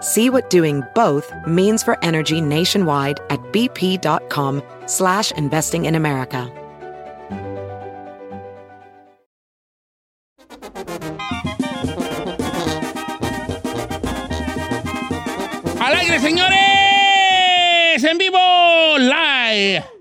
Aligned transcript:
See 0.00 0.30
what 0.30 0.48
doing 0.48 0.84
both 0.94 1.32
means 1.46 1.82
for 1.82 2.02
energy 2.04 2.40
nationwide 2.40 3.20
at 3.30 3.40
bp.com 3.52 4.62
slash 4.86 5.32
investing 5.32 5.86
in 5.86 5.94
America. 5.94 6.52
¡Al 15.80 15.94
aire, 15.94 16.18
señores! 16.20 18.04
¡En 18.04 18.18
vivo! 18.18 18.98
¡Live! 18.98 19.97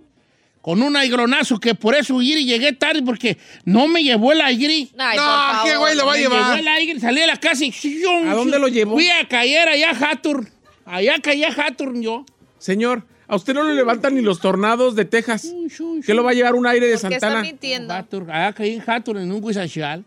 Con 0.67 0.83
un 0.83 0.97
aigronazo 0.97 1.61
que 1.61 1.75
por 1.75 1.95
eso 1.95 2.21
Iri 2.21 2.43
llegué 2.43 2.73
tarde 2.73 3.01
porque 3.01 3.37
no 3.63 3.87
me 3.87 4.03
llevó 4.03 4.33
el 4.33 4.41
aire. 4.41 4.89
Ay, 4.97 5.15
No. 5.17 5.63
¿qué 5.63 5.77
güey 5.77 5.95
lo 5.95 6.05
va 6.05 6.11
a 6.11 6.15
Me 6.15 6.21
llevó 6.23 6.35
llevar? 6.35 6.59
el 6.59 6.67
aire, 6.67 6.99
salí 6.99 7.21
de 7.21 7.27
la 7.27 7.37
casa 7.37 7.63
y... 7.63 7.73
¿A 8.27 8.33
dónde 8.33 8.59
lo 8.59 8.67
llevó? 8.67 8.95
Fui 8.95 9.07
a 9.09 9.25
caer 9.29 9.69
allá 9.69 9.91
a 9.91 10.11
Hatur. 10.11 10.45
Allá 10.83 11.19
caí 11.23 11.45
a 11.45 11.53
Hatur 11.53 11.97
yo. 12.01 12.25
Señor, 12.57 13.03
a 13.29 13.37
usted 13.37 13.53
no 13.53 13.63
le 13.63 13.75
levantan 13.75 14.13
ni 14.15 14.21
los 14.21 14.41
tornados 14.41 14.93
de 14.97 15.05
Texas. 15.05 15.53
¿Qué 16.05 16.13
lo 16.13 16.25
va 16.25 16.31
a 16.31 16.33
llevar 16.33 16.53
un 16.55 16.67
aire 16.67 16.87
de 16.87 16.97
¿Por 16.97 17.11
qué 17.11 17.15
está 17.15 17.27
Santana? 17.27 17.47
mintiendo? 17.47 17.93
Hatur. 17.93 18.29
Allá 18.29 18.51
caí 18.51 18.73
en 18.73 18.83
Hatur 18.85 19.19
en 19.19 19.31
un 19.31 19.41
guisachal. 19.41 20.03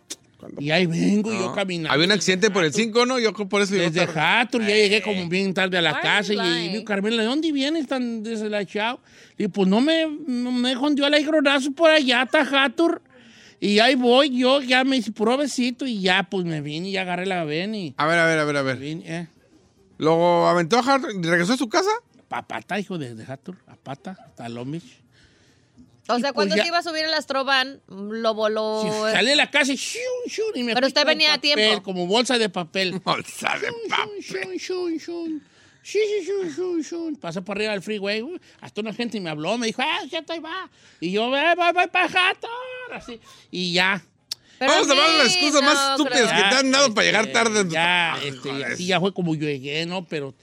Y 0.58 0.70
ahí 0.70 0.86
vengo 0.86 1.32
yo 1.32 1.52
caminando. 1.52 1.92
Había 1.92 2.06
un 2.06 2.12
accidente 2.12 2.50
por 2.50 2.64
el 2.64 2.72
5, 2.72 3.06
¿no? 3.06 3.18
Yo 3.18 3.32
por 3.32 3.62
eso 3.62 3.74
Desde. 3.74 4.02
Hatur, 4.02 4.62
ya 4.62 4.74
llegué 4.74 5.02
como 5.02 5.28
bien 5.28 5.54
tarde 5.54 5.78
a 5.78 5.82
la 5.82 6.00
casa 6.00 6.32
y, 6.32 6.68
digo, 6.68 6.84
Carmela, 6.84 7.22
¿de 7.22 7.28
dónde 7.28 7.52
vienes 7.52 7.86
tan 7.86 8.22
deslachado? 8.22 9.00
Y 9.38 9.48
pues 9.48 9.68
no 9.68 9.80
me, 9.80 10.06
no 10.26 10.52
me 10.52 10.74
jondió 10.74 11.06
el 11.06 11.14
aigronazo 11.14 11.72
por 11.72 11.90
allá, 11.90 12.22
hasta 12.22 12.40
Hatur. 12.40 13.02
Y 13.60 13.78
ahí 13.78 13.94
voy 13.94 14.38
yo, 14.38 14.62
ya 14.62 14.84
me 14.84 14.96
hice 14.96 15.12
puro 15.12 15.36
besito 15.36 15.86
y 15.86 16.00
ya 16.00 16.22
pues 16.22 16.46
me 16.46 16.62
vine 16.62 16.88
y 16.88 16.92
ya 16.92 17.02
agarré 17.02 17.26
la 17.26 17.44
ven 17.44 17.74
y 17.74 17.94
A 17.98 18.06
ver, 18.06 18.18
a 18.18 18.26
ver, 18.26 18.38
a 18.38 18.44
ver, 18.44 18.56
a 18.56 18.62
ver. 18.62 18.78
vine, 18.78 19.02
eh. 19.06 19.28
¿Lo 19.98 20.48
aventó 20.48 20.78
a 20.78 20.80
Hart 20.80 21.04
y 21.12 21.22
regresó 21.26 21.52
a 21.52 21.56
su 21.58 21.68
casa? 21.68 21.90
Pa 22.28 22.46
pata, 22.46 22.80
hijo 22.80 22.96
de, 22.96 23.14
de 23.14 23.24
Hatur, 23.30 23.58
a 23.66 23.76
pata, 23.76 24.16
hasta 24.18 24.48
Lomich. 24.48 24.99
O 26.14 26.18
sea, 26.18 26.32
pues 26.32 26.34
cuando 26.34 26.56
ya- 26.56 26.62
se 26.62 26.68
iba 26.68 26.78
a 26.78 26.82
subir 26.82 27.04
el 27.04 27.14
Astrovan, 27.14 27.80
lo 27.88 28.34
voló. 28.34 28.82
Sí, 28.82 29.12
salí 29.12 29.28
de 29.30 29.36
la 29.36 29.50
casa 29.50 29.72
y 29.72 29.76
shun, 29.76 30.00
shun, 30.26 30.46
y 30.54 30.62
me 30.62 30.74
Pero 30.74 30.86
usted 30.86 31.00
como 31.02 31.08
venía 31.08 31.32
a 31.32 31.36
papel, 31.36 31.54
tiempo. 31.56 31.82
Como 31.82 32.06
bolsa 32.06 32.38
de 32.38 32.48
papel. 32.48 33.00
Bolsa 33.04 33.58
de 33.58 33.68
papel. 33.88 34.58
Shun. 34.58 34.98
Sí, 35.82 35.98
sí. 36.24 36.96
Pasé 37.20 37.40
por 37.42 37.56
arriba 37.56 37.72
del 37.72 37.82
freeway. 37.82 38.22
Hasta 38.60 38.80
una 38.82 38.92
gente 38.92 39.18
me 39.20 39.30
habló, 39.30 39.56
me 39.56 39.66
dijo, 39.66 39.80
ah, 39.82 40.00
ya 40.10 40.18
estoy 40.18 40.38
va. 40.38 40.68
Y 41.00 41.10
yo, 41.10 41.28
voy, 41.30 41.40
voy, 41.56 41.72
voy 41.72 41.86
para 41.88 42.04
Hatur. 42.06 42.50
Así. 42.92 43.18
Y 43.50 43.72
ya. 43.72 44.02
Pero 44.58 44.72
Vamos 44.72 44.90
a 44.90 44.94
dar 44.94 45.10
las 45.18 45.32
sí, 45.32 45.38
excusas 45.38 45.62
más 45.62 45.90
estúpidas 45.92 46.30
creo. 46.30 46.42
que 46.44 46.48
te 46.50 46.54
han 46.56 46.70
dado 46.70 46.92
para 46.94 47.06
este, 47.08 47.18
llegar 47.18 47.32
tarde. 47.32 47.60
en 47.60 47.68
tu 47.68 47.72
Ya, 47.72 47.80
trabajo, 48.12 48.26
este, 48.26 48.48
y 48.48 48.52
joder. 48.52 48.72
así 48.72 48.86
ya 48.86 49.00
fue 49.00 49.14
como 49.14 49.34
yo 49.34 49.46
llegué, 49.46 49.86
¿no? 49.86 50.04
Pero 50.04 50.34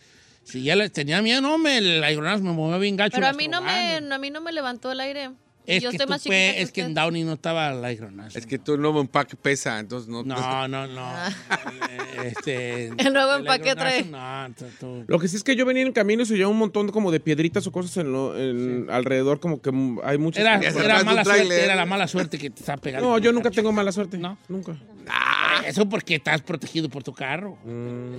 si 0.43 0.63
ya 0.63 0.75
les 0.75 0.91
tenía 0.91 1.21
miedo, 1.21 1.39
no, 1.41 1.59
me, 1.59 1.77
el 1.77 2.03
aeronazo 2.03 2.41
me 2.43 2.51
movió 2.53 2.79
bien 2.79 2.95
gacho. 2.95 3.13
Pero 3.13 3.27
a 3.27 3.29
las 3.29 3.37
mí 3.37 3.47
no 3.47 3.61
me, 3.61 3.97
a 3.97 4.17
mí 4.17 4.31
no 4.31 4.41
me 4.41 4.51
levantó 4.51 4.91
el 4.91 5.01
aire. 5.01 5.29
Es 5.67 5.83
Yo 5.83 5.89
que, 5.89 5.97
estoy 5.97 6.07
tú 6.07 6.11
más 6.13 6.23
fue- 6.23 6.31
chiquita 6.35 6.55
que 6.55 6.61
es 6.61 6.71
que 6.71 6.81
en. 6.81 6.93
Downey 6.93 7.23
no 7.25 7.33
estaba 7.33 7.73
el 7.73 7.83
aeronazo. 7.83 8.39
Es 8.39 8.45
que 8.45 8.57
tu 8.57 8.77
nuevo 8.77 9.01
empaque 9.01 9.35
pesa, 9.35 9.77
entonces 9.79 10.07
no. 10.07 10.23
No, 10.23 10.67
no, 10.69 10.87
no. 10.87 11.01
Ah. 11.05 11.29
Este, 12.23 12.87
El 12.97 13.13
nuevo 13.13 13.35
empaque 13.35 13.75
trae. 13.75 14.03
No, 14.05 14.47
tú- 14.57 14.65
tú- 14.79 15.03
Lo 15.07 15.19
que 15.19 15.27
sí 15.27 15.35
es 15.35 15.43
que 15.43 15.55
yo 15.57 15.65
venía 15.65 15.81
en 15.83 15.89
el 15.89 15.93
camino 15.93 16.23
y 16.23 16.25
se 16.25 16.35
llevaba 16.35 16.51
un 16.53 16.57
montón 16.57 16.89
como 16.89 17.11
de 17.11 17.19
piedritas 17.19 17.67
o 17.67 17.71
cosas 17.71 17.95
en 17.97 18.11
lo- 18.11 18.35
en- 18.39 18.87
alrededor, 18.89 19.39
como 19.41 19.61
que 19.61 19.69
hay 20.03 20.17
muchas. 20.17 20.41
Era, 20.41 20.55
era 20.55 21.03
mala 21.03 21.23
suerte, 21.25 21.63
era 21.63 21.75
la 21.75 21.85
mala 21.85 22.07
suerte 22.07 22.37
que 22.39 22.49
te 22.49 22.61
está 22.61 22.77
pegando. 22.77 23.07
No, 23.09 23.17
yo 23.19 23.31
nunca 23.33 23.51
tengo 23.51 23.71
mala 23.73 23.91
suerte. 23.91 24.17
¿No? 24.17 24.37
Nunca. 24.47 24.75
Ah, 25.09 25.61
Eso 25.65 25.87
porque 25.89 26.15
estás 26.15 26.41
protegido 26.41 26.87
por 26.89 27.03
tu 27.03 27.13
carro. 27.13 27.57
Mm. 27.65 28.15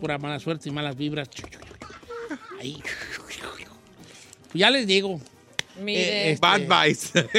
Pura 0.00 0.16
mala 0.18 0.38
suerte 0.38 0.68
y 0.68 0.72
malas 0.72 0.96
vibras. 0.96 1.28
Ahí. 2.60 2.80
Ya 4.52 4.70
les 4.70 4.86
digo. 4.86 5.20
Mire. 5.80 6.00
Eh, 6.00 6.30
este, 6.32 6.40
Bad 6.40 6.86
Vice. 6.86 7.26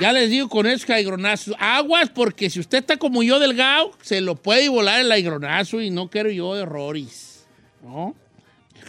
Ya 0.00 0.12
les 0.12 0.30
digo 0.30 0.48
con 0.48 0.66
esos 0.66 0.88
aigronazos. 0.90 1.56
Aguas, 1.58 2.08
porque 2.08 2.50
si 2.50 2.60
usted 2.60 2.78
está 2.78 2.96
como 2.98 3.24
yo 3.24 3.40
delgado, 3.40 3.90
se 4.00 4.20
lo 4.20 4.36
puede 4.36 4.68
volar 4.68 5.00
el 5.00 5.10
aigronazo 5.10 5.80
y 5.80 5.90
no 5.90 6.08
quiero 6.08 6.30
yo 6.30 6.56
errores. 6.56 7.46
¿No? 7.82 8.14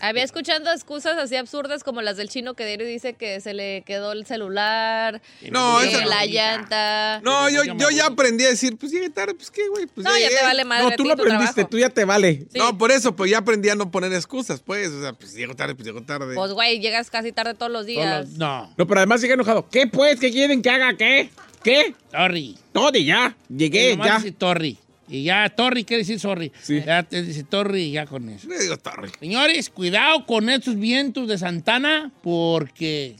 Había 0.01 0.23
escuchando 0.23 0.71
excusas 0.71 1.17
así 1.17 1.35
absurdas 1.35 1.83
como 1.83 2.01
las 2.01 2.17
del 2.17 2.29
chino 2.29 2.53
que 2.53 2.65
diario 2.65 2.85
dice 2.87 3.13
que 3.13 3.39
se 3.41 3.53
le 3.53 3.83
quedó 3.85 4.11
el 4.11 4.25
celular, 4.25 5.21
No, 5.51 5.81
esa 5.81 6.05
la 6.05 6.25
no. 6.25 6.31
llanta. 6.31 7.21
No, 7.23 7.49
yo, 7.49 7.63
yo 7.65 7.89
ya 7.89 8.07
aprendí 8.07 8.45
a 8.45 8.49
decir, 8.49 8.77
pues 8.77 8.91
llegué 8.91 9.09
tarde, 9.09 9.33
pues 9.35 9.51
qué, 9.51 9.67
güey. 9.69 9.85
Pues 9.87 10.05
No, 10.05 10.17
ya 10.17 10.29
te 10.29 10.43
vale 10.43 10.65
madre. 10.65 10.83
No, 10.89 10.95
tú 10.95 11.03
lo 11.05 11.13
aprendiste, 11.13 11.53
trabajo. 11.53 11.69
tú 11.69 11.77
ya 11.79 11.89
te 11.89 12.05
vale. 12.05 12.45
Sí. 12.51 12.57
No, 12.59 12.77
por 12.77 12.91
eso, 12.91 13.15
pues 13.15 13.31
ya 13.31 13.39
aprendí 13.39 13.69
a 13.69 13.75
no 13.75 13.91
poner 13.91 14.13
excusas, 14.13 14.59
pues. 14.61 14.89
O 14.89 15.01
sea, 15.01 15.13
pues 15.13 15.33
llego 15.33 15.55
tarde, 15.55 15.75
pues 15.75 15.85
llego 15.85 16.01
tarde. 16.03 16.35
Pues, 16.35 16.51
güey, 16.53 16.79
llegas 16.79 17.09
casi 17.09 17.31
tarde 17.31 17.53
todos 17.53 17.71
los 17.71 17.79
Todos 17.85 17.87
días. 17.87 18.29
los- 18.29 18.37
No, 18.37 18.73
No, 18.77 18.87
pero 18.87 18.99
además 18.99 19.21
sigue 19.21 19.33
enojado. 19.33 19.69
¿Qué 19.69 19.87
pues? 19.87 20.19
¿Qué 20.19 20.31
quieren 20.31 20.61
que 20.61 20.69
haga? 20.69 20.95
¿Qué? 20.97 21.29
¿Qué? 21.63 21.93
sorry. 22.11 22.57
Todo 22.71 22.97
y 22.97 23.05
ya. 23.05 23.35
Llegué, 23.49 23.97
ya. 23.97 24.23
Torri. 24.37 24.77
Y 25.09 25.23
ya, 25.23 25.49
Torri 25.49 25.83
quiere 25.85 26.03
decir 26.03 26.19
sorry. 26.19 26.51
Sí. 26.61 26.81
Ya 26.85 27.03
te 27.03 27.23
dice 27.23 27.43
Torri 27.43 27.81
y 27.83 27.91
ya 27.93 28.05
con 28.05 28.29
eso. 28.29 28.47
Le 28.47 28.59
digo 28.59 28.77
tarde. 28.77 29.09
Señores, 29.19 29.69
cuidado 29.69 30.25
con 30.25 30.49
estos 30.49 30.75
vientos 30.77 31.27
de 31.27 31.37
Santana 31.37 32.11
porque 32.21 33.15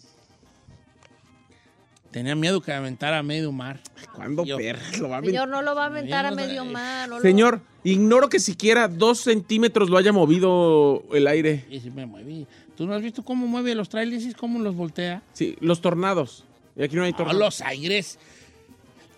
tenía 2.11 2.35
miedo 2.35 2.61
que 2.61 2.71
aventara 2.71 3.19
a 3.19 3.23
medio 3.23 3.51
mar. 3.51 3.79
¿Cuándo 4.15 4.45
Yo- 4.45 4.57
perras 4.57 4.97
lo 4.99 5.09
va 5.09 5.17
a 5.17 5.21
Señor, 5.21 5.47
no 5.47 5.61
lo 5.61 5.75
va 5.75 5.83
a 5.83 5.87
aventar 5.87 6.25
a 6.25 6.31
medio 6.31 6.65
mar. 6.65 7.07
no 7.09 7.15
lo- 7.17 7.21
Señor, 7.21 7.61
ignoro 7.83 8.29
que 8.29 8.39
siquiera 8.39 8.87
dos 8.87 9.19
centímetros 9.21 9.89
lo 9.89 9.97
haya 9.97 10.11
movido 10.11 11.03
el 11.13 11.27
aire. 11.27 11.65
Y 11.69 11.79
sí 11.79 11.89
me 11.91 12.05
moví. 12.05 12.47
¿Tú 12.75 12.87
no 12.87 12.93
has 12.93 13.01
visto 13.01 13.23
cómo 13.23 13.45
mueve 13.47 13.75
los 13.75 13.89
trailers 13.89 14.25
y 14.25 14.33
cómo 14.33 14.59
los 14.59 14.75
voltea? 14.75 15.21
Sí, 15.33 15.55
los 15.59 15.81
tornados. 15.81 16.45
Y 16.77 16.83
aquí 16.83 16.95
no 16.95 17.03
hay 17.03 17.13
tornados. 17.13 17.39
los 17.39 17.61
aires. 17.61 18.17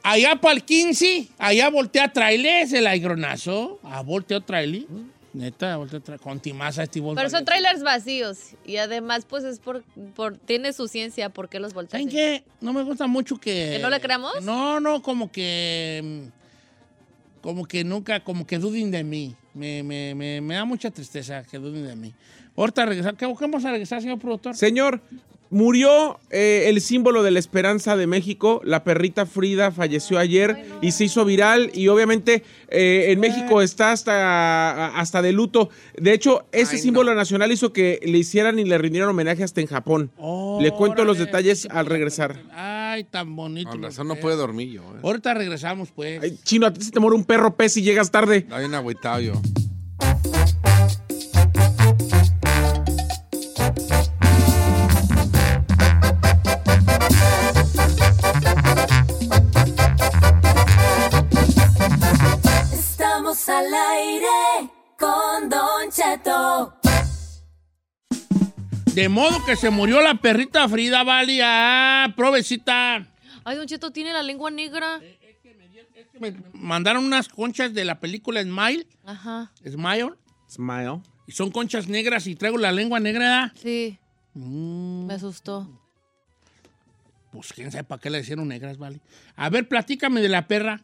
Allá 0.04 0.36
para 0.36 0.56
el 0.56 0.64
15, 0.64 1.28
allá 1.38 1.70
voltea 1.70 2.12
trailers 2.12 2.74
el 2.74 2.88
aigronazo. 2.88 3.80
Ah, 3.84 4.02
volteó 4.02 4.42
trailer. 4.42 4.86
Neta, 5.34 5.78
volteó 5.78 6.02
trailer. 6.02 6.22
Con 6.22 6.40
timaza 6.40 6.84
este 6.84 7.02
Pero 7.02 7.30
son 7.30 7.46
trailers 7.46 7.84
vacíos. 7.84 8.52
Y 8.66 8.78
además, 8.78 9.26
pues 9.26 9.44
es 9.44 9.60
por. 9.60 9.84
por 10.16 10.38
tiene 10.38 10.74
su 10.74 10.88
ciencia. 10.88 11.30
¿Por 11.30 11.50
qué 11.50 11.60
los 11.60 11.74
volteas? 11.74 12.02
¿Saben 12.02 12.10
qué? 12.10 12.44
No 12.60 12.74
me 12.74 12.84
gusta 12.84 13.08
mucho 13.08 13.38
que... 13.38 13.74
¿Que 13.74 13.80
no 13.80 13.90
le 13.90 14.00
creamos? 14.00 14.42
No, 14.42 14.80
no, 14.80 15.02
como 15.02 15.32
que... 15.32 16.30
Como 17.42 17.66
que 17.66 17.84
nunca, 17.84 18.24
como 18.24 18.46
que 18.46 18.60
duden 18.60 18.92
de 18.92 19.04
mí. 19.04 19.36
Me, 19.54 19.82
me, 19.84 20.14
me, 20.14 20.42
me 20.42 20.54
da 20.56 20.66
mucha 20.66 20.92
tristeza 20.92 21.44
que 21.44 21.58
duden 21.58 21.88
de 21.88 21.96
mí. 21.96 22.14
Ahorita 22.56 22.86
regresar. 22.86 23.16
¿Qué, 23.16 23.26
qué 23.26 23.46
vamos 23.46 23.66
a 23.66 23.72
regresar, 23.72 24.02
señor 24.02 24.20
productor? 24.20 24.56
Señor, 24.56 25.02
murió 25.52 26.20
eh, 26.32 26.64
el 26.68 26.82
símbolo 26.82 27.22
de 27.22 27.30
la 27.32 27.38
esperanza 27.40 27.96
de 27.96 28.08
México. 28.08 28.62
La 28.64 28.84
perrita 28.84 29.26
Frida 29.28 29.72
falleció 29.72 30.18
ayer 30.18 30.66
y 30.82 30.92
se 30.92 31.04
hizo 31.04 31.24
viral. 31.26 31.70
Y 31.76 31.90
obviamente 31.90 32.44
eh, 32.70 33.08
en 33.10 33.20
México 33.20 33.62
está 33.62 33.92
hasta, 33.92 34.98
hasta 34.98 35.22
de 35.22 35.32
luto. 35.34 35.70
De 35.98 36.14
hecho, 36.14 36.46
ese 36.52 36.78
Ay, 36.78 36.82
símbolo 36.82 37.14
nacional 37.14 37.52
hizo 37.52 37.72
que 37.72 38.00
le 38.04 38.18
hicieran 38.18 38.58
y 38.58 38.64
le 38.66 38.78
rindieran 38.78 39.10
homenaje 39.10 39.44
hasta 39.44 39.62
en 39.62 39.68
Japón. 39.68 40.10
le 40.60 40.72
cuento 40.72 41.06
los 41.06 41.20
detalles 41.20 41.68
al 41.70 41.86
regresar. 41.86 42.40
Ay, 42.54 43.04
tan 43.04 43.36
bonito. 43.36 43.70
Con 43.70 43.84
razón 43.84 44.08
no 44.08 44.16
puede 44.16 44.38
dormir 44.38 44.70
yo. 44.72 44.82
eh. 44.82 45.00
Ahorita 45.04 45.34
regresamos, 45.34 45.90
pues. 45.92 46.22
Ay, 46.24 46.40
chino, 46.44 46.66
a 46.66 46.74
ti 46.74 46.82
se 46.82 46.92
te 46.92 47.00
muere 47.00 47.16
un 47.16 47.26
perro 47.26 47.56
pez 47.56 47.78
y 47.78 47.82
llegas 47.84 48.10
tarde. 48.10 48.38
Está 48.38 48.60
bien 48.60 48.74
agüitado 48.74 49.20
yo. 49.20 49.34
Al 63.32 63.74
aire 63.74 64.70
con 65.00 65.48
Don 65.48 65.90
Cheto. 65.90 66.74
De 68.94 69.08
modo 69.08 69.46
que 69.46 69.56
se 69.56 69.70
murió 69.70 70.02
la 70.02 70.16
perrita 70.16 70.68
Frida 70.68 71.06
Valia, 71.06 72.04
ah, 72.04 72.14
provecita. 72.14 73.08
Ay, 73.46 73.56
Don 73.56 73.68
Cheto, 73.68 73.92
tiene 73.92 74.12
la 74.12 74.22
lengua 74.22 74.52
negra. 74.52 75.00
Eh, 75.02 75.18
es 75.94 76.08
que 76.10 76.20
me, 76.20 76.36
mandaron 76.52 77.06
unas 77.06 77.30
conchas 77.30 77.74
de 77.74 77.86
la 77.86 78.02
película 78.02 78.44
Smile. 78.44 78.86
Ajá. 79.06 79.54
Smile. 79.66 80.12
Smile. 80.50 81.00
Y 81.26 81.32
son 81.32 81.52
conchas 81.52 81.88
negras 81.88 82.28
y 82.28 82.36
traigo 82.36 82.58
la 82.58 82.74
lengua 82.74 83.00
negra. 83.00 83.54
Sí. 83.56 83.98
Mm. 84.34 85.06
Me 85.06 85.14
asustó. 85.14 85.70
Pues 87.32 87.54
quién 87.54 87.72
sabe 87.72 87.86
para 87.86 88.02
qué 88.02 88.10
le 88.10 88.20
hicieron 88.20 88.50
negras, 88.50 88.78
vale. 88.78 89.00
A 89.38 89.50
ver, 89.50 89.70
platícame 89.70 90.20
de 90.20 90.28
la 90.28 90.48
perra. 90.48 90.84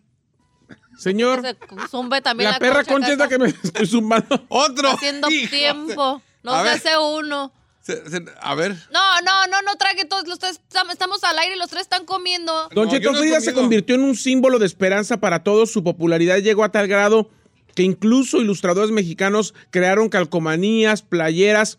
Señor, 0.98 1.42
Se 1.44 1.56
zumbe 1.90 2.22
también 2.22 2.50
la 2.52 2.60
perra 2.60 2.84
concha 2.84 3.12
es 3.12 3.18
la 3.18 3.25
¿acaso? 3.25 3.40
que 3.40 3.44
me 3.46 3.50
estoy 3.64 3.86
zumbando. 3.88 4.46
Otro. 4.50 4.90
Haciendo 4.92 5.30
Hijo, 5.30 5.50
tiempo. 5.52 6.04
A 6.04 6.22
Nos 6.44 6.64
ver. 6.64 6.74
hace 6.74 6.98
uno. 6.98 7.52
se- 7.81 8.10
se- 8.10 8.25
a 8.42 8.56
ver. 8.56 8.72
No, 8.92 9.22
no, 9.24 9.48
no, 9.48 9.62
no 9.62 9.75
trague 9.78 10.06
todos. 10.06 10.28
Los 10.28 10.40
tres 10.40 10.60
tam- 10.74 10.92
estamos 10.92 11.24
al 11.24 11.38
aire 11.40 11.56
y 11.56 11.60
los 11.60 11.69
tres 11.69 11.84
están 11.84 12.06
comiendo. 12.06 12.68
Don 12.74 12.86
No, 12.88 12.92
Cheto 12.92 13.12
no 13.12 13.19
Frida 13.19 13.40
se 13.42 13.54
convirtió 13.54 13.96
en 13.96 14.04
un 14.04 14.16
símbolo 14.16 14.58
de 14.60 14.66
esperanza 14.66 15.18
para 15.18 15.44
todos. 15.44 15.72
Su 15.72 15.84
popularidad 15.84 16.38
llegó 16.40 16.64
a 16.64 16.72
tal 16.72 16.88
grado 16.88 17.30
que 17.75 17.84
incluso 17.84 18.38
ilustradores 18.42 18.90
mexicanos 18.90 19.54
crearon 19.69 20.10
calcomanías, 20.10 21.04
playeras 21.04 21.78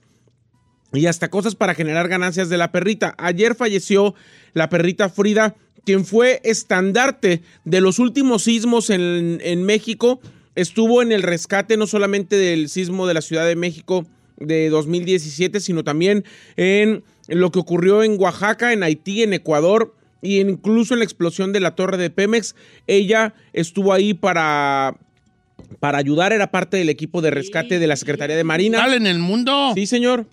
y 0.93 1.06
hasta 1.06 1.29
cosas 1.29 1.56
para 1.56 1.75
generar 1.75 2.06
ganancias 2.08 2.49
de 2.49 2.56
la 2.56 2.70
perrita. 2.70 3.14
Ayer 3.19 3.55
falleció 3.56 4.14
la 4.55 4.69
perrita 4.69 5.08
Frida, 5.08 5.56
quien 5.88 6.05
fue 6.05 6.43
estandarte 6.44 7.40
de 7.64 7.81
los 7.81 7.99
últimos 7.99 8.43
sismos 8.43 8.90
en, 8.90 9.40
en 9.43 9.62
México. 9.62 10.20
Estuvo 10.55 11.00
en 11.00 11.12
el 11.12 11.23
rescate 11.23 11.79
no 11.79 11.87
solamente 11.87 12.37
del 12.37 12.69
sismo 12.69 13.06
de 13.06 13.14
la 13.14 13.23
Ciudad 13.23 13.46
de 13.46 13.56
México 13.56 14.06
de 14.37 14.69
2017, 14.69 15.61
sino 15.61 15.85
también 15.85 16.26
en 16.58 17.05
lo 17.29 17.50
que 17.50 17.58
ocurrió 17.58 18.02
en 18.02 18.20
Oaxaca, 18.20 18.75
en 18.75 18.82
Haití, 18.82 19.23
en 19.23 19.32
Ecuador 19.32 19.94
y 20.20 20.40
incluso 20.40 20.93
en 20.93 20.99
la 20.99 21.06
explosión 21.06 21.55
de 21.55 21.61
la 21.61 21.75
torre 21.75 21.96
de 21.96 22.11
Pemex. 22.11 22.55
Ella 22.87 23.32
estuvo 23.55 23.94
ahí 23.94 24.12
para, 24.12 24.94
para 25.81 25.96
ayudar, 25.96 26.35
era 26.35 26.50
parte 26.50 26.76
del 26.76 26.90
equipo 26.90 27.23
de 27.23 27.31
rescate 27.31 27.79
de 27.79 27.87
la 27.87 27.96
Secretaría 27.96 28.37
de 28.37 28.44
Marina. 28.44 28.76
Dale 28.76 28.96
en 28.96 29.06
el 29.06 29.20
mundo. 29.20 29.73
Sí, 29.75 29.87
señor. 29.87 30.26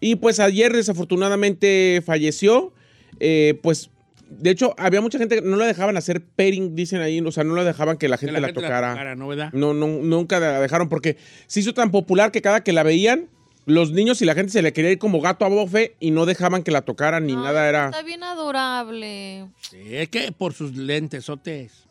Y 0.00 0.14
pues 0.14 0.40
ayer 0.40 0.72
desafortunadamente 0.72 2.02
falleció. 2.02 2.72
Eh, 3.20 3.60
pues, 3.62 3.90
de 4.38 4.50
hecho, 4.50 4.74
había 4.78 5.00
mucha 5.00 5.18
gente 5.18 5.36
que 5.36 5.42
no 5.42 5.56
la 5.56 5.66
dejaban 5.66 5.96
hacer 5.96 6.24
pairing, 6.24 6.74
dicen 6.74 7.00
ahí. 7.00 7.20
O 7.20 7.32
sea, 7.32 7.44
no 7.44 7.54
la 7.54 7.64
dejaban 7.64 7.96
que 7.96 8.08
la 8.08 8.16
Que 8.16 8.26
gente 8.26 8.40
la, 8.40 8.48
gente 8.48 8.60
tocara. 8.62 9.14
¿no, 9.14 9.28
verdad? 9.28 9.50
No, 9.52 9.74
no, 9.74 9.86
nunca 9.86 10.40
la 10.40 10.60
dejaron 10.60 10.88
porque 10.88 11.16
se 11.46 11.60
hizo 11.60 11.74
tan 11.74 11.90
popular 11.90 12.32
que 12.32 12.42
cada 12.42 12.62
que 12.64 12.72
la 12.72 12.82
veían, 12.82 13.28
los 13.66 13.92
niños 13.92 14.20
y 14.22 14.24
la 14.24 14.34
gente 14.34 14.50
se 14.52 14.62
le 14.62 14.72
quería 14.72 14.90
ir 14.90 14.98
como 14.98 15.20
gato 15.20 15.44
a 15.44 15.48
bofe 15.48 15.96
y 16.00 16.10
no 16.10 16.26
dejaban 16.26 16.62
que 16.62 16.70
la 16.72 16.82
tocaran 16.82 17.26
ni 17.26 17.32
Ay, 17.32 17.38
nada. 17.38 17.68
Era. 17.68 17.86
Está 17.86 18.02
bien 18.02 18.22
adorable. 18.24 19.48
Sí, 19.60 19.96
es 19.96 20.08
que 20.08 20.32
por 20.32 20.52
sus 20.54 20.76
lentesotes. 20.76 21.84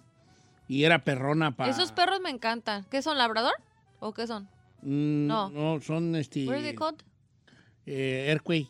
Y 0.67 0.83
era 0.83 1.03
perrona 1.03 1.55
para. 1.55 1.69
Esos 1.71 1.91
perros 1.91 2.19
me 2.21 2.29
encantan. 2.29 2.85
¿Qué 2.89 3.01
son, 3.01 3.17
labrador? 3.17 3.53
¿O 3.99 4.13
qué 4.13 4.25
son? 4.27 4.47
no. 4.81 5.49
No. 5.49 5.75
No, 5.75 5.81
son 5.81 6.15
este. 6.15 6.45
Called? 6.45 6.95
eh, 7.85 8.27
Airquay. 8.29 8.69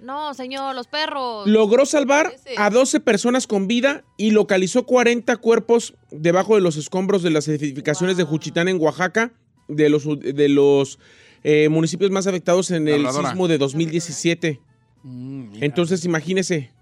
No, 0.00 0.34
señor, 0.34 0.74
los 0.74 0.86
perros. 0.86 1.46
Logró 1.46 1.86
salvar 1.86 2.32
a 2.56 2.70
12 2.70 3.00
personas 3.00 3.46
con 3.46 3.66
vida 3.66 4.04
y 4.16 4.30
localizó 4.30 4.84
40 4.84 5.36
cuerpos 5.38 5.94
debajo 6.10 6.54
de 6.54 6.60
los 6.60 6.76
escombros 6.76 7.22
de 7.22 7.30
las 7.30 7.48
edificaciones 7.48 8.16
de. 8.16 8.24
Juchitán 8.24 8.68
en 8.68 8.80
Oaxaca, 8.80 9.32
de 9.68 9.88
los, 9.88 10.04
de 10.20 10.48
los 10.48 10.98
eh, 11.44 11.68
municipios 11.68 12.10
más 12.10 12.26
afectados 12.26 12.70
en 12.70 12.88
el 12.88 13.08
sismo 13.10 13.48
de 13.48 13.58
2017. 13.58 14.60
Mm. 15.02 15.62
Entonces, 15.62 16.04
imagínese. 16.04 16.72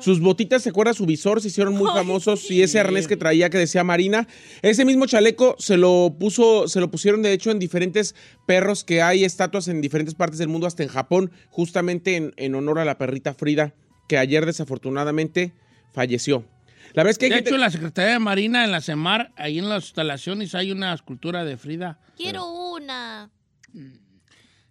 Sus 0.00 0.20
botitas, 0.20 0.62
¿se 0.62 0.68
acuerda? 0.70 0.92
Su 0.94 1.06
visor 1.06 1.40
se 1.40 1.48
hicieron 1.48 1.74
muy 1.74 1.88
famosos 1.94 2.50
y 2.50 2.62
ese 2.62 2.78
arnés 2.80 3.08
que 3.08 3.16
traía 3.16 3.50
que 3.50 3.58
decía 3.58 3.82
Marina. 3.84 4.26
Ese 4.62 4.84
mismo 4.84 5.06
chaleco 5.06 5.56
se 5.58 5.76
lo 5.76 6.14
puso, 6.18 6.68
se 6.68 6.80
lo 6.80 6.90
pusieron 6.90 7.22
de 7.22 7.32
hecho 7.32 7.50
en 7.50 7.58
diferentes 7.58 8.14
perros 8.46 8.84
que 8.84 9.02
hay 9.02 9.24
estatuas 9.24 9.68
en 9.68 9.80
diferentes 9.80 10.14
partes 10.14 10.38
del 10.38 10.48
mundo, 10.48 10.66
hasta 10.66 10.82
en 10.82 10.88
Japón, 10.88 11.30
justamente 11.50 12.16
en, 12.16 12.32
en 12.36 12.54
honor 12.54 12.78
a 12.78 12.84
la 12.84 12.98
perrita 12.98 13.34
Frida, 13.34 13.74
que 14.08 14.18
ayer 14.18 14.44
desafortunadamente 14.46 15.54
falleció. 15.92 16.44
La 16.92 17.02
es 17.02 17.18
que 17.18 17.28
de 17.28 17.34
gente- 17.36 17.50
hecho, 17.50 17.58
la 17.58 17.70
Secretaría 17.70 18.12
de 18.12 18.18
Marina 18.20 18.64
en 18.64 18.70
la 18.72 18.80
CEMAR, 18.80 19.32
ahí 19.36 19.58
en 19.58 19.68
las 19.68 19.84
instalaciones, 19.86 20.54
hay 20.54 20.70
una 20.72 20.94
escultura 20.94 21.44
de 21.44 21.56
Frida. 21.56 21.98
Quiero 22.16 22.46
una. 22.72 23.30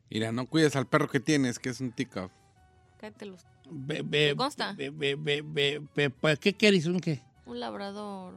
Mira, 0.10 0.32
no 0.32 0.46
cuides 0.48 0.76
al 0.76 0.88
perro 0.88 1.10
que 1.10 1.20
tienes, 1.20 1.60
que 1.60 1.70
es 1.70 1.82
un 1.82 1.92
tico. 1.92 2.32
Cállate 3.00 3.26
los- 3.26 3.46
Ve- 3.70 4.02
ve- 4.06 4.30
¿Te 4.30 4.36
consta? 4.36 4.76
¿Qué 6.40 6.54
quieres? 6.54 6.86
¿Un 6.86 7.00
qué? 7.00 7.22
Un 7.46 7.60
labrador. 7.60 8.34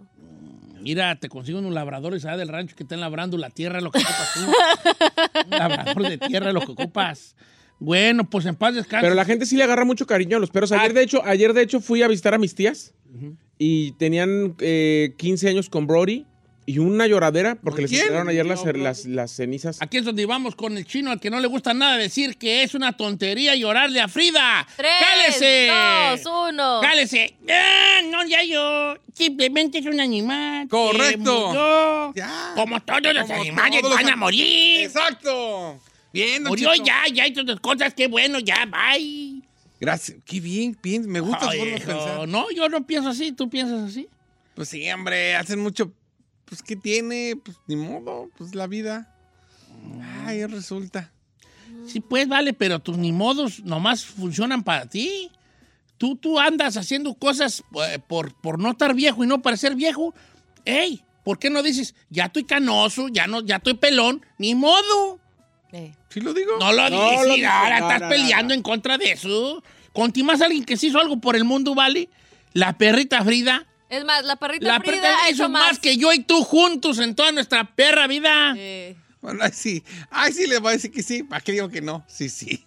Mira, 0.80 1.16
te 1.18 1.28
consigo 1.28 1.58
un 1.58 1.74
labrador 1.74 2.14
y 2.16 2.20
del 2.36 2.48
rancho 2.48 2.76
que 2.76 2.84
estén 2.84 3.00
labrando 3.00 3.36
la 3.36 3.50
tierra, 3.50 3.80
lo 3.80 3.90
que 3.90 3.98
ocupas 3.98 4.34
tú. 4.34 4.40
un 5.46 5.50
labrador 5.50 6.02
de 6.08 6.18
tierra, 6.18 6.52
lo 6.52 6.60
que 6.60 6.72
ocupas. 6.72 7.34
Bueno, 7.80 8.28
pues 8.28 8.44
en 8.46 8.54
paz 8.56 8.74
descanse. 8.74 9.04
Pero 9.04 9.14
la 9.14 9.24
gente 9.24 9.46
sí 9.46 9.56
le 9.56 9.64
agarra 9.64 9.84
mucho 9.84 10.06
cariño 10.06 10.36
a 10.36 10.40
los 10.40 10.50
perros. 10.50 10.72
Ayer, 10.72 10.90
Ah. 10.90 10.94
de 10.94 11.02
hecho, 11.02 11.24
ayer 11.24 11.52
de 11.52 11.62
hecho 11.62 11.80
fui 11.80 12.02
a 12.02 12.08
visitar 12.08 12.34
a 12.34 12.38
mis 12.38 12.54
tías 12.54 12.92
y 13.58 13.92
tenían 13.92 14.54
eh, 14.60 15.14
15 15.16 15.48
años 15.48 15.68
con 15.68 15.86
Brody 15.86 16.26
y 16.68 16.78
una 16.80 17.06
lloradera 17.06 17.54
porque 17.54 17.76
¿Con 17.76 17.82
les 17.84 17.90
quién? 17.92 18.08
tiraron 18.08 18.28
ayer 18.28 18.44
las, 18.44 18.62
las, 18.76 19.06
las 19.06 19.30
cenizas. 19.30 19.80
Aquí 19.80 19.96
es 19.96 20.04
donde 20.04 20.26
vamos 20.26 20.54
con 20.54 20.76
el 20.76 20.84
chino 20.84 21.10
al 21.10 21.18
que 21.18 21.30
no 21.30 21.40
le 21.40 21.48
gusta 21.48 21.72
nada 21.72 21.96
decir 21.96 22.36
que 22.36 22.62
es 22.62 22.74
una 22.74 22.94
tontería 22.94 23.56
llorarle 23.56 24.02
a 24.02 24.06
Frida. 24.06 24.66
Tres, 24.76 24.90
¡Cálese! 25.00 25.70
dos, 26.22 26.50
uno. 26.50 26.80
¡Cálese! 26.82 27.34
Ah, 27.48 28.00
no, 28.10 28.22
ya 28.26 28.44
yo. 28.44 28.96
Simplemente 29.14 29.78
es 29.78 29.86
un 29.86 29.98
animal. 29.98 30.64
que 30.64 30.68
Correcto. 30.68 31.46
murió. 31.46 32.12
Ya. 32.14 32.52
Como 32.54 32.78
todos 32.82 33.14
los 33.14 33.26
Como 33.26 33.40
animales 33.40 33.80
todos 33.80 33.94
los 33.94 34.02
van 34.02 34.12
a 34.12 34.16
morir. 34.16 34.84
¡Exacto! 34.84 35.80
Bien, 36.12 36.44
don 36.44 36.50
Murió 36.50 36.74
ya, 36.74 37.04
ya 37.10 37.26
hizo 37.26 37.46
sus 37.46 37.60
cosas. 37.60 37.94
Qué 37.94 38.08
bueno, 38.08 38.40
ya, 38.40 38.66
bye. 38.66 39.40
Gracias. 39.80 40.18
Qué 40.26 40.38
bien, 40.38 40.76
bien. 40.82 41.08
Me 41.08 41.20
gusta 41.20 41.46
su 41.46 41.50
Ay, 41.50 41.58
forma 41.60 41.72
de 41.72 41.78
hijo, 41.78 41.86
pensar. 41.92 42.28
No, 42.28 42.50
yo 42.50 42.68
no 42.68 42.86
pienso 42.86 43.08
así. 43.08 43.32
¿Tú 43.32 43.48
piensas 43.48 43.88
así? 43.90 44.06
Pues 44.54 44.68
sí, 44.68 44.90
hombre, 44.90 45.34
hacen 45.34 45.60
mucho. 45.60 45.92
Pues, 46.48 46.62
¿qué 46.62 46.76
tiene? 46.76 47.34
Pues, 47.42 47.56
ni 47.66 47.76
modo. 47.76 48.30
Pues, 48.36 48.54
la 48.54 48.66
vida. 48.66 49.14
Ay, 50.24 50.44
resulta. 50.46 51.12
Sí, 51.86 52.00
pues 52.00 52.28
vale, 52.28 52.52
pero 52.52 52.80
tus 52.80 52.96
ni 52.96 53.12
modos 53.12 53.60
nomás 53.60 54.04
funcionan 54.04 54.62
para 54.62 54.86
ti. 54.86 55.30
Tú, 55.98 56.16
tú 56.16 56.38
andas 56.38 56.76
haciendo 56.76 57.14
cosas 57.14 57.62
eh, 57.88 57.98
por, 57.98 58.34
por 58.40 58.58
no 58.58 58.70
estar 58.70 58.94
viejo 58.94 59.24
y 59.24 59.26
no 59.26 59.42
parecer 59.42 59.74
viejo. 59.74 60.14
¡Ey! 60.64 61.02
¿Por 61.24 61.38
qué 61.38 61.50
no 61.50 61.62
dices, 61.62 61.94
ya 62.08 62.26
estoy 62.26 62.44
canoso, 62.44 63.08
ya 63.08 63.26
no, 63.26 63.42
ya 63.42 63.56
estoy 63.56 63.74
pelón? 63.74 64.24
¡Ni 64.38 64.54
modo! 64.54 65.18
Eh, 65.72 65.94
¿Sí 66.08 66.20
lo 66.20 66.32
digo? 66.32 66.52
No 66.58 66.72
lo 66.72 66.88
No 66.88 66.96
lo 66.96 67.10
dices, 67.10 67.34
dices, 67.34 67.46
ahora 67.46 67.80
no, 67.80 67.86
estás 67.86 68.00
no, 68.00 68.06
no, 68.06 68.10
peleando 68.10 68.48
no. 68.48 68.54
en 68.54 68.62
contra 68.62 68.96
de 68.96 69.12
eso. 69.12 69.62
Conti 69.92 70.22
más 70.22 70.40
alguien 70.40 70.64
que 70.64 70.76
se 70.76 70.86
hizo 70.86 70.98
algo 70.98 71.20
por 71.20 71.36
el 71.36 71.44
mundo, 71.44 71.74
¿vale? 71.74 72.08
La 72.54 72.78
perrita 72.78 73.22
Frida. 73.24 73.66
Es 73.88 74.04
más, 74.04 74.24
la 74.24 74.36
perrita 74.36 74.66
La 74.66 74.80
Frida 74.80 74.92
perrita 74.92 75.08
ha 75.24 75.30
hizo 75.30 75.44
hecho 75.44 75.48
más 75.50 75.78
que 75.78 75.96
yo 75.96 76.12
y 76.12 76.20
tú 76.22 76.42
juntos 76.44 76.98
en 76.98 77.14
toda 77.14 77.32
nuestra 77.32 77.64
perra 77.64 78.06
vida. 78.06 78.54
Eh, 78.56 78.96
Bueno, 79.20 79.40
ay, 79.42 79.50
sí. 79.52 79.82
Ay, 80.10 80.32
sí, 80.32 80.46
le 80.46 80.58
voy 80.58 80.70
a 80.70 80.72
decir 80.72 80.90
que 80.92 81.02
sí. 81.02 81.22
¿Para 81.22 81.40
qué 81.40 81.52
digo 81.52 81.68
que 81.68 81.80
no? 81.80 82.04
Sí, 82.06 82.28
sí. 82.28 82.64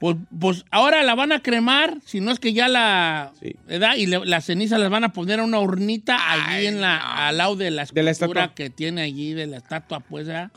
Pues, 0.00 0.16
pues 0.40 0.64
ahora 0.72 1.02
la 1.04 1.14
van 1.14 1.30
a 1.30 1.40
cremar, 1.42 1.98
si 2.04 2.20
no 2.20 2.32
es 2.32 2.40
que 2.40 2.52
ya 2.52 2.66
la. 2.66 3.32
Sí. 3.40 3.54
¿verdad? 3.68 3.94
Y 3.96 4.06
le- 4.06 4.26
las 4.26 4.46
cenizas 4.46 4.80
las 4.80 4.90
van 4.90 5.04
a 5.04 5.12
poner 5.12 5.38
a 5.38 5.44
una 5.44 5.60
urnita 5.60 6.16
allí 6.32 6.42
Ay, 6.56 6.66
en 6.66 6.80
la, 6.80 6.98
no. 6.98 7.04
al 7.22 7.36
lado 7.36 7.54
de 7.54 7.70
la 7.70 7.82
escultura 7.82 8.00
De 8.00 8.04
la 8.04 8.10
estatua. 8.10 8.54
que 8.54 8.68
tiene 8.70 9.02
allí, 9.02 9.32
de 9.32 9.46
la 9.46 9.58
estatua, 9.58 10.00
pues, 10.00 10.26
¿verdad? 10.26 10.50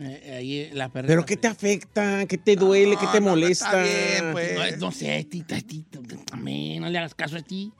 Eh, 0.00 0.36
allí 0.38 0.70
la 0.72 0.88
perrita. 0.88 1.12
¿Pero 1.12 1.24
qué 1.26 1.36
te 1.36 1.46
afecta? 1.48 2.26
¿Qué 2.26 2.38
te 2.38 2.56
duele? 2.56 2.96
¿Qué 2.96 3.06
te 3.08 3.20
No, 3.20 3.26
no, 3.26 3.30
molesta? 3.36 3.66
Está 3.84 4.20
bien, 4.22 4.32
pues. 4.32 4.78
No, 4.78 4.86
no 4.86 4.92
sé, 4.92 5.24
tita, 5.30 5.60
tita, 5.60 5.98
también, 6.26 6.82
no 6.82 6.88
le 6.88 6.98
hagas 6.98 7.14
caso 7.14 7.36
a 7.36 7.42
ti. 7.42 7.72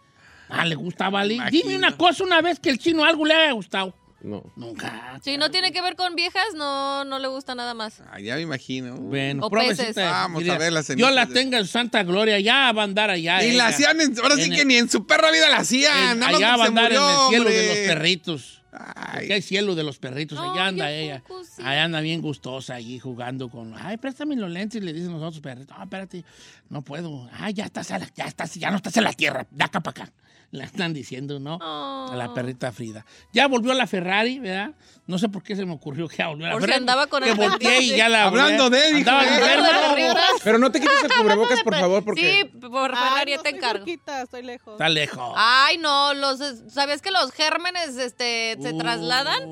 Ah, 0.49 0.65
le 0.65 0.75
gusta, 0.75 1.09
¿vale? 1.11 1.35
Imagino. 1.35 1.63
Dime 1.63 1.77
una 1.77 1.97
cosa 1.97 2.25
una 2.25 2.41
vez 2.41 2.59
que 2.61 2.71
el 2.71 2.79
chino 2.79 3.05
algo 3.05 3.25
le 3.25 3.35
haya 3.35 3.53
gustado. 3.53 3.95
No. 4.21 4.43
Nunca. 4.57 5.21
si 5.23 5.37
no 5.37 5.49
tiene 5.53 5.71
que 5.71 5.81
ver 5.81 5.95
con 5.95 6.17
viejas, 6.17 6.43
no, 6.57 7.05
no 7.05 7.21
le 7.21 7.29
gusta 7.29 7.55
nada 7.55 7.73
más. 7.75 8.03
Ay, 8.11 8.25
ya 8.25 8.35
me 8.35 8.41
imagino. 8.43 8.97
Bueno, 8.97 9.47
O 9.47 9.51
peces. 9.51 9.95
Vamos 9.95 10.49
a 10.49 10.59
ver 10.59 10.73
las 10.73 10.89
Yo 10.89 11.11
la 11.11 11.25
de- 11.27 11.35
tenga 11.35 11.59
en 11.59 11.67
santa 11.69 12.03
gloria, 12.03 12.41
ya 12.41 12.73
va 12.73 12.83
a 12.83 12.85
andar 12.85 13.11
allá. 13.11 13.45
y 13.45 13.51
ella. 13.51 13.59
la 13.59 13.67
hacían, 13.69 14.01
en- 14.01 14.19
ahora 14.19 14.35
sí 14.35 14.51
que 14.51 14.63
el- 14.63 14.69
ni 14.69 14.75
en 14.77 14.91
su 14.91 15.07
perra 15.07 15.31
vida 15.31 15.49
la 15.49 15.59
hacían. 15.59 16.19
Nada 16.19 16.33
más 16.33 16.35
allá 16.35 16.57
va 16.57 16.65
a 16.65 16.67
andar 16.67 16.93
en 16.93 16.99
el 17.01 17.29
cielo 17.29 17.49
de 17.49 17.67
los 17.69 17.77
perritos. 17.95 18.55
Ay. 18.73 19.31
Hay 19.33 19.41
cielo 19.43 19.75
de 19.77 19.83
los 19.85 19.99
perritos. 19.99 20.37
No, 20.37 20.53
allá 20.53 20.67
anda 20.67 20.93
¿y 20.93 21.05
ella. 21.05 21.23
poco 21.27 21.43
sí? 21.45 21.63
Allá 21.65 21.85
anda 21.85 22.01
bien 22.01 22.21
gustosa 22.21 22.75
allí 22.75 22.99
jugando 22.99 23.49
con. 23.49 23.75
Ay, 23.79 23.97
préstame 23.99 24.35
los 24.37 24.51
lentes, 24.51 24.83
le 24.83 24.93
dicen 24.93 25.13
los 25.13 25.23
otros 25.23 25.41
perritos. 25.41 25.77
No, 25.77 25.85
espérate, 25.85 26.25
no 26.69 26.83
puedo. 26.83 27.29
Ay, 27.33 27.55
ya 27.55 27.65
estás, 27.65 27.91
a 27.93 27.99
la- 27.99 28.11
ya 28.15 28.25
estás, 28.27 28.55
ya 28.57 28.71
no 28.71 28.77
estás 28.77 28.97
en 28.97 29.05
la 29.05 29.13
tierra. 29.13 29.47
De 29.51 29.65
acá 29.65 29.81
para 29.81 30.03
acá. 30.03 30.13
Le 30.51 30.65
están 30.65 30.95
diciendo, 30.95 31.39
¿no? 31.39 31.59
Oh. 31.61 32.09
A 32.11 32.17
la 32.17 32.33
perrita 32.33 32.73
Frida. 32.73 33.05
Ya 33.35 33.47
volvió 33.49 33.75
la 33.75 33.87
Ferrari, 33.87 34.39
¿verdad? 34.39 34.71
No 35.07 35.19
sé 35.19 35.29
por 35.29 35.43
qué 35.43 35.55
se 35.55 35.67
me 35.67 35.73
ocurrió 35.75 36.09
que 36.09 36.17
ya 36.17 36.29
volvió 36.29 36.47
la 36.47 36.55
Ferrari. 36.55 36.73
andaba 36.73 37.07
con 37.07 37.23
que 37.23 37.31
el 37.33 37.37
volteé 37.37 37.83
y 37.83 37.97
ya 37.97 38.09
la 38.09 38.25
Hablando 38.25 38.71
de, 38.71 38.87
Andaba 38.87 39.25
¿eh? 39.25 40.15
Pero 40.43 40.59
no 40.59 40.73
te 40.73 40.81
quites 40.81 41.05
el 41.05 41.11
cubrebocas, 41.13 41.63
por 41.63 41.75
favor, 41.75 42.03
porque... 42.03 42.49
Sí, 42.51 42.59
por 42.61 42.91
Ay, 42.95 42.97
Ferrari 43.09 43.37
no 43.37 43.43
te 43.43 43.51
encargo. 43.51 43.85
cerquita, 43.85 44.23
estoy 44.23 44.43
lejos. 44.43 44.73
Está 44.73 44.89
lejos. 44.89 45.35
Ay, 45.37 45.77
no, 45.79 46.15
los 46.15 46.39
¿sabías 46.71 47.03
que 47.03 47.11
los 47.11 47.31
gérmenes 47.33 47.97
este 47.99 48.57
se 48.61 48.73
Uh, 48.73 48.79
trasladan? 48.79 49.43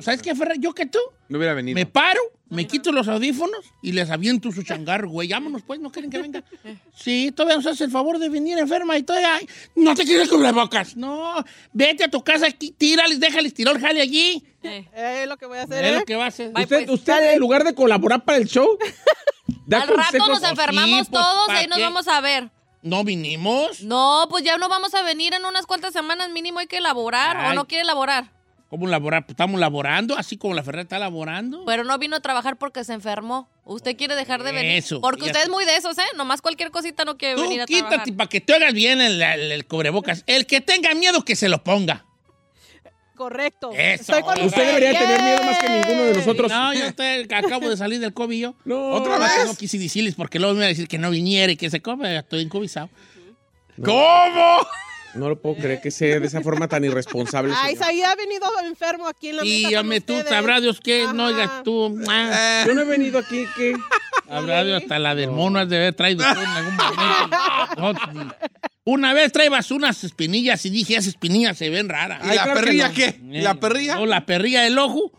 ¿Sabes 0.00 0.22
qué, 0.22 0.34
Ferrari? 0.34 0.58
Yo 0.60 0.72
que 0.74 0.86
tú. 0.86 0.98
No 1.28 1.38
hubiera 1.38 1.54
venido. 1.54 1.74
Me 1.74 1.86
paro, 1.86 2.20
me 2.50 2.66
quito 2.66 2.92
los 2.92 3.08
audífonos 3.08 3.64
y 3.82 3.92
les 3.92 4.10
aviento 4.10 4.52
su 4.52 4.62
changarro, 4.62 5.08
güey. 5.08 5.28
Vámonos, 5.28 5.62
pues, 5.62 5.80
¿no 5.80 5.90
quieren 5.90 6.10
que 6.10 6.18
venga? 6.18 6.44
Sí, 6.94 7.32
todavía 7.34 7.56
nos 7.56 7.66
haces 7.66 7.80
el 7.82 7.90
favor 7.90 8.18
de 8.18 8.28
venir 8.28 8.58
enferma 8.58 8.96
y 8.98 9.02
todavía... 9.02 9.34
ay, 9.36 9.48
no 9.74 9.94
te 9.94 10.04
quieres 10.04 10.28
cubrebocas. 10.28 10.96
No, 10.96 11.42
vete 11.72 12.04
a 12.04 12.08
tu 12.10 12.22
casa 12.22 12.46
aquí, 12.46 12.70
tírales, 12.72 13.18
déjales 13.20 13.54
tirar 13.54 13.76
el 13.76 13.80
jale 13.82 14.00
allí. 14.00 14.44
Eh. 14.62 14.88
Eh, 14.94 15.20
Es 15.22 15.28
lo 15.28 15.36
que 15.36 15.46
voy 15.46 15.58
a 15.58 15.62
hacer, 15.62 15.84
Es 15.84 15.92
¿eh? 15.92 15.98
lo 16.00 16.04
que 16.04 16.16
va 16.16 16.24
a 16.24 16.28
hacer. 16.28 16.52
Bye, 16.52 16.64
Usted, 16.64 16.86
pues. 16.86 16.90
usted, 17.00 17.32
en 17.32 17.38
lugar 17.40 17.64
de 17.64 17.74
colaborar 17.74 18.24
para 18.24 18.38
el 18.38 18.46
show, 18.46 18.78
da 19.66 19.82
Al 19.82 19.88
rato 19.88 19.96
consejos. 20.18 20.28
nos 20.28 20.50
enfermamos 20.50 20.88
Sí, 21.06 21.10
pues, 21.10 21.22
todos, 21.22 21.46
¿para 21.46 21.58
ahí 21.60 21.66
nos 21.66 21.78
qué? 21.78 21.84
vamos 21.84 22.08
a 22.08 22.20
ver. 22.20 22.50
¿No 22.82 23.02
vinimos? 23.02 23.82
No, 23.82 24.26
pues 24.28 24.44
ya 24.44 24.58
no 24.58 24.68
vamos 24.68 24.92
a 24.94 25.02
venir 25.02 25.32
en 25.32 25.44
unas 25.46 25.64
cuantas 25.64 25.94
semanas 25.94 26.28
mínimo 26.30 26.58
hay 26.58 26.66
que 26.66 26.76
elaborar 26.76 27.50
o 27.50 27.54
no 27.54 27.66
quiere 27.66 27.82
elaborar. 27.82 28.30
¿Cómo 28.68 28.86
laborar? 28.88 29.22
Pues 29.24 29.34
estamos 29.34 29.60
laborando, 29.60 30.16
así 30.16 30.36
como 30.36 30.54
la 30.54 30.62
Ferrari 30.64 30.82
está 30.84 30.98
laborando. 30.98 31.64
Pero 31.64 31.84
no 31.84 31.96
vino 31.98 32.16
a 32.16 32.20
trabajar 32.20 32.56
porque 32.56 32.82
se 32.82 32.92
enfermó. 32.92 33.48
Usted 33.64 33.96
quiere 33.96 34.16
dejar 34.16 34.42
de 34.42 34.52
venir. 34.52 34.72
Eso, 34.72 35.00
Porque 35.00 35.24
usted 35.26 35.42
es 35.44 35.48
muy 35.48 35.64
de 35.64 35.76
esos, 35.76 35.96
¿eh? 35.98 36.02
Nomás 36.16 36.42
cualquier 36.42 36.70
cosita 36.70 37.04
no 37.04 37.16
quiere 37.16 37.36
Tú 37.36 37.42
venir 37.42 37.60
a 37.62 37.66
quítate 37.66 37.88
trabajar. 37.88 38.16
para 38.16 38.28
que 38.28 38.40
te 38.40 38.54
hagas 38.54 38.74
bien 38.74 39.00
el, 39.00 39.22
el- 39.22 39.52
el 39.52 39.66
cubrebocas. 39.66 40.24
El 40.26 40.46
que 40.46 40.60
tenga 40.60 40.92
miedo 40.94 41.24
que 41.24 41.36
se 41.36 41.48
lo 41.48 41.62
ponga. 41.62 42.04
Correcto. 43.14 43.70
Eso. 43.72 44.02
Estoy 44.16 44.22
con 44.22 44.42
Usted 44.44 44.66
debería 44.66 44.98
tener 44.98 45.22
miedo 45.22 45.42
más 45.44 45.58
que 45.58 45.68
ninguno 45.70 46.02
de 46.06 46.14
nosotros. 46.14 46.50
No, 46.50 46.74
yo 46.74 46.92
te- 46.94 47.28
acabo 47.32 47.68
de 47.70 47.76
salir 47.76 48.00
del 48.00 48.12
COVID 48.12 48.40
yo. 48.40 48.54
No. 48.64 48.90
¿Otra 48.90 49.18
vez? 49.18 49.46
No 49.46 49.54
quise 49.54 49.78
decirles 49.78 50.16
porque 50.16 50.40
luego 50.40 50.54
me 50.54 50.58
iba 50.60 50.64
a 50.66 50.68
decir 50.68 50.88
que 50.88 50.98
no 50.98 51.10
viniera 51.10 51.52
y 51.52 51.56
que 51.56 51.70
se 51.70 51.80
come. 51.80 52.16
Estoy 52.16 52.42
encubizado. 52.42 52.90
¿Cómo? 53.84 54.58
No 55.14 55.28
lo 55.28 55.40
puedo 55.40 55.56
creer 55.56 55.80
que 55.80 55.90
sea 55.90 56.18
de 56.20 56.26
esa 56.26 56.40
forma 56.40 56.66
tan 56.68 56.84
irresponsable. 56.84 57.52
Ay, 57.56 57.76
señor. 57.76 57.92
Isaí 57.92 58.02
ha 58.02 58.14
venido 58.16 58.46
enfermo 58.66 59.06
aquí 59.06 59.28
en 59.28 59.36
la 59.36 59.44
Y 59.44 59.62
mesa 59.62 59.68
con 59.70 59.78
hombre, 59.78 60.00
tú 60.00 60.14
sabrás 60.28 60.62
Dios 60.62 60.80
que 60.80 61.06
no 61.14 61.26
oigas 61.26 61.62
tú. 61.62 61.98
ah, 62.08 62.64
Yo 62.66 62.74
no 62.74 62.80
he 62.82 62.84
venido 62.84 63.18
aquí 63.18 63.44
que... 63.56 63.74
Habrá 64.28 64.64
Dios 64.64 64.82
hasta 64.82 64.98
la 64.98 65.14
del 65.14 65.30
mono 65.30 65.58
has 65.58 65.68
de 65.68 65.76
haber 65.76 65.94
traído 65.94 66.24
tú 66.24 66.40
en 66.40 66.46
algún 66.48 66.74
momento. 66.76 68.14
No, 68.14 68.30
Una 68.84 69.12
vez 69.12 69.32
traibas 69.32 69.70
unas 69.70 70.02
espinillas 70.02 70.64
y 70.66 70.70
dije, 70.70 70.94
esas 70.94 71.08
espinillas 71.08 71.56
se 71.58 71.68
ven 71.70 71.88
raras. 71.88 72.20
¿Y 72.24 72.30
Ay, 72.30 72.36
la 72.36 72.42
claro 72.44 72.60
que 72.60 72.64
perrilla 72.66 72.88
no. 72.88 72.94
qué? 72.94 73.20
¿Y 73.30 73.40
la 73.42 73.54
perrilla? 73.54 74.00
O 74.00 74.06
la 74.06 74.26
perrilla 74.26 74.62
del 74.62 74.78
ojo. 74.78 75.12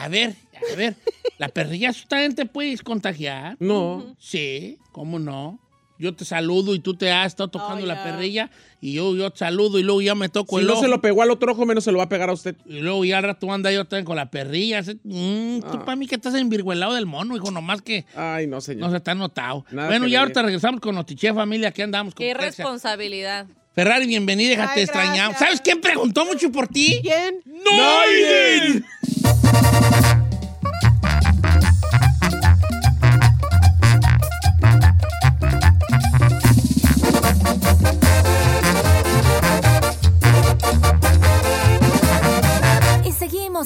A 0.00 0.08
ver, 0.08 0.34
a 0.72 0.76
ver. 0.76 0.94
¿La 1.38 1.48
perrilla 1.48 1.92
también 2.08 2.34
te 2.34 2.46
puedes 2.46 2.82
contagiar? 2.82 3.56
No. 3.58 4.14
Sí, 4.18 4.78
¿cómo 4.92 5.18
no? 5.18 5.58
Yo 6.02 6.14
te 6.14 6.24
saludo 6.24 6.74
y 6.74 6.80
tú 6.80 6.94
te 6.94 7.12
has 7.12 7.28
estado 7.28 7.48
tocando 7.48 7.84
Oh, 7.84 7.86
la 7.86 8.02
perrilla 8.02 8.50
y 8.80 8.92
yo, 8.94 9.14
yo 9.14 9.30
te 9.30 9.38
saludo 9.38 9.78
y 9.78 9.84
luego 9.84 10.02
ya 10.02 10.14
me 10.16 10.28
toco 10.28 10.56
Si 10.56 10.62
el 10.62 10.66
no 10.66 10.72
ojo. 10.72 10.82
se 10.82 10.88
lo 10.88 11.00
pegó 11.00 11.22
al 11.22 11.30
otro 11.30 11.52
ojo, 11.52 11.64
menos 11.64 11.84
se 11.84 11.92
lo 11.92 11.98
va 11.98 12.04
a 12.04 12.08
pegar 12.08 12.28
a 12.28 12.32
usted. 12.32 12.56
Y 12.66 12.80
luego 12.80 13.04
ya 13.04 13.18
al 13.18 13.22
rato 13.24 13.52
anda 13.52 13.70
yo 13.70 13.84
también 13.84 14.04
con 14.04 14.16
la 14.16 14.28
perrilla. 14.30 14.82
Mm, 15.04 15.60
Tú 15.60 15.66
Ah. 15.78 15.84
para 15.84 15.94
mí 15.96 16.08
que 16.08 16.16
estás 16.16 16.34
envirgüelado 16.34 16.94
del 16.94 17.06
mono, 17.06 17.36
hijo, 17.36 17.50
nomás 17.52 17.82
que 17.82 18.04
Ay, 18.16 18.48
no, 18.48 18.60
señor. 18.60 18.82
no 18.86 18.90
se 18.90 18.96
está 18.96 19.14
notado. 19.14 19.64
Nada 19.70 19.88
bueno, 19.88 20.06
que 20.06 20.10
ya 20.10 20.20
ahorita 20.20 20.42
regresamos 20.42 20.80
con 20.80 20.94
Notiche 20.96 21.32
Familia, 21.32 21.68
aquí 21.68 21.82
andamos. 21.82 22.14
con 22.14 22.26
Qué 22.26 22.32
Texas. 22.34 22.58
irresponsabilidad. 22.58 23.46
Ferrari, 23.74 24.06
bienvenida, 24.06 24.50
déjate 24.50 24.80
Ay, 24.80 24.82
extrañamos. 24.82 25.18
gracias. 25.38 25.38
¿Sabes 25.38 25.60
quién 25.60 25.80
preguntó 25.80 26.24
mucho 26.26 26.50
por 26.50 26.66
ti? 26.66 26.98
¿Quién? 27.02 27.40
¡Noiden! 27.46 28.84
Y 28.84 30.01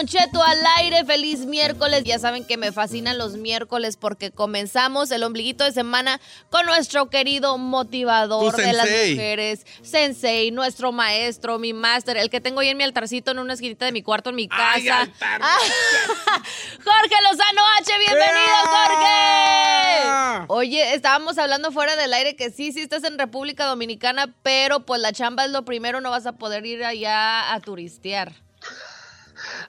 Don 0.00 0.06
Cheto 0.06 0.42
al 0.42 0.58
aire. 0.78 1.04
Feliz 1.04 1.40
miércoles. 1.40 2.04
Ya 2.04 2.18
saben 2.18 2.46
que 2.46 2.56
me 2.56 2.72
fascinan 2.72 3.18
los 3.18 3.36
miércoles 3.36 3.98
porque 3.98 4.30
comenzamos 4.30 5.10
el 5.10 5.22
ombliguito 5.22 5.62
de 5.62 5.72
semana 5.72 6.22
con 6.48 6.64
nuestro 6.64 7.10
querido 7.10 7.58
motivador 7.58 8.56
de 8.56 8.72
las 8.72 8.88
mujeres, 8.88 9.66
Sensei, 9.82 10.52
nuestro 10.52 10.90
maestro, 10.92 11.58
mi 11.58 11.74
máster, 11.74 12.16
el 12.16 12.30
que 12.30 12.40
tengo 12.40 12.60
ahí 12.60 12.68
en 12.68 12.78
mi 12.78 12.84
altarcito 12.84 13.32
en 13.32 13.40
una 13.40 13.52
esquinita 13.52 13.84
de 13.84 13.92
mi 13.92 14.02
cuarto 14.02 14.30
en 14.30 14.36
mi 14.36 14.48
casa. 14.48 14.72
Ay, 14.72 14.88
altar. 14.88 15.40
Ah, 15.44 15.58
Jorge 16.82 17.16
Lozano 17.30 17.60
H, 17.80 17.92
bienvenido. 17.98 18.56
Jorge. 18.70 20.44
Oye, 20.48 20.94
estábamos 20.94 21.36
hablando 21.36 21.72
fuera 21.72 21.94
del 21.96 22.14
aire 22.14 22.36
que 22.36 22.48
sí, 22.50 22.72
sí 22.72 22.80
estás 22.80 23.04
en 23.04 23.18
República 23.18 23.66
Dominicana, 23.66 24.34
pero 24.42 24.80
pues 24.80 25.02
la 25.02 25.12
chamba 25.12 25.44
es 25.44 25.50
lo 25.50 25.66
primero, 25.66 26.00
no 26.00 26.10
vas 26.10 26.24
a 26.24 26.32
poder 26.32 26.64
ir 26.64 26.84
allá 26.84 27.52
a 27.52 27.60
turistear. 27.60 28.32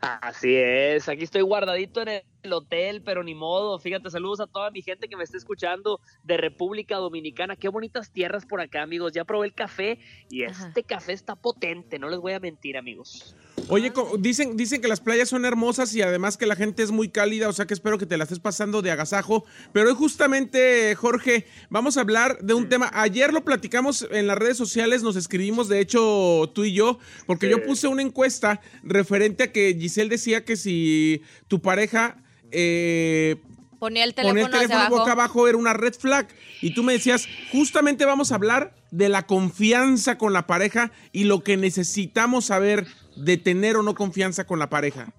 Así 0.01 0.55
es, 0.55 1.09
aquí 1.09 1.23
estoy 1.23 1.41
guardadito 1.41 2.01
en 2.01 2.07
el 2.07 2.23
el 2.43 2.53
hotel, 2.53 3.01
pero 3.03 3.23
ni 3.23 3.35
modo. 3.35 3.77
Fíjate, 3.79 4.09
saludos 4.09 4.39
a 4.39 4.47
toda 4.47 4.71
mi 4.71 4.81
gente 4.81 5.07
que 5.07 5.15
me 5.15 5.23
está 5.23 5.37
escuchando 5.37 5.99
de 6.23 6.37
República 6.37 6.97
Dominicana. 6.97 7.55
Qué 7.55 7.69
bonitas 7.69 8.11
tierras 8.11 8.45
por 8.45 8.61
acá, 8.61 8.81
amigos. 8.81 9.13
Ya 9.13 9.25
probé 9.25 9.47
el 9.47 9.53
café 9.53 9.99
y 10.29 10.43
este 10.43 10.83
café 10.83 11.13
está 11.13 11.35
potente, 11.35 11.99
no 11.99 12.09
les 12.09 12.19
voy 12.19 12.33
a 12.33 12.39
mentir, 12.39 12.77
amigos. 12.77 13.35
Oye, 13.67 13.91
dicen, 14.19 14.57
dicen 14.57 14.81
que 14.81 14.87
las 14.87 14.99
playas 14.99 15.29
son 15.29 15.45
hermosas 15.45 15.93
y 15.93 16.01
además 16.01 16.37
que 16.37 16.45
la 16.45 16.55
gente 16.55 16.83
es 16.83 16.91
muy 16.91 17.09
cálida, 17.09 17.47
o 17.47 17.53
sea 17.53 17.65
que 17.65 17.73
espero 17.73 17.97
que 17.97 18.05
te 18.05 18.17
la 18.17 18.23
estés 18.23 18.39
pasando 18.39 18.81
de 18.81 18.91
agasajo. 18.91 19.45
Pero 19.71 19.89
hoy 19.89 19.95
justamente, 19.95 20.95
Jorge, 20.95 21.45
vamos 21.69 21.97
a 21.97 22.01
hablar 22.01 22.39
de 22.39 22.53
un 22.53 22.69
tema. 22.69 22.89
Ayer 22.93 23.33
lo 23.33 23.43
platicamos 23.45 24.07
en 24.11 24.27
las 24.27 24.37
redes 24.37 24.57
sociales, 24.57 25.03
nos 25.03 25.15
escribimos, 25.15 25.69
de 25.69 25.79
hecho, 25.79 26.51
tú 26.53 26.63
y 26.63 26.73
yo, 26.73 26.99
porque 27.25 27.49
yo 27.49 27.63
puse 27.63 27.87
una 27.87 28.01
encuesta 28.01 28.61
referente 28.83 29.43
a 29.43 29.51
que 29.51 29.75
Giselle 29.79 30.09
decía 30.09 30.43
que 30.43 30.55
si 30.55 31.21
tu 31.47 31.61
pareja... 31.61 32.17
eh, 32.51 33.37
Ponía 33.79 34.03
el 34.03 34.13
teléfono, 34.13 34.41
Poner 34.41 34.45
el 34.45 34.51
teléfono 34.51 34.79
hacia 34.79 34.87
abajo. 34.87 34.99
boca 34.99 35.11
abajo 35.13 35.47
era 35.47 35.57
una 35.57 35.73
red 35.73 35.95
flag. 35.95 36.27
Y 36.61 36.73
tú 36.75 36.83
me 36.83 36.93
decías, 36.93 37.27
justamente 37.51 38.05
vamos 38.05 38.31
a 38.31 38.35
hablar 38.35 38.75
de 38.91 39.09
la 39.09 39.25
confianza 39.25 40.17
con 40.19 40.33
la 40.33 40.45
pareja 40.45 40.91
y 41.11 41.23
lo 41.23 41.43
que 41.43 41.57
necesitamos 41.57 42.45
saber 42.45 42.85
de 43.15 43.37
tener 43.37 43.77
o 43.77 43.83
no 43.83 43.95
confianza 43.95 44.45
con 44.45 44.59
la 44.59 44.69
pareja. 44.69 45.11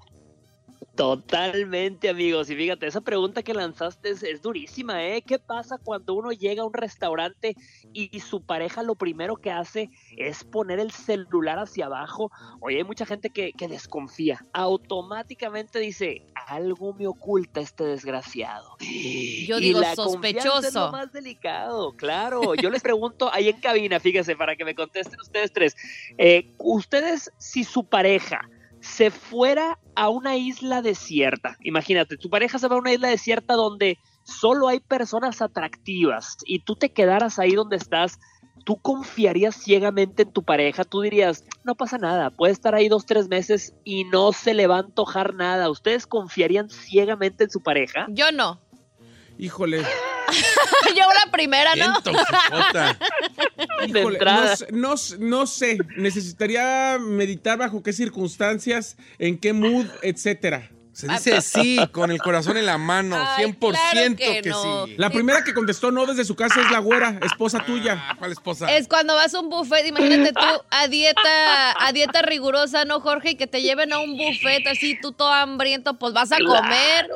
Totalmente, 0.94 2.10
amigos. 2.10 2.50
Y 2.50 2.56
fíjate, 2.56 2.86
esa 2.86 3.00
pregunta 3.00 3.42
que 3.42 3.54
lanzaste 3.54 4.10
es, 4.10 4.22
es 4.22 4.42
durísima, 4.42 5.02
¿eh? 5.02 5.22
¿Qué 5.22 5.38
pasa 5.38 5.78
cuando 5.82 6.12
uno 6.14 6.32
llega 6.32 6.62
a 6.62 6.66
un 6.66 6.74
restaurante 6.74 7.56
y, 7.92 8.20
su 8.20 8.42
pareja 8.42 8.82
lo 8.82 8.94
primero 8.94 9.36
que 9.36 9.50
hace 9.50 9.90
es 10.16 10.44
poner 10.44 10.78
el 10.78 10.90
celular 10.90 11.58
hacia 11.58 11.86
abajo? 11.86 12.30
Oye, 12.60 12.76
hay 12.78 12.84
mucha 12.84 13.06
gente 13.06 13.30
que, 13.30 13.52
que 13.52 13.68
desconfía. 13.68 14.44
Automáticamente 14.52 15.78
dice, 15.78 16.26
algo 16.46 16.92
me 16.92 17.06
oculta 17.06 17.60
este 17.60 17.84
desgraciado. 17.84 18.76
Yo 18.80 19.58
Y 19.58 19.60
digo, 19.60 19.80
la 19.80 19.96
confianza 19.96 20.38
es 20.38 20.44
sospechoso. 20.44 20.86
lo 20.86 20.92
más 20.92 21.12
delicado, 21.12 21.96
claro. 21.96 22.54
Yo 22.54 22.68
les 22.68 22.82
pregunto 22.82 23.32
ahí 23.32 23.48
en 23.48 23.60
cabina, 23.60 23.98
fíjense, 23.98 24.36
para 24.36 24.56
que 24.56 24.64
me 24.64 24.74
contesten 24.74 25.18
ustedes 25.20 25.52
tres. 25.52 25.74
Eh, 26.18 26.52
ustedes, 26.58 27.32
si 27.38 27.64
su 27.64 27.84
pareja 27.84 28.48
se 28.82 29.10
fuera 29.10 29.78
a 29.94 30.08
una 30.08 30.36
isla 30.36 30.82
desierta, 30.82 31.56
imagínate, 31.62 32.16
tu 32.16 32.28
pareja 32.28 32.58
se 32.58 32.68
va 32.68 32.76
a 32.76 32.80
una 32.80 32.92
isla 32.92 33.08
desierta 33.08 33.54
donde 33.54 33.98
solo 34.24 34.68
hay 34.68 34.80
personas 34.80 35.40
atractivas 35.40 36.36
y 36.44 36.60
tú 36.60 36.76
te 36.76 36.90
quedaras 36.90 37.38
ahí 37.38 37.52
donde 37.52 37.76
estás, 37.76 38.18
tú 38.64 38.76
confiarías 38.76 39.54
ciegamente 39.56 40.24
en 40.24 40.32
tu 40.32 40.42
pareja, 40.42 40.84
tú 40.84 41.00
dirías, 41.00 41.44
no 41.64 41.74
pasa 41.74 41.98
nada, 41.98 42.30
puede 42.30 42.52
estar 42.52 42.74
ahí 42.74 42.88
dos, 42.88 43.06
tres 43.06 43.28
meses 43.28 43.74
y 43.84 44.04
no 44.04 44.32
se 44.32 44.54
le 44.54 44.66
va 44.66 44.76
a 44.76 44.80
antojar 44.80 45.34
nada. 45.34 45.70
¿Ustedes 45.70 46.06
confiarían 46.06 46.68
ciegamente 46.70 47.44
en 47.44 47.50
su 47.50 47.62
pareja? 47.62 48.06
Yo 48.10 48.32
no. 48.32 48.60
Híjole, 49.38 49.82
Yo 50.96 51.04
la 51.24 51.30
primera, 51.30 51.74
¿no? 51.76 51.98
híjole, 53.86 54.18
no, 54.18 54.56
sé- 54.56 54.66
no 54.72 54.94
no 55.18 55.46
sé, 55.46 55.78
necesitaría 55.96 56.98
meditar 57.00 57.58
bajo 57.58 57.82
qué 57.82 57.92
circunstancias, 57.92 58.96
en 59.18 59.38
qué 59.38 59.52
mood, 59.52 59.86
etcétera. 60.02 60.70
Se 60.92 61.08
dice 61.08 61.40
sí, 61.40 61.78
con 61.90 62.10
el 62.10 62.20
corazón 62.20 62.58
en 62.58 62.66
la 62.66 62.76
mano, 62.76 63.16
Ay, 63.18 63.46
100% 63.46 63.58
claro 63.70 64.16
que, 64.16 64.42
que 64.42 64.50
no. 64.50 64.86
sí. 64.86 64.94
La 64.98 65.08
primera 65.08 65.42
que 65.42 65.54
contestó 65.54 65.90
no 65.90 66.04
desde 66.04 66.22
su 66.26 66.36
casa 66.36 66.60
es 66.60 66.70
la 66.70 66.80
güera, 66.80 67.18
esposa 67.22 67.64
tuya. 67.64 67.96
Ah, 67.98 68.16
¿Cuál 68.18 68.32
esposa? 68.32 68.70
Es 68.76 68.88
cuando 68.88 69.14
vas 69.14 69.32
a 69.32 69.40
un 69.40 69.48
buffet, 69.48 69.86
imagínate 69.86 70.34
tú 70.34 70.62
a 70.70 70.88
dieta, 70.88 71.86
a 71.86 71.92
dieta 71.92 72.20
rigurosa, 72.20 72.84
¿no, 72.84 73.00
Jorge? 73.00 73.30
Y 73.30 73.34
que 73.36 73.46
te 73.46 73.62
lleven 73.62 73.90
a 73.94 74.00
un 74.00 74.18
buffet 74.18 74.66
así, 74.66 74.98
tú 75.00 75.12
todo 75.12 75.32
hambriento, 75.32 75.98
pues 75.98 76.12
vas 76.12 76.30
a 76.30 76.36
comer. 76.38 77.08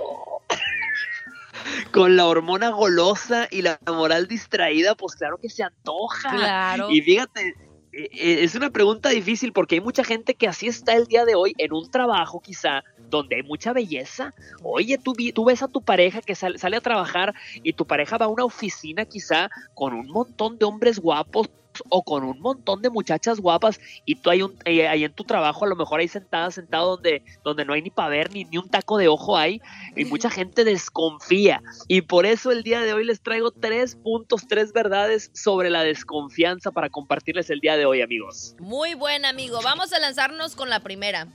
Con 1.93 2.17
la 2.17 2.27
hormona 2.27 2.71
golosa 2.71 3.49
y 3.51 3.63
la 3.63 3.79
moral 3.87 4.27
distraída, 4.29 4.95
pues 4.95 5.15
claro 5.17 5.39
que 5.39 5.49
se 5.49 5.63
antoja. 5.63 6.31
Claro. 6.31 6.91
Y 6.91 7.01
fíjate, 7.03 7.49
eh, 7.93 8.09
eh, 8.13 8.39
es 8.43 8.55
una 8.55 8.71
pregunta 8.71 9.09
difícil 9.09 9.53
porque 9.53 9.77
hay 9.77 9.81
mucha 9.81 10.05
gente 10.05 10.35
que 10.35 10.49
así 10.49 10.67
está 10.67 10.95
el 10.95 11.07
día 11.07 11.25
de 11.25 11.35
hoy 11.35 11.55
en 11.59 11.73
un 11.73 11.91
trabajo 11.91 12.41
quizá 12.41 12.83
donde 13.09 13.37
hay 13.37 13.43
mucha 13.43 13.73
belleza. 13.73 14.35
Oye, 14.63 14.99
tú, 14.99 15.15
tú 15.35 15.45
ves 15.45 15.63
a 15.63 15.69
tu 15.69 15.81
pareja 15.81 16.21
que 16.21 16.35
sal- 16.35 16.59
sale 16.59 16.77
a 16.77 16.81
trabajar 16.81 17.35
y 17.63 17.73
tu 17.73 17.87
pareja 17.87 18.19
va 18.19 18.27
a 18.27 18.29
una 18.29 18.45
oficina 18.45 19.05
quizá 19.05 19.49
con 19.75 19.95
un 19.95 20.09
montón 20.09 20.59
de 20.59 20.65
hombres 20.67 20.99
guapos 20.99 21.49
o 21.89 22.03
con 22.03 22.25
un 22.25 22.41
montón 22.41 22.83
de 22.83 22.91
muchachas 22.91 23.41
guapas 23.41 23.81
y 24.05 24.17
tú 24.17 24.31
ahí, 24.31 24.43
un- 24.43 24.57
eh, 24.65 24.89
ahí 24.89 25.05
en 25.05 25.13
tu 25.13 25.25
trabajo 25.25 25.65
a 25.65 25.69
lo 25.69 25.77
mejor 25.77 26.01
ahí 26.01 26.09
sentada, 26.09 26.51
sentado 26.51 26.97
donde, 26.97 27.23
donde 27.45 27.65
no 27.65 27.73
hay 27.73 27.83
ni 27.83 27.91
para 27.91 28.09
ver 28.09 28.33
ni, 28.33 28.45
ni 28.45 28.59
un 28.59 28.69
taco 28.69 28.99
de 28.99 29.09
ojo 29.09 29.37
hay 29.37 29.61
y 29.97 30.05
mucha 30.05 30.31
gente 30.31 30.65
desconfía 30.65 31.63
y 31.89 32.03
por 32.03 32.27
eso 32.27 32.51
el 32.51 32.63
día 32.63 32.81
de 32.83 32.93
hoy 32.93 33.05
les 33.05 33.21
traigo 33.21 33.51
tres 33.51 33.97
puntos, 33.97 34.47
tres 34.49 34.73
verdades 34.73 35.31
sobre 35.35 35.71
la 35.71 35.83
desconfianza 35.83 36.71
para 36.71 36.89
compartirles 36.91 37.51
el 37.51 37.61
día 37.61 37.77
de 37.77 37.87
hoy 37.87 38.03
amigos. 38.03 38.55
Muy 38.59 38.95
buen 38.95 39.25
amigo. 39.25 39.61
Vamos 39.63 39.93
a 39.93 39.99
lanzarnos 39.99 40.55
con 40.57 40.71
la 40.71 40.81
primera. 40.81 41.27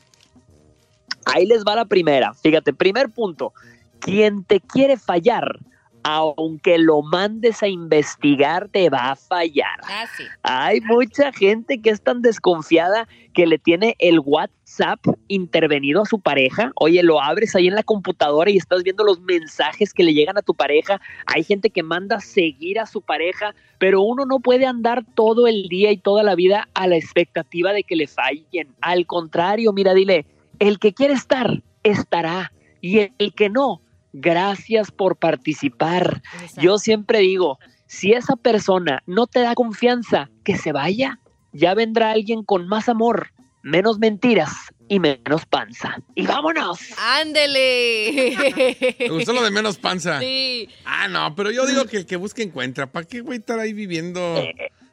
Ahí 1.26 1.46
les 1.46 1.64
va 1.64 1.76
la 1.76 1.86
primera. 1.86 2.34
Fíjate, 2.34 2.74
primer 2.74 3.10
punto. 3.10 3.54
Quien 4.00 4.44
te 4.44 4.60
quiere 4.60 4.98
fallar, 4.98 5.60
aunque 6.04 6.78
lo 6.78 7.02
mandes 7.02 7.62
a 7.64 7.68
investigar, 7.68 8.68
te 8.70 8.90
va 8.90 9.12
a 9.12 9.16
fallar. 9.16 9.80
Ah, 9.84 10.06
sí. 10.18 10.24
Hay 10.44 10.82
mucha 10.82 11.32
gente 11.32 11.82
que 11.82 11.90
es 11.90 12.02
tan 12.02 12.22
desconfiada 12.22 13.08
que 13.34 13.46
le 13.46 13.58
tiene 13.58 13.96
el 14.00 14.20
WhatsApp 14.20 15.00
intervenido 15.28 16.02
a 16.02 16.06
su 16.06 16.20
pareja. 16.20 16.72
Oye, 16.76 17.04
lo 17.04 17.22
abres 17.22 17.56
ahí 17.56 17.68
en 17.68 17.76
la 17.76 17.84
computadora 17.84 18.52
y 18.52 18.58
estás 18.58 18.84
viendo 18.84 19.04
los 19.04 19.22
mensajes 19.22 19.94
que 19.94 20.04
le 20.04 20.14
llegan 20.14 20.38
a 20.38 20.42
tu 20.42 20.54
pareja. 20.54 21.00
Hay 21.26 21.44
gente 21.44 21.70
que 21.70 21.84
manda 21.84 22.20
seguir 22.20 22.80
a 22.80 22.86
su 22.86 23.02
pareja, 23.02 23.56
pero 23.78 24.02
uno 24.02 24.26
no 24.26 24.40
puede 24.40 24.66
andar 24.66 25.06
todo 25.16 25.48
el 25.48 25.68
día 25.70 25.92
y 25.92 25.98
toda 25.98 26.24
la 26.24 26.36
vida 26.36 26.68
a 26.74 26.88
la 26.88 26.98
expectativa 26.98 27.74
de 27.74 27.84
que 27.84 27.96
le 27.96 28.08
fallen. 28.08 28.68
Al 28.82 29.06
contrario, 29.06 29.74
mira, 29.74 29.94
dile, 29.94 30.26
el 30.60 30.80
que 30.80 30.94
quiere 30.94 31.14
estar, 31.14 31.62
estará. 31.84 32.52
Y 32.82 33.12
el 33.20 33.34
que 33.36 33.50
no, 33.50 33.82
gracias 34.14 34.92
por 34.92 35.18
participar. 35.18 36.22
Yo 36.58 36.78
siempre 36.78 37.20
digo, 37.20 37.60
si 37.88 38.14
esa 38.14 38.36
persona 38.36 39.04
no 39.06 39.28
te 39.28 39.42
da 39.42 39.54
confianza, 39.56 40.30
que 40.44 40.58
se 40.58 40.72
vaya. 40.72 41.20
Ya 41.54 41.74
vendrá 41.74 42.12
alguien 42.12 42.44
con 42.44 42.68
más 42.68 42.88
amor, 42.88 43.32
menos 43.62 44.00
mentiras 44.00 44.52
y 44.88 45.00
menos 45.00 45.46
panza. 45.46 45.98
Y 46.16 46.26
vámonos. 46.26 46.80
Ándele. 46.98 48.96
Me 49.00 49.10
gustó 49.10 49.34
lo 49.34 49.44
de 49.44 49.52
menos 49.52 49.78
panza. 49.78 50.20
Sí. 50.20 50.70
Ah, 50.86 51.10
no, 51.10 51.36
pero 51.36 51.52
yo 51.52 51.66
digo 51.66 51.86
que 51.86 51.98
el 51.98 52.06
que 52.06 52.16
busca 52.16 52.42
encuentra. 52.42 52.92
¿Para 52.92 53.06
qué, 53.06 53.20
güey, 53.20 53.40
estar 53.40 53.60
ahí 53.60 53.74
viviendo? 53.74 54.42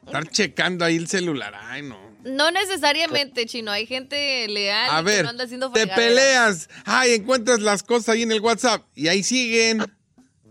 Estar 0.05 0.27
checando 0.27 0.83
ahí 0.83 0.97
el 0.97 1.07
celular. 1.07 1.53
Ay, 1.55 1.83
no. 1.83 2.08
No 2.23 2.51
necesariamente, 2.51 3.45
chino. 3.45 3.71
Hay 3.71 3.85
gente 3.85 4.47
leal 4.47 4.89
A 4.89 5.01
y 5.01 5.05
que 5.05 5.11
ver, 5.11 5.23
no 5.23 5.29
anda 5.29 5.43
haciendo 5.45 5.71
te 5.71 5.87
peleas. 5.87 6.69
Ay, 6.85 7.13
encuentras 7.13 7.59
las 7.61 7.83
cosas 7.83 8.09
ahí 8.09 8.23
en 8.23 8.31
el 8.31 8.41
WhatsApp. 8.41 8.83
Y 8.95 9.07
ahí 9.07 9.23
siguen. 9.23 9.85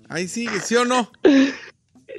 Ahí 0.08 0.26
sigue, 0.28 0.60
¿sí 0.60 0.74
o 0.76 0.84
no? 0.84 1.10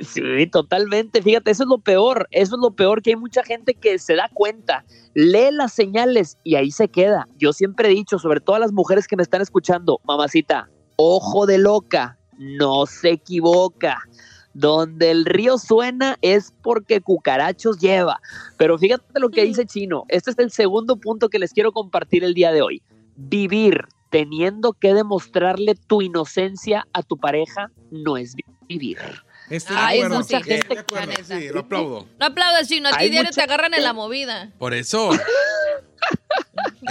Sí, 0.01 0.47
totalmente. 0.47 1.21
Fíjate, 1.21 1.51
eso 1.51 1.63
es 1.63 1.69
lo 1.69 1.79
peor. 1.79 2.27
Eso 2.31 2.55
es 2.55 2.61
lo 2.61 2.71
peor 2.71 3.01
que 3.01 3.11
hay 3.11 3.15
mucha 3.15 3.43
gente 3.43 3.73
que 3.73 3.99
se 3.99 4.15
da 4.15 4.29
cuenta, 4.33 4.85
lee 5.13 5.51
las 5.51 5.73
señales 5.73 6.37
y 6.43 6.55
ahí 6.55 6.71
se 6.71 6.87
queda. 6.87 7.27
Yo 7.37 7.53
siempre 7.53 7.89
he 7.89 7.91
dicho, 7.91 8.19
sobre 8.19 8.39
todo 8.39 8.55
a 8.55 8.59
las 8.59 8.71
mujeres 8.71 9.07
que 9.07 9.15
me 9.15 9.23
están 9.23 9.41
escuchando, 9.41 9.99
mamacita, 10.03 10.69
ojo 10.95 11.45
de 11.45 11.57
loca, 11.57 12.17
no 12.37 12.85
se 12.85 13.09
equivoca. 13.11 14.07
Donde 14.53 15.11
el 15.11 15.25
río 15.25 15.57
suena 15.57 16.17
es 16.21 16.53
porque 16.61 17.01
cucarachos 17.01 17.79
lleva. 17.79 18.19
Pero 18.57 18.77
fíjate 18.77 19.19
lo 19.19 19.29
que 19.29 19.45
dice 19.45 19.65
Chino. 19.65 20.05
Este 20.09 20.31
es 20.31 20.39
el 20.39 20.51
segundo 20.51 20.97
punto 20.97 21.29
que 21.29 21.39
les 21.39 21.53
quiero 21.53 21.71
compartir 21.71 22.23
el 22.23 22.33
día 22.33 22.51
de 22.51 22.61
hoy. 22.61 22.81
Vivir 23.15 23.85
teniendo 24.09 24.73
que 24.73 24.93
demostrarle 24.93 25.75
tu 25.75 26.01
inocencia 26.01 26.87
a 26.93 27.03
tu 27.03 27.17
pareja 27.17 27.69
no 27.91 28.17
es 28.17 28.35
vivir. 28.67 28.97
Estoy 29.51 29.75
Ah, 29.79 29.91
de 29.91 29.97
eso 29.97 30.05
acuerdo. 30.07 30.23
sí. 30.23 30.35
Estoy 30.35 30.57
de 30.69 30.75
La 30.75 30.81
acuerdo, 30.81 31.07
neta. 31.07 31.39
Sí, 31.39 31.47
lo 31.49 31.59
aplaudo. 31.59 32.07
No 32.19 32.25
aplaudas, 32.25 32.67
chino. 32.67 32.89
A 32.89 32.97
ti 32.97 33.09
diario 33.09 33.21
mucha 33.29 33.31
te 33.35 33.41
agarran 33.41 33.73
en 33.75 33.83
la 33.83 33.93
movida. 33.93 34.51
Por 34.57 34.73
eso. 34.73 35.09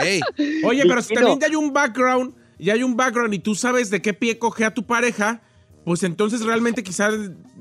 Ey, 0.03 0.21
Oye, 0.65 0.83
pero 0.87 1.03
si 1.03 1.15
también 1.15 1.41
ya 1.41 1.47
hay 1.47 1.55
un 1.57 1.73
background, 1.73 2.35
ya 2.59 2.75
hay 2.75 2.83
un 2.83 2.97
background 2.97 3.35
y 3.35 3.39
tú 3.39 3.55
sabes 3.55 3.91
de 3.91 4.01
qué 4.03 4.15
pie 4.15 4.39
coge 4.39 4.65
a 4.65 4.73
tu 4.73 4.85
pareja, 4.85 5.41
pues 5.89 6.03
entonces 6.03 6.45
realmente 6.45 6.83
quizás 6.83 7.15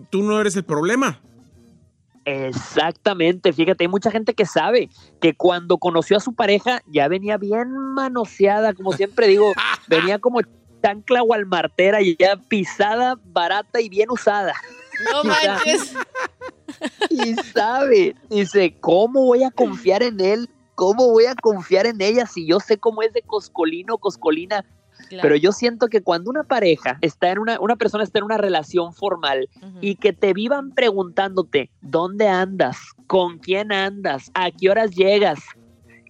tú 0.10 0.22
no 0.22 0.42
eres 0.42 0.54
el 0.58 0.66
problema. 0.66 1.22
Exactamente, 2.26 3.54
fíjate, 3.54 3.86
hay 3.86 3.88
mucha 3.88 4.12
gente 4.12 4.34
que 4.34 4.46
sabe 4.46 4.90
que 5.22 5.34
cuando 5.34 5.78
conoció 5.78 6.18
a 6.18 6.20
su 6.20 6.34
pareja 6.36 6.82
ya 6.88 7.08
venía 7.08 7.38
bien 7.38 7.72
manoseada, 7.72 8.74
como 8.74 8.92
siempre 8.92 9.28
digo, 9.30 9.54
venía 9.88 10.20
como 10.20 10.42
chancla 10.84 11.22
gualmartera 11.22 12.02
y 12.02 12.18
ya 12.18 12.36
pisada, 12.36 13.18
barata 13.28 13.80
y 13.80 13.88
bien 13.88 14.12
usada. 14.12 14.54
No 15.06 15.24
manches. 15.24 15.94
Y 17.10 17.34
sabe, 17.36 18.14
dice, 18.30 18.76
¿cómo 18.82 19.24
voy 19.24 19.44
a 19.44 19.52
confiar 19.52 20.04
en 20.04 20.20
él? 20.20 20.50
¿Cómo 20.76 21.12
voy 21.12 21.28
a 21.28 21.36
confiar 21.36 21.86
en 21.86 22.02
ella 22.02 22.26
si 22.26 22.46
yo 22.46 22.60
sé 22.60 22.78
cómo 22.78 23.04
es 23.04 23.14
de 23.14 23.22
coscolino 23.22 23.94
o 23.94 23.98
coscolina? 24.00 24.66
Claro. 25.10 25.22
Pero 25.22 25.36
yo 25.36 25.52
siento 25.52 25.88
que 25.88 26.02
cuando 26.02 26.30
una 26.30 26.44
pareja 26.44 26.98
está 27.02 27.32
en 27.32 27.40
una, 27.40 27.60
una 27.60 27.76
persona 27.76 28.04
está 28.04 28.20
en 28.20 28.26
una 28.26 28.38
relación 28.38 28.94
formal 28.94 29.50
y 29.82 29.96
que 29.96 30.14
te 30.14 30.34
vivan 30.34 30.72
preguntándote 30.72 31.70
dónde 31.82 32.28
andas, 32.28 32.78
con 33.08 33.40
quién 33.40 33.72
andas, 33.72 34.32
a 34.34 34.52
qué 34.52 34.70
horas 34.70 34.92
llegas, 34.92 35.40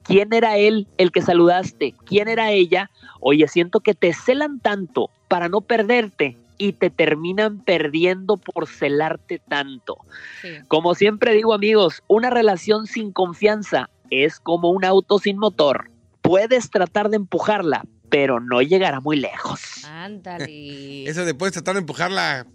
quién 0.03 0.33
era 0.33 0.57
él 0.57 0.87
el 0.97 1.11
que 1.11 1.21
saludaste, 1.21 1.93
quién 2.05 2.27
era 2.27 2.51
ella, 2.51 2.89
oye, 3.19 3.47
siento 3.47 3.81
que 3.81 3.93
te 3.93 4.13
celan 4.13 4.59
tanto 4.59 5.09
para 5.27 5.49
no 5.49 5.61
perderte 5.61 6.37
y 6.57 6.73
te 6.73 6.89
terminan 6.89 7.59
perdiendo 7.59 8.37
por 8.37 8.67
celarte 8.67 9.39
tanto. 9.39 9.97
Sí. 10.41 10.49
Como 10.67 10.95
siempre 10.95 11.33
digo 11.33 11.53
amigos, 11.53 12.03
una 12.07 12.29
relación 12.29 12.87
sin 12.87 13.11
confianza 13.11 13.89
es 14.09 14.39
como 14.39 14.69
un 14.69 14.85
auto 14.85 15.19
sin 15.19 15.37
motor. 15.37 15.91
Puedes 16.21 16.69
tratar 16.71 17.09
de 17.09 17.17
empujarla, 17.17 17.85
pero 18.09 18.39
no 18.39 18.61
llegará 18.61 18.99
muy 18.99 19.17
lejos. 19.17 19.61
Ándale. 19.85 21.03
Eso 21.09 21.25
de 21.25 21.33
puedes 21.33 21.53
tratar 21.53 21.75
de 21.75 21.79
empujarla. 21.81 22.45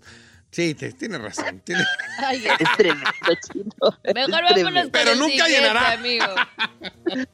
Sí, 0.51 0.75
te- 0.75 0.93
tienes 0.93 1.21
razón. 1.23 1.61
tiene- 1.65 1.83
Ay, 2.19 2.45
Es 2.59 2.69
tremendo, 2.77 3.07
chino. 3.51 3.99
es 4.03 4.15
Mejor 4.15 4.31
tremendo. 4.33 4.65
vámonos 4.65 4.83
con 4.83 4.91
Pero 4.93 5.15
nunca 5.17 5.49
llenará. 5.49 5.93
amigo. 5.93 6.27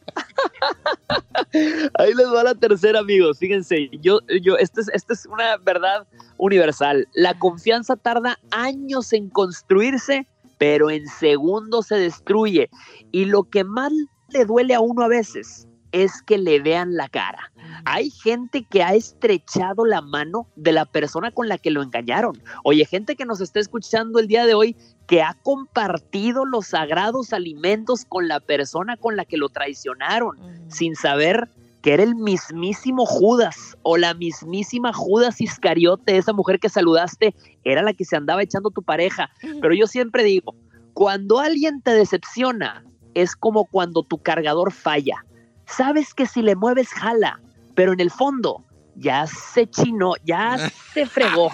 Ahí 1.95 2.15
les 2.15 2.27
va 2.33 2.45
la 2.45 2.55
tercera, 2.55 3.01
amigos. 3.01 3.39
Fíjense, 3.39 3.89
yo, 4.01 4.21
yo, 4.43 4.57
esta 4.57 4.81
es, 4.81 4.89
esta 4.93 5.13
es 5.15 5.27
una 5.27 5.57
verdad 5.59 6.07
universal. 6.37 7.09
La 7.15 7.39
confianza 7.39 7.97
tarda 7.97 8.39
años 8.51 9.13
en 9.13 9.29
construirse, 9.31 10.27
pero 10.59 10.91
en 10.91 11.07
segundos 11.09 11.87
se 11.89 11.97
destruye. 11.97 12.71
Y 13.11 13.25
lo 13.27 13.45
que 13.45 13.65
más 13.65 13.93
le 14.31 14.45
duele 14.45 14.75
a 14.75 14.81
uno 14.81 15.03
a 15.03 15.09
veces 15.09 15.67
es 15.93 16.23
que 16.23 16.39
le 16.39 16.61
vean 16.61 16.95
la 16.95 17.09
cara. 17.09 17.53
Hay 17.85 18.11
gente 18.11 18.65
que 18.65 18.83
ha 18.83 18.95
estrechado 18.95 19.85
la 19.85 20.01
mano 20.01 20.49
de 20.57 20.73
la 20.73 20.85
persona 20.85 21.31
con 21.31 21.49
la 21.49 21.59
que 21.59 21.71
lo 21.71 21.83
engañaron. 21.83 22.43
Oye, 22.65 22.85
gente 22.85 23.17
que 23.17 23.25
nos 23.25 23.41
está 23.41 23.61
escuchando 23.61 24.19
el 24.19 24.27
día 24.27 24.47
de 24.47 24.55
hoy 24.55 24.77
que 25.07 25.23
ha 25.23 25.35
compartido 25.43 26.45
los 26.45 26.69
sagrados 26.69 27.33
alimentos 27.33 28.05
con 28.05 28.29
la 28.29 28.41
persona 28.41 28.97
con 28.97 29.17
la 29.17 29.25
que 29.25 29.39
lo 29.39 29.49
traicionaron 29.49 30.37
sin 30.69 30.95
saber 30.95 31.49
que 31.83 31.95
era 31.95 32.03
el 32.03 32.17
mismísimo 32.17 33.07
Judas 33.07 33.77
o 33.83 33.97
la 33.97 34.13
mismísima 34.15 34.93
Judas 34.93 35.41
Iscariote, 35.41 36.17
esa 36.17 36.33
mujer 36.33 36.59
que 36.59 36.69
saludaste, 36.69 37.35
era 37.65 37.83
la 37.83 37.95
que 37.95 38.05
se 38.05 38.17
andaba 38.17 38.43
echando 38.43 38.71
tu 38.71 38.83
pareja. 38.83 39.31
Pero 39.41 39.75
yo 39.75 39.87
siempre 39.87 40.25
digo, 40.25 40.57
cuando 40.93 41.39
alguien 41.39 41.81
te 41.81 41.93
decepciona, 41.93 42.85
es 43.15 43.37
como 43.37 43.65
cuando 43.65 44.03
tu 44.03 44.19
cargador 44.19 44.73
falla. 44.73 45.25
Sabes 45.69 46.15
que 46.15 46.27
si 46.27 46.43
le 46.43 46.57
mueves 46.57 46.89
jala, 46.89 47.41
pero 47.75 47.93
en 47.93 48.01
el 48.01 48.11
fondo 48.11 48.65
ya 48.97 49.27
se 49.27 49.69
chinó, 49.69 50.15
ya 50.25 50.71
se 50.95 51.07
fregó. 51.07 51.53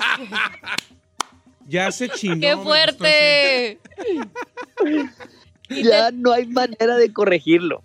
Ya 1.66 1.92
se 1.92 2.09
chinó. 2.11 2.40
¡Qué 2.40 2.57
fuerte! 2.57 3.81
Y 5.68 5.83
Ya 5.85 6.11
no 6.11 6.33
hay 6.33 6.46
manera 6.46 6.96
de 6.96 7.12
corregirlo. 7.12 7.83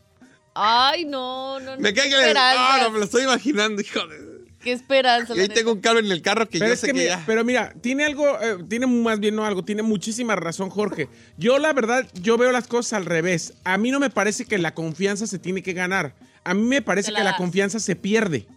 Ay, 0.53 1.05
no, 1.05 1.59
no, 1.59 1.75
no. 1.75 1.81
Me 1.81 1.93
cae 1.93 2.09
que 2.09 2.15
le... 2.17 2.27
esperanza. 2.27 2.75
Ah, 2.75 2.79
no, 2.83 2.91
me 2.91 2.99
lo 2.99 3.05
estoy 3.05 3.23
imaginando, 3.23 3.81
hijo 3.81 4.05
de... 4.07 4.28
Qué 4.61 4.73
esperanza. 4.73 5.33
Y 5.35 5.39
ahí 5.39 5.47
tengo 5.47 5.71
un 5.73 5.79
cable 5.79 6.01
en 6.01 6.11
el 6.11 6.21
carro 6.21 6.47
que 6.47 6.59
Pero 6.59 6.67
yo 6.67 6.73
es 6.73 6.79
sé 6.81 6.87
que, 6.87 6.93
que, 6.93 6.99
mira, 6.99 7.17
ya... 7.19 7.23
pero 7.25 7.45
mira, 7.45 7.73
tiene 7.81 8.03
algo, 8.05 8.27
eh, 8.41 8.57
tiene 8.67 8.87
más 8.87 9.19
bien 9.19 9.35
no 9.35 9.45
algo, 9.45 9.63
tiene 9.63 9.83
muchísima 9.83 10.35
razón 10.35 10.69
Jorge. 10.69 11.07
Yo 11.37 11.59
la 11.59 11.71
verdad, 11.73 12.05
yo 12.21 12.37
veo 12.37 12.51
las 12.51 12.67
cosas 12.67 12.93
al 12.93 13.05
revés. 13.05 13.53
A 13.63 13.77
mí 13.77 13.89
no 13.91 13.99
me 13.99 14.09
parece 14.09 14.45
que 14.45 14.57
la 14.57 14.73
confianza 14.73 15.27
se 15.27 15.39
tiene 15.39 15.63
que 15.63 15.73
ganar. 15.73 16.13
A 16.43 16.53
mí 16.53 16.61
me 16.63 16.81
parece 16.81 17.11
la 17.11 17.19
que 17.19 17.23
la 17.25 17.37
confianza 17.37 17.79
se 17.79 17.95
pierde. 17.95 18.47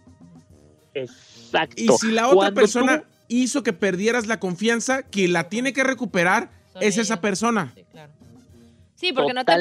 Exacto. 0.93 1.75
Y 1.81 1.87
si 1.99 2.11
la 2.11 2.27
otra 2.27 2.35
Cuando 2.35 2.61
persona 2.61 2.99
tú- 3.01 3.05
hizo 3.29 3.63
que 3.63 3.73
perdieras 3.73 4.27
la 4.27 4.39
confianza, 4.39 5.03
quien 5.03 5.33
la 5.33 5.49
tiene 5.49 5.73
que 5.73 5.83
recuperar 5.83 6.49
Son 6.73 6.83
es 6.83 6.97
esa 6.97 7.21
persona. 7.21 7.71
Sí, 7.75 7.83
claro. 7.91 8.11
Sí, 8.95 9.11
porque 9.11 9.33
no 9.33 9.43
te, 9.43 9.53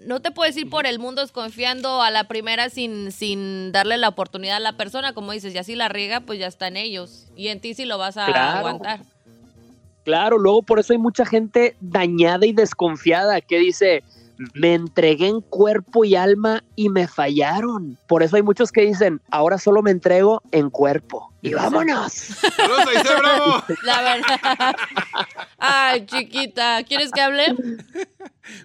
no 0.00 0.20
te 0.22 0.30
puedes 0.30 0.56
ir 0.56 0.68
por 0.70 0.86
el 0.86 0.98
mundo 0.98 1.20
desconfiando 1.20 2.02
a 2.02 2.10
la 2.10 2.24
primera 2.24 2.70
sin, 2.70 3.12
sin 3.12 3.70
darle 3.70 3.96
la 3.96 4.08
oportunidad 4.08 4.56
a 4.56 4.60
la 4.60 4.76
persona, 4.76 5.12
como 5.12 5.32
dices, 5.32 5.54
y 5.54 5.58
así 5.58 5.74
la 5.74 5.88
riega, 5.88 6.20
pues 6.20 6.38
ya 6.38 6.46
está 6.46 6.68
en 6.68 6.76
ellos. 6.76 7.26
Y 7.36 7.48
en 7.48 7.60
ti 7.60 7.74
sí 7.74 7.84
lo 7.84 7.98
vas 7.98 8.16
a 8.16 8.26
Claro. 8.26 8.58
aguantar. 8.58 9.00
Claro, 10.04 10.38
luego 10.38 10.62
por 10.62 10.78
eso 10.78 10.92
hay 10.92 10.98
mucha 11.00 11.26
gente 11.26 11.76
dañada 11.80 12.46
y 12.46 12.52
desconfiada 12.52 13.40
que 13.40 13.58
dice, 13.58 14.04
me 14.54 14.74
entregué 14.74 15.28
en 15.28 15.40
cuerpo 15.40 16.04
y 16.04 16.14
alma 16.16 16.62
y 16.74 16.88
me 16.88 17.08
fallaron. 17.08 17.98
Por 18.06 18.22
eso 18.22 18.36
hay 18.36 18.42
muchos 18.42 18.72
que 18.72 18.82
dicen, 18.82 19.20
ahora 19.30 19.58
solo 19.58 19.82
me 19.82 19.90
entrego 19.90 20.42
en 20.52 20.70
cuerpo. 20.70 21.32
Y 21.42 21.54
vámonos. 21.54 22.12
¡Saludos 22.12 22.86
a 22.86 22.92
Isabel 22.92 23.22
Bravo! 23.22 23.64
La 23.82 24.02
verdad. 24.02 24.76
Ay, 25.58 26.06
chiquita, 26.06 26.82
¿quieres 26.84 27.10
que 27.12 27.20
hable? 27.20 27.54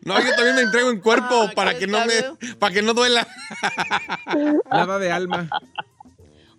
No, 0.04 0.20
yo 0.20 0.36
también 0.36 0.56
me 0.56 0.62
entrego 0.62 0.90
en 0.90 1.00
cuerpo 1.00 1.48
Ah, 1.50 1.52
para 1.56 1.74
¿qué 1.74 1.82
que 1.82 1.88
no 1.88 2.00
me... 2.06 2.56
Para 2.56 2.74
que 2.74 2.82
no 2.82 2.94
duela. 2.94 3.28
Nada 4.72 5.00
de 5.00 5.12
alma. 5.12 5.50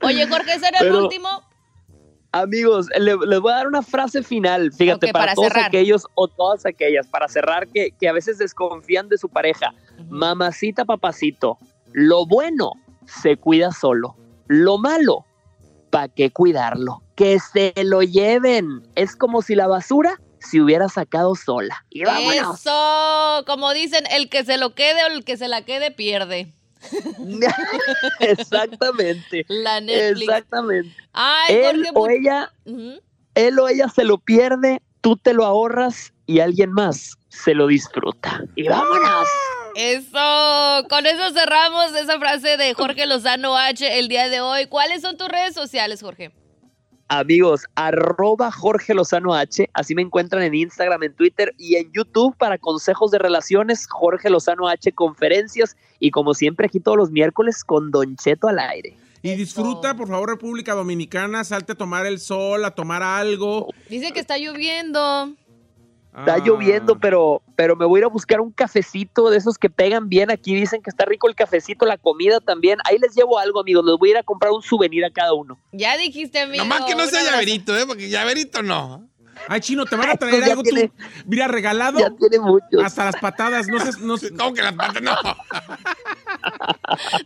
Oye, 0.01 0.27
Jorge, 0.27 0.55
¿ese 0.55 0.69
era 0.69 0.81
el 0.81 0.93
último? 0.93 1.43
Amigos, 2.33 2.89
le- 2.99 3.17
les 3.27 3.41
voy 3.41 3.53
a 3.53 3.57
dar 3.57 3.69
una 3.69 3.83
frase 3.83 4.23
final, 4.23 4.73
fíjate, 4.73 5.13
para, 5.13 5.27
para 5.27 5.35
todos 5.35 5.49
cerrar. 5.49 5.67
aquellos 5.67 6.07
o 6.15 6.29
todas 6.29 6.65
aquellas, 6.65 7.07
para 7.07 7.29
cerrar, 7.29 7.69
que, 7.69 7.91
que 7.93 8.09
a 8.09 8.13
veces 8.13 8.39
desconfían 8.39 9.09
de 9.09 9.19
su 9.19 9.29
pareja. 9.29 9.75
Mamacita, 10.09 10.85
papacito, 10.85 11.59
lo 11.93 12.25
bueno 12.27 12.73
se 13.07 13.37
cuida 13.37 13.71
solo, 13.73 14.17
lo 14.47 14.79
malo, 14.79 15.25
¿para 15.91 16.09
qué 16.09 16.31
cuidarlo? 16.31 17.03
Que 17.17 17.39
se 17.39 17.75
lo 17.85 18.03
lleven. 18.03 18.83
Es 18.95 19.15
como 19.15 19.43
si 19.43 19.55
la 19.55 19.67
basura 19.67 20.19
se 20.39 20.61
hubiera 20.61 20.89
sacado 20.89 21.35
sola. 21.35 21.85
Y 21.91 22.03
vámonos. 22.05 22.61
Eso, 22.61 23.45
como 23.47 23.73
dicen, 23.75 24.05
el 24.11 24.29
que 24.31 24.45
se 24.45 24.57
lo 24.57 24.75
quede 24.75 25.05
o 25.05 25.09
el 25.13 25.25
que 25.25 25.37
se 25.37 25.49
la 25.49 25.63
quede 25.63 25.91
pierde. 25.91 26.53
Exactamente. 28.21 29.45
La 29.49 29.81
Netflix. 29.81 30.29
Exactamente. 30.29 30.97
Ay, 31.13 31.55
él 31.55 31.87
o 31.95 32.09
ella, 32.09 32.53
él 33.35 33.59
o 33.59 33.69
ella 33.69 33.89
se 33.89 34.05
lo 34.05 34.19
pierde, 34.19 34.83
tú 35.01 35.17
te 35.17 35.35
lo 35.35 35.45
ahorras 35.45 36.13
y 36.27 36.41
alguien 36.41 36.73
más 36.73 37.17
se 37.29 37.55
lo 37.55 37.67
disfruta. 37.67 38.45
Y 38.55 38.69
vámonos. 38.69 39.29
Eso, 39.75 40.87
con 40.89 41.07
eso 41.07 41.33
cerramos 41.33 41.95
esa 41.95 42.19
frase 42.19 42.57
de 42.59 42.75
Jorge 42.75 43.07
Lozano 43.07 43.57
H 43.57 43.99
el 43.99 44.09
día 44.09 44.29
de 44.29 44.41
hoy. 44.41 44.67
¿Cuáles 44.67 45.01
son 45.01 45.17
tus 45.17 45.29
redes 45.29 45.55
sociales, 45.55 46.03
Jorge? 46.03 46.31
Amigos, 47.15 47.67
arroba 47.75 48.51
Jorge 48.51 48.95
Lozano 48.95 49.35
H, 49.35 49.69
así 49.75 49.95
me 49.95 50.01
encuentran 50.01 50.43
en 50.45 50.55
Instagram, 50.55 51.03
en 51.03 51.13
Twitter 51.13 51.55
y 51.59 51.77
en 51.77 51.93
YouTube 51.93 52.35
para 52.39 52.57
consejos 52.57 53.11
de 53.11 53.19
relaciones, 53.19 53.87
Jorge 53.87 54.31
Lozano 54.31 54.67
H 54.67 54.91
conferencias 54.93 55.77
y 56.01 56.11
como 56.11 56.33
siempre 56.33 56.69
aquí 56.69 56.81
todos 56.81 56.97
los 56.97 57.11
miércoles 57.11 57.65
con 57.65 57.91
Don 57.91 58.17
Cheto 58.17 58.49
al 58.49 58.61
aire. 58.61 58.97
Y 59.21 59.35
disfruta, 59.35 59.95
por 59.95 60.09
favor, 60.09 60.31
República 60.31 60.73
Dominicana, 60.73 61.45
salte 61.45 61.73
a 61.73 61.75
tomar 61.75 62.07
el 62.07 62.19
sol, 62.19 62.65
a 62.65 62.71
tomar 62.71 63.03
algo. 63.03 63.69
Dice 63.91 64.13
que 64.13 64.21
está 64.21 64.39
lloviendo. 64.39 65.35
Está 66.17 66.35
Ah. 66.35 66.39
lloviendo, 66.45 66.99
pero, 66.99 67.41
pero 67.57 67.75
me 67.75 67.87
voy 67.87 67.99
a 67.99 68.01
ir 68.01 68.05
a 68.05 68.09
buscar 68.09 68.41
un 68.43 68.53
cafecito 68.53 69.31
de 69.31 69.39
esos 69.39 69.57
que 69.57 69.71
pegan 69.71 70.11
bien. 70.11 70.31
Aquí 70.31 70.55
dicen 70.55 70.83
que 70.83 70.91
está 70.91 71.07
rico 71.07 71.27
el 71.29 71.35
cafecito, 71.35 71.87
la 71.87 71.97
comida 71.97 72.39
también. 72.41 72.79
Ahí 72.85 72.99
les 72.99 73.15
llevo 73.15 73.39
algo, 73.39 73.61
amigos. 73.61 73.83
Les 73.87 73.97
voy 73.99 74.11
a 74.11 74.13
ir 74.13 74.19
a 74.19 74.23
comprar 74.23 74.53
un 74.53 74.63
souvenir 74.63 75.05
a 75.07 75.11
cada 75.11 75.33
uno. 75.33 75.59
Ya 75.73 75.97
dijiste, 75.97 76.41
amigo. 76.41 76.63
Nomás 76.63 76.83
que 76.85 76.95
no 76.95 77.07
sea 77.07 77.23
llaverito, 77.23 77.75
¿eh? 77.79 77.87
Porque 77.87 78.11
llaverito 78.11 78.63
no. 78.63 79.09
Ay, 79.49 79.61
chino, 79.61 79.87
te 79.87 79.97
van 79.97 80.11
a 80.11 80.15
traer 80.17 80.45
algo 80.45 80.63
tiene- 80.63 80.89
tú. 80.89 80.95
Mira, 81.27 81.49
regalado 81.49 81.99
Ya 81.99 82.11
tiene 82.11 82.39
muchos. 82.39 82.85
hasta 82.85 83.07
las 83.07 83.17
patadas. 83.17 83.67
No 83.69 83.81
sé, 83.81 83.99
no 84.01 84.17
sé- 84.19 84.31
¿Cómo 84.37 84.53
que 84.53 84.61
las 84.63 84.75
patas 84.75 85.03
no? 85.03 85.17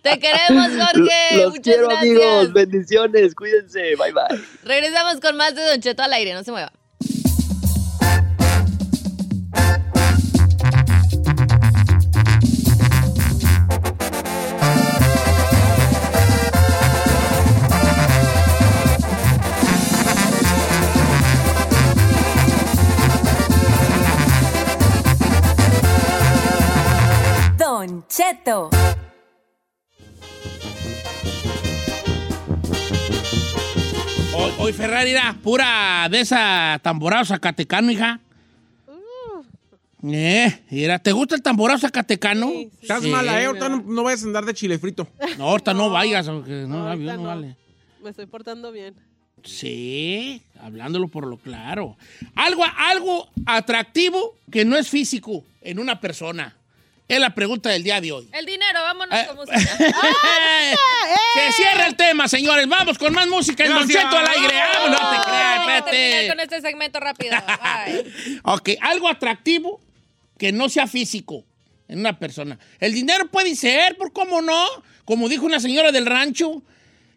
Te 0.02 0.18
queremos, 0.18 0.68
Jorge. 0.80 1.36
Los 1.36 1.46
Muchas 1.50 1.62
quiero, 1.64 1.88
gracias. 1.88 2.02
amigos. 2.16 2.52
Bendiciones. 2.52 3.34
Cuídense. 3.34 3.96
Bye, 3.96 4.12
bye. 4.12 4.40
Regresamos 4.64 5.20
con 5.20 5.36
más 5.36 5.54
de 5.56 5.62
Don 5.66 5.80
Cheto 5.80 6.02
al 6.04 6.12
aire. 6.12 6.32
No 6.34 6.44
se 6.44 6.52
mueva. 6.52 6.72
Cheto. 28.16 28.70
Hoy, 34.34 34.52
hoy 34.58 34.72
Ferrari 34.72 35.10
era 35.10 35.36
pura 35.42 36.08
de 36.10 36.20
esa 36.20 36.80
tamborado 36.82 37.26
zacatecano, 37.26 37.90
hija. 37.90 38.20
Eh, 40.02 40.64
mira, 40.70 40.98
¿te 40.98 41.12
gusta 41.12 41.34
el 41.34 41.42
tamborado 41.42 41.78
zacatecano? 41.78 42.48
Sí, 42.48 42.70
Estás 42.80 43.02
Sí, 43.02 43.10
mala, 43.10 43.38
¿eh? 43.42 43.46
Ahorita 43.46 43.68
no, 43.68 43.82
no 43.86 44.02
vayas 44.02 44.22
a 44.22 44.26
andar 44.28 44.46
de 44.46 44.54
chile 44.54 44.78
frito. 44.78 45.06
No, 45.36 45.48
ahorita 45.50 45.74
no 45.74 45.90
vayas, 45.90 46.26
porque 46.26 46.64
no 46.66 46.96
no. 46.96 47.22
vale. 47.22 47.54
Me 48.02 48.08
estoy 48.08 48.24
portando 48.24 48.72
bien. 48.72 48.94
Sí, 49.44 50.42
hablándolo 50.58 51.08
por 51.08 51.26
lo 51.26 51.36
claro. 51.36 51.98
Algo, 52.34 52.64
algo 52.78 53.28
atractivo 53.44 54.38
que 54.50 54.64
no 54.64 54.78
es 54.78 54.88
físico 54.88 55.44
en 55.60 55.78
una 55.78 56.00
persona. 56.00 56.56
Es 57.08 57.20
la 57.20 57.30
pregunta 57.34 57.70
del 57.70 57.84
día 57.84 58.00
de 58.00 58.10
hoy. 58.10 58.28
El 58.32 58.44
dinero, 58.46 58.80
vámonos 58.82 59.16
Eh, 59.16 59.26
con 59.28 59.36
música. 59.36 59.58
Se 61.34 61.52
cierra 61.52 61.86
el 61.86 61.96
tema, 61.96 62.26
señores. 62.26 62.66
Vamos 62.68 62.98
con 62.98 63.12
más 63.12 63.28
música 63.28 63.64
en. 63.64 63.88
Cheto 63.88 64.18
al 64.18 64.26
aire. 64.26 64.54
Ah, 64.60 64.88
no 64.88 65.10
te 65.10 65.24
creas, 65.28 65.60
espérate. 65.60 66.28
con 66.28 66.40
este 66.40 66.60
segmento 66.60 66.98
rápido. 66.98 67.36
Bye. 67.46 68.40
Ok, 68.42 68.70
algo 68.80 69.08
atractivo 69.08 69.80
que 70.38 70.50
no 70.52 70.68
sea 70.68 70.86
físico 70.88 71.44
en 71.88 72.00
una 72.00 72.18
persona. 72.18 72.58
El 72.80 72.92
dinero 72.92 73.28
puede 73.30 73.54
ser, 73.54 73.96
¿por 73.96 74.12
cómo 74.12 74.42
no? 74.42 74.66
Como 75.04 75.28
dijo 75.28 75.46
una 75.46 75.60
señora 75.60 75.92
del 75.92 76.06
rancho, 76.06 76.62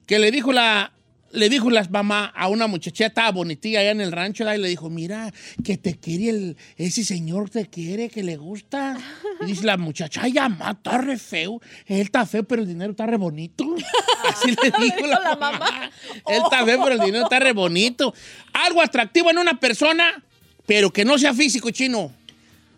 que 0.06 0.20
le 0.20 0.30
dijo 0.30 0.54
la, 0.54 0.92
le 1.32 1.50
dijo 1.50 1.70
la 1.70 1.88
mamá 1.90 2.26
a 2.26 2.48
una 2.48 2.68
muchachita 2.68 3.32
bonitilla 3.32 3.82
allá 3.82 3.92
en 3.92 4.02
el 4.02 4.12
rancho, 4.12 4.44
¿verdad? 4.44 4.58
y 4.58 4.62
le 4.62 4.70
dijo, 4.70 4.90
mira, 4.90 5.32
que 5.64 5.78
te 5.78 5.98
quiere 6.00 6.30
el, 6.30 6.58
ese 6.78 7.04
señor 7.04 7.50
te 7.50 7.68
quiere, 7.68 8.10
que 8.10 8.24
le 8.24 8.38
gusta. 8.38 8.98
Y 9.42 9.46
dice 9.46 9.66
la 9.66 9.78
muchacha, 9.78 10.22
ay, 10.24 10.34
mamá, 10.34 10.72
está 10.72 10.98
re 10.98 11.18
feo. 11.18 11.62
Él 11.86 12.02
está 12.02 12.26
feo, 12.26 12.44
pero 12.44 12.62
el 12.62 12.68
dinero 12.68 12.92
está 12.92 13.06
re 13.06 13.18
bonito. 13.18 13.76
Así 14.30 14.50
le 14.50 14.86
dijo 14.86 15.08
la, 15.08 15.20
la 15.20 15.36
mamá. 15.36 15.60
mamá. 15.60 15.92
Él 16.28 16.42
está 16.44 16.66
feo, 16.66 16.84
pero 16.84 16.96
el 16.96 17.02
dinero 17.02 17.24
está 17.24 17.40
re 17.40 17.54
bonito. 17.54 18.14
Algo 18.54 18.82
atractivo 18.82 19.30
en 19.30 19.38
una 19.38 19.60
persona, 19.60 20.24
pero 20.66 20.92
que 20.92 21.06
no 21.06 21.18
sea 21.18 21.34
físico, 21.34 21.70
chino. 21.72 22.12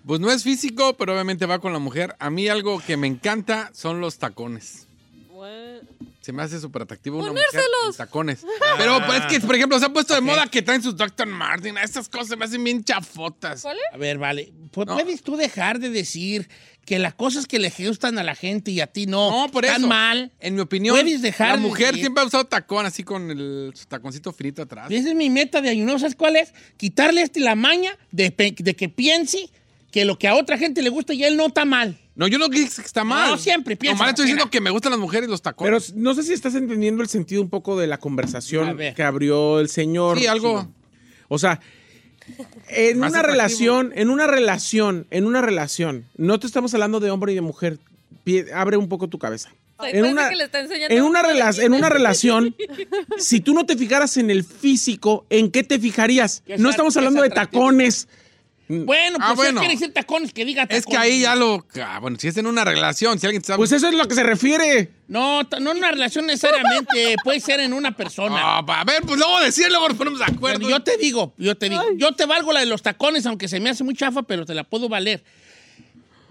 Pues 0.06 0.20
no 0.20 0.32
es 0.32 0.44
físico, 0.44 0.96
pero 0.98 1.14
obviamente 1.14 1.46
va 1.46 1.60
con 1.60 1.74
la 1.74 1.80
mujer. 1.80 2.16
A 2.20 2.30
mí 2.30 2.48
algo 2.48 2.80
que 2.80 2.98
me 2.98 3.08
encanta 3.08 3.70
son 3.74 4.02
los 4.02 4.18
tacones. 4.18 4.88
What? 5.42 5.82
Se 6.22 6.32
me 6.32 6.44
hace 6.44 6.60
súper 6.60 6.84
atractivo 6.84 7.18
una 7.18 7.32
mujer 7.32 7.46
en 7.88 7.94
tacones. 7.98 8.46
Pero 8.78 9.04
pues, 9.08 9.22
es 9.22 9.26
que, 9.26 9.40
por 9.40 9.56
ejemplo, 9.56 9.80
se 9.80 9.86
ha 9.86 9.90
puesto 9.90 10.14
de 10.14 10.22
moda 10.22 10.46
que 10.48 10.62
traen 10.62 10.84
sus 10.84 10.96
Dr. 10.96 11.26
Martin. 11.26 11.78
Estas 11.80 12.08
cosas 12.10 12.28
se 12.30 12.36
me 12.36 12.46
hacen 12.46 12.64
bien 12.64 12.84
chafotas. 12.84 13.64
¿Cuál 13.64 13.78
A 13.92 13.98
ver, 13.98 14.20
vale. 14.20 14.52
¿Pu- 14.72 14.86
No. 14.86 14.94
¿Puedes 14.94 15.24
tú 15.24 15.36
dejar 15.36 15.80
de 15.80 15.90
decir 15.90 16.48
que 16.86 17.00
las 17.00 17.16
cosas 17.16 17.48
que 17.48 17.58
le 17.58 17.72
gustan 17.76 18.20
a 18.20 18.24
la 18.24 18.36
gente 18.36 18.70
y 18.72 18.82
a 18.82 18.88
ti 18.88 19.08
no, 19.08 19.30
No, 19.46 19.52
por 19.52 19.66
están 19.66 19.82
eso. 19.82 19.88
mal? 19.88 20.32
En 20.40 20.54
mi 20.56 20.62
opinión, 20.62 20.96
Puedes 20.96 21.22
dejar 21.24 21.50
la 21.50 21.56
de 21.58 21.62
mujer 21.62 21.88
decir- 21.88 22.02
siempre 22.02 22.24
ha 22.24 22.28
usado 22.28 22.46
tacón 22.46 22.86
así 22.86 23.04
con 23.04 23.32
el 23.32 23.72
su 23.76 23.86
taconcito 23.86 24.32
finito 24.34 24.62
atrás. 24.62 24.92
Esa 24.92 25.10
es 25.10 25.16
mi 25.16 25.30
meta 25.32 25.60
de 25.62 25.76
nuevo. 25.76 25.98
¿Sabes 26.00 26.16
cuál 26.16 26.36
es? 26.36 26.54
Quitarle 26.78 27.24
este 27.24 27.40
la 27.40 27.56
maña 27.56 27.98
de, 28.12 28.30
pe- 28.32 28.56
de 28.58 28.76
que 28.76 28.90
piense 28.90 29.50
que 29.92 30.06
lo 30.06 30.18
que 30.20 30.28
a 30.28 30.36
otra 30.36 30.58
gente 30.58 30.82
le 30.84 30.90
gusta 30.90 31.14
y 31.14 31.24
a 31.24 31.28
él 31.28 31.36
no 31.38 31.48
está 31.48 31.66
mal. 31.66 31.98
No, 32.16 32.28
yo 32.28 32.38
no 32.38 32.50
dije 32.50 32.70
que 32.76 32.82
está 32.82 33.04
mal. 33.04 33.32
No, 33.32 33.38
siempre 33.38 33.76
piensa 33.78 33.96
Nomás 33.96 34.10
estoy 34.10 34.26
diciendo 34.26 34.50
que 34.50 34.60
me 34.62 34.70
gustan 34.70 34.92
las 34.92 35.00
mujeres 35.00 35.30
los 35.30 35.42
Pero 35.42 35.56
tacones. 35.56 35.96
no 35.96 36.14
sé 36.14 36.24
si 36.24 36.34
estás 36.34 36.56
entendiendo 36.56 37.02
el 37.02 37.10
sentido 37.10 37.42
un 37.42 37.50
poco 37.50 37.80
de 37.80 37.88
la 37.88 37.98
conversación 38.00 38.76
ver. 38.76 38.94
que 38.94 39.04
abrió 39.04 39.60
el 39.60 39.70
señor. 39.70 40.20
Sí, 40.20 40.28
algo. 40.28 40.62
Chino. 40.62 40.74
O 41.30 41.40
sea, 41.40 41.62
en 42.70 43.00
Más 43.00 43.12
una 43.12 43.20
atractivo. 43.20 43.32
relación, 43.32 43.92
en 43.96 44.10
una 44.10 44.28
relación, 44.28 45.08
en 45.10 45.26
una 45.26 45.42
relación, 45.42 46.06
no 46.18 46.40
te 46.40 46.48
estamos 46.48 46.74
hablando 46.74 47.00
de 47.00 47.12
hombre 47.12 47.32
y 47.32 47.36
de 47.36 47.42
mujer. 47.42 47.80
Pie- 48.26 48.52
abre 48.54 48.78
un 48.78 48.90
poco 48.90 49.08
tu 49.08 49.18
cabeza. 49.18 49.50
En 49.84 50.06
una, 50.06 50.30
que 50.30 50.36
le 50.36 50.44
está 50.44 50.60
enseñando 50.60 50.94
en, 50.96 51.02
una 51.02 51.22
en 51.22 51.26
relación, 51.84 52.56
si 53.18 53.40
tú 53.40 53.54
no 53.56 53.66
te 53.66 53.76
fijaras 53.76 54.16
en 54.18 54.30
el 54.30 54.44
físico, 54.44 55.26
¿en 55.32 55.50
qué 55.50 55.64
te 55.64 55.80
fijarías? 55.80 56.44
Que 56.46 56.58
No 56.58 56.70
estamos 56.70 56.96
hablando 56.98 57.22
de 57.24 57.30
tacones. 57.30 58.08
Bueno, 58.86 59.18
Ah, 59.20 59.34
pues 59.36 59.50
bueno. 59.50 59.60
él 59.60 59.68
quiere 59.68 59.74
decir 59.80 59.94
tacones 59.94 60.32
que 60.34 60.46
diga 60.46 60.64
tacones. 60.64 60.80
Es 60.80 60.86
que 60.86 60.98
ahí 60.98 61.22
ya 61.22 61.36
lo. 61.36 61.66
ah, 61.84 62.00
bueno, 62.00 62.18
si 62.20 62.28
es 62.30 62.38
en 62.38 62.48
una 62.48 62.64
relación, 62.64 63.20
si 63.20 63.26
alguien 63.26 63.42
te 63.42 63.46
está. 63.46 63.58
Pues 63.58 63.72
eso 63.72 63.88
es 63.90 63.94
lo 63.94 64.08
que 64.08 64.16
se 64.16 64.24
refiere. 64.24 64.92
No, 65.08 65.44
no 65.44 65.72
en 65.72 65.78
una 65.78 65.92
relación 65.92 66.26
necesariamente. 66.26 67.16
puede 67.24 67.40
ser 67.42 67.60
en 67.60 67.74
una 67.74 67.96
persona. 67.96 68.36
Ah, 68.38 68.64
a 68.66 68.84
ver, 68.86 69.02
pues 69.02 69.18
luego 69.18 69.40
decirlo, 69.42 69.72
luego 69.72 69.90
nos 69.90 69.98
ponemos 69.98 70.20
de 70.20 70.26
acuerdo. 70.26 70.60
Bueno, 70.60 70.78
yo 70.78 70.84
te 70.84 70.98
digo, 70.98 71.34
yo 71.38 71.58
te 71.58 71.70
digo, 71.70 71.84
yo 71.98 72.14
te 72.14 72.26
valgo 72.26 72.54
la 72.54 72.62
de 72.62 72.66
los 72.68 72.82
tacones, 72.82 73.26
aunque 73.26 73.48
se 73.48 73.60
me 73.60 73.70
hace 73.70 73.84
muy 73.84 73.94
chafa, 73.96 74.24
pero 74.24 74.46
te 74.46 74.54
la 74.54 74.64
puedo 74.64 74.88
valer. 74.88 75.24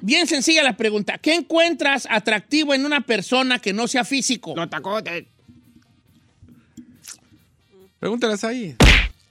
Bien 0.00 0.26
sencilla 0.26 0.62
la 0.62 0.79
pregunta. 0.79 1.18
¿Qué 1.18 1.35
encuentras 1.35 2.09
atractivo 2.11 2.72
en 2.72 2.87
una 2.87 3.03
persona 3.03 3.59
que 3.59 3.74
no 3.74 3.87
sea 3.87 4.05
físico? 4.05 4.55
No, 4.57 4.66
tacones. 4.66 5.24
Pregúntalas 7.98 8.44
ahí. 8.44 8.76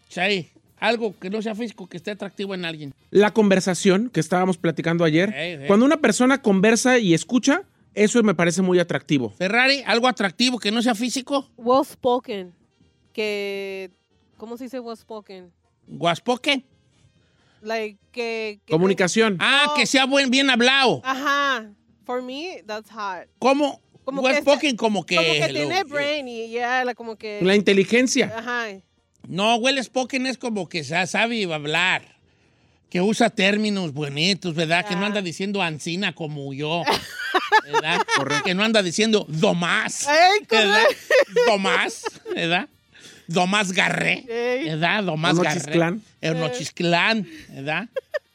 Sí, 0.09 0.49
algo 0.79 1.17
que 1.19 1.29
no 1.29 1.41
sea 1.41 1.55
físico, 1.55 1.87
que 1.87 1.97
esté 1.97 2.11
atractivo 2.11 2.53
en 2.55 2.65
alguien. 2.65 2.93
La 3.11 3.31
conversación 3.31 4.09
que 4.09 4.19
estábamos 4.19 4.57
platicando 4.57 5.03
ayer, 5.03 5.63
cuando 5.67 5.85
una 5.85 5.97
persona 5.97 6.41
conversa 6.41 6.99
y 6.99 7.13
escucha, 7.13 7.63
eso 7.93 8.21
me 8.23 8.35
parece 8.35 8.61
muy 8.61 8.79
atractivo. 8.79 9.29
Ferrari, 9.31 9.81
algo 9.85 10.07
atractivo 10.07 10.59
que 10.59 10.71
no 10.71 10.81
sea 10.81 10.95
físico. 10.95 11.49
Well 11.57 11.85
spoken. 11.85 12.53
Que. 13.13 13.91
¿Cómo 14.37 14.57
se 14.57 14.65
dice 14.65 14.79
well 14.79 14.95
spoken? 14.95 15.51
Guaspoque. 15.87 16.63
Like, 17.61 17.97
que. 18.11 18.59
que 18.65 18.71
Comunicación. 18.71 19.37
Ah, 19.39 19.65
No. 19.67 19.73
que 19.73 19.85
sea 19.85 20.05
buen, 20.05 20.29
bien 20.29 20.49
hablado. 20.49 21.01
Ajá. 21.03 21.71
For 22.05 22.21
me, 22.21 22.63
that's 22.65 22.89
hot. 22.91 23.27
¿Cómo? 23.39 23.81
Como 24.05 24.23
que 24.23 24.29
Guaspoque 24.29 24.75
como 24.75 25.05
que... 25.05 25.15
Como 25.17 25.27
que 25.27 25.53
tiene 25.53 25.83
brain 25.83 26.27
y 26.27 26.49
ya, 26.49 26.83
la- 26.83 26.95
como 26.95 27.15
que. 27.17 27.39
La 27.43 27.55
inteligencia. 27.55 28.33
Ajá. 28.35 28.67
No, 29.27 29.55
well 29.58 29.82
spoken 29.84 30.25
es 30.25 30.38
como 30.38 30.67
que 30.69 30.84
sa- 30.84 31.05
sabe 31.08 31.43
hablar. 31.53 32.01
Que 32.89 33.01
usa 33.01 33.29
términos 33.29 33.93
bonitos, 33.93 34.55
¿verdad? 34.55 34.84
Que 34.86 34.95
no 34.95 35.05
anda 35.05 35.21
diciendo 35.21 35.62
ancina 35.62 36.13
como 36.13 36.51
yo. 36.53 36.84
¿Verdad? 37.71 38.01
Que 38.43 38.55
no 38.55 38.63
anda 38.63 38.82
diciendo 38.82 39.25
domás. 39.27 40.08
¿Verdad? 40.49 40.84
correcto. 40.84 41.41
Domás, 41.47 42.03
¿verdad? 42.34 42.67
Domás 43.27 43.71
Garré, 43.73 44.25
Ey. 44.27 44.63
¿verdad? 44.69 45.03
Domás 45.03 45.38
Garré. 45.39 45.60
Nochistlán. 45.60 46.01
El 46.19 46.39
Nochistlán, 46.39 47.27
¿verdad? 47.49 47.88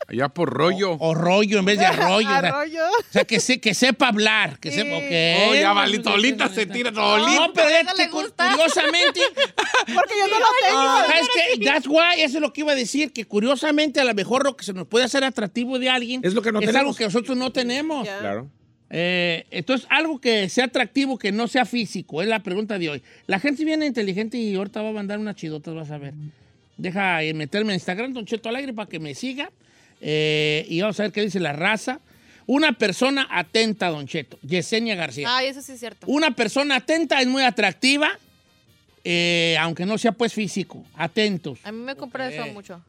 Allá 0.07 0.29
por 0.29 0.51
rollo. 0.53 0.97
O 1.01 1.14
rollo 1.14 1.59
en 1.61 1.64
vez 1.64 1.79
de 1.79 1.87
arroyo. 1.87 2.29
Arroyo. 2.29 2.83
O 2.87 3.12
sea, 3.12 3.25
que, 3.25 3.40
se, 3.40 3.59
que 3.61 3.73
sepa 3.73 4.09
hablar, 4.09 4.59
que 4.61 4.71
Sí. 4.71 4.77
sepa, 4.81 4.97
ok. 4.99 5.51
Oh, 5.51 5.55
ya 5.55 5.73
vale, 5.73 5.99
Tolita 6.01 6.49
se 6.49 6.67
tira, 6.67 6.93
Tolita. 6.93 7.35
No, 7.47 7.53
pero 7.55 7.69
es 7.71 7.87
que 7.95 8.11
curiosamente, 8.11 9.21
Porque 9.95 10.14
yo 10.19 10.27
no 10.29 10.38
lo 10.38 10.47
tengo. 10.62 11.07
¿sabes 11.07 11.29
qué? 11.35 11.64
That's 11.64 11.87
why, 11.87 12.21
eso 12.21 12.37
es 12.37 12.40
lo 12.43 12.53
que 12.53 12.61
iba 12.61 12.73
a 12.73 12.75
decir, 12.77 13.12
que 13.12 13.25
curiosamente 13.25 14.01
a 14.01 14.05
lo 14.05 14.14
mejor 14.14 14.45
lo 14.45 14.57
que 14.57 14.64
se 14.64 14.73
nos 14.75 14.87
puede 14.87 15.05
hacer 15.07 15.25
atractivo 15.25 15.79
de 15.79 15.88
alguien 15.88 16.21
Es 16.23 16.35
lo 16.35 16.43
que 16.43 16.53
no 16.53 16.61
es 16.61 16.67
tenemos. 16.67 16.81
algo 16.81 16.95
que 16.95 17.05
nosotros 17.05 17.37
no 17.37 17.51
tenemos. 17.53 18.07
Claro. 18.07 18.51
Eh, 18.90 19.47
entonces, 19.51 19.87
algo 19.90 20.21
que 20.21 20.49
sea 20.51 20.67
atractivo, 20.67 21.19
que 21.19 21.33
no 21.33 21.49
sea 21.49 21.64
físico, 21.64 22.21
es 22.23 22.29
la 22.29 22.40
pregunta 22.43 22.79
de 22.79 22.90
hoy. 22.90 23.03
La 23.27 23.40
gente 23.40 23.64
viene 23.64 23.87
inteligente 23.87 24.37
y 24.37 24.55
ahorita 24.55 24.83
va 24.83 24.90
a 24.90 24.93
mandar 24.93 25.19
unas 25.19 25.35
chidotas, 25.37 25.75
vas 25.75 25.90
a 25.90 25.99
ver. 25.99 26.12
Deja 26.77 27.23
eh, 27.23 27.33
meterme 27.35 27.73
en 27.73 27.77
Instagram, 27.77 28.12
Don 28.12 28.27
Cheto 28.27 28.49
Alegre, 28.51 28.73
para 28.73 28.88
que 28.88 29.01
me 29.01 29.14
siga. 29.14 29.51
Eh, 30.07 30.67
y 30.69 30.83
vamos 30.83 31.01
a 31.01 31.05
ver 31.05 31.12
qué 31.12 31.23
dice 31.23 31.40
la 31.40 31.55
raza. 31.55 31.99
Una 32.47 32.73
persona 32.75 33.27
atenta, 33.31 33.88
Don 33.88 34.07
Cheto. 34.07 34.38
Yesenia 34.43 34.95
García. 34.95 35.35
Ay, 35.35 35.47
eso 35.47 35.62
sí 35.62 35.73
es 35.73 35.81
cierto. 35.81 36.07
Una 36.07 36.33
persona 36.33 36.77
atenta 36.77 37.23
es 37.23 37.27
muy 37.27 37.43
atractiva, 37.43 38.11
eh, 39.03 39.57
aunque 39.59 39.87
no 39.87 39.97
sea 39.97 40.12
pues 40.12 40.35
físico. 40.35 40.85
Atentos. 40.95 41.59
A 41.64 41.73
mí 41.73 41.79
me 41.79 41.97
compra 41.97 42.31
eso 42.31 42.47
mucho. 42.53 42.83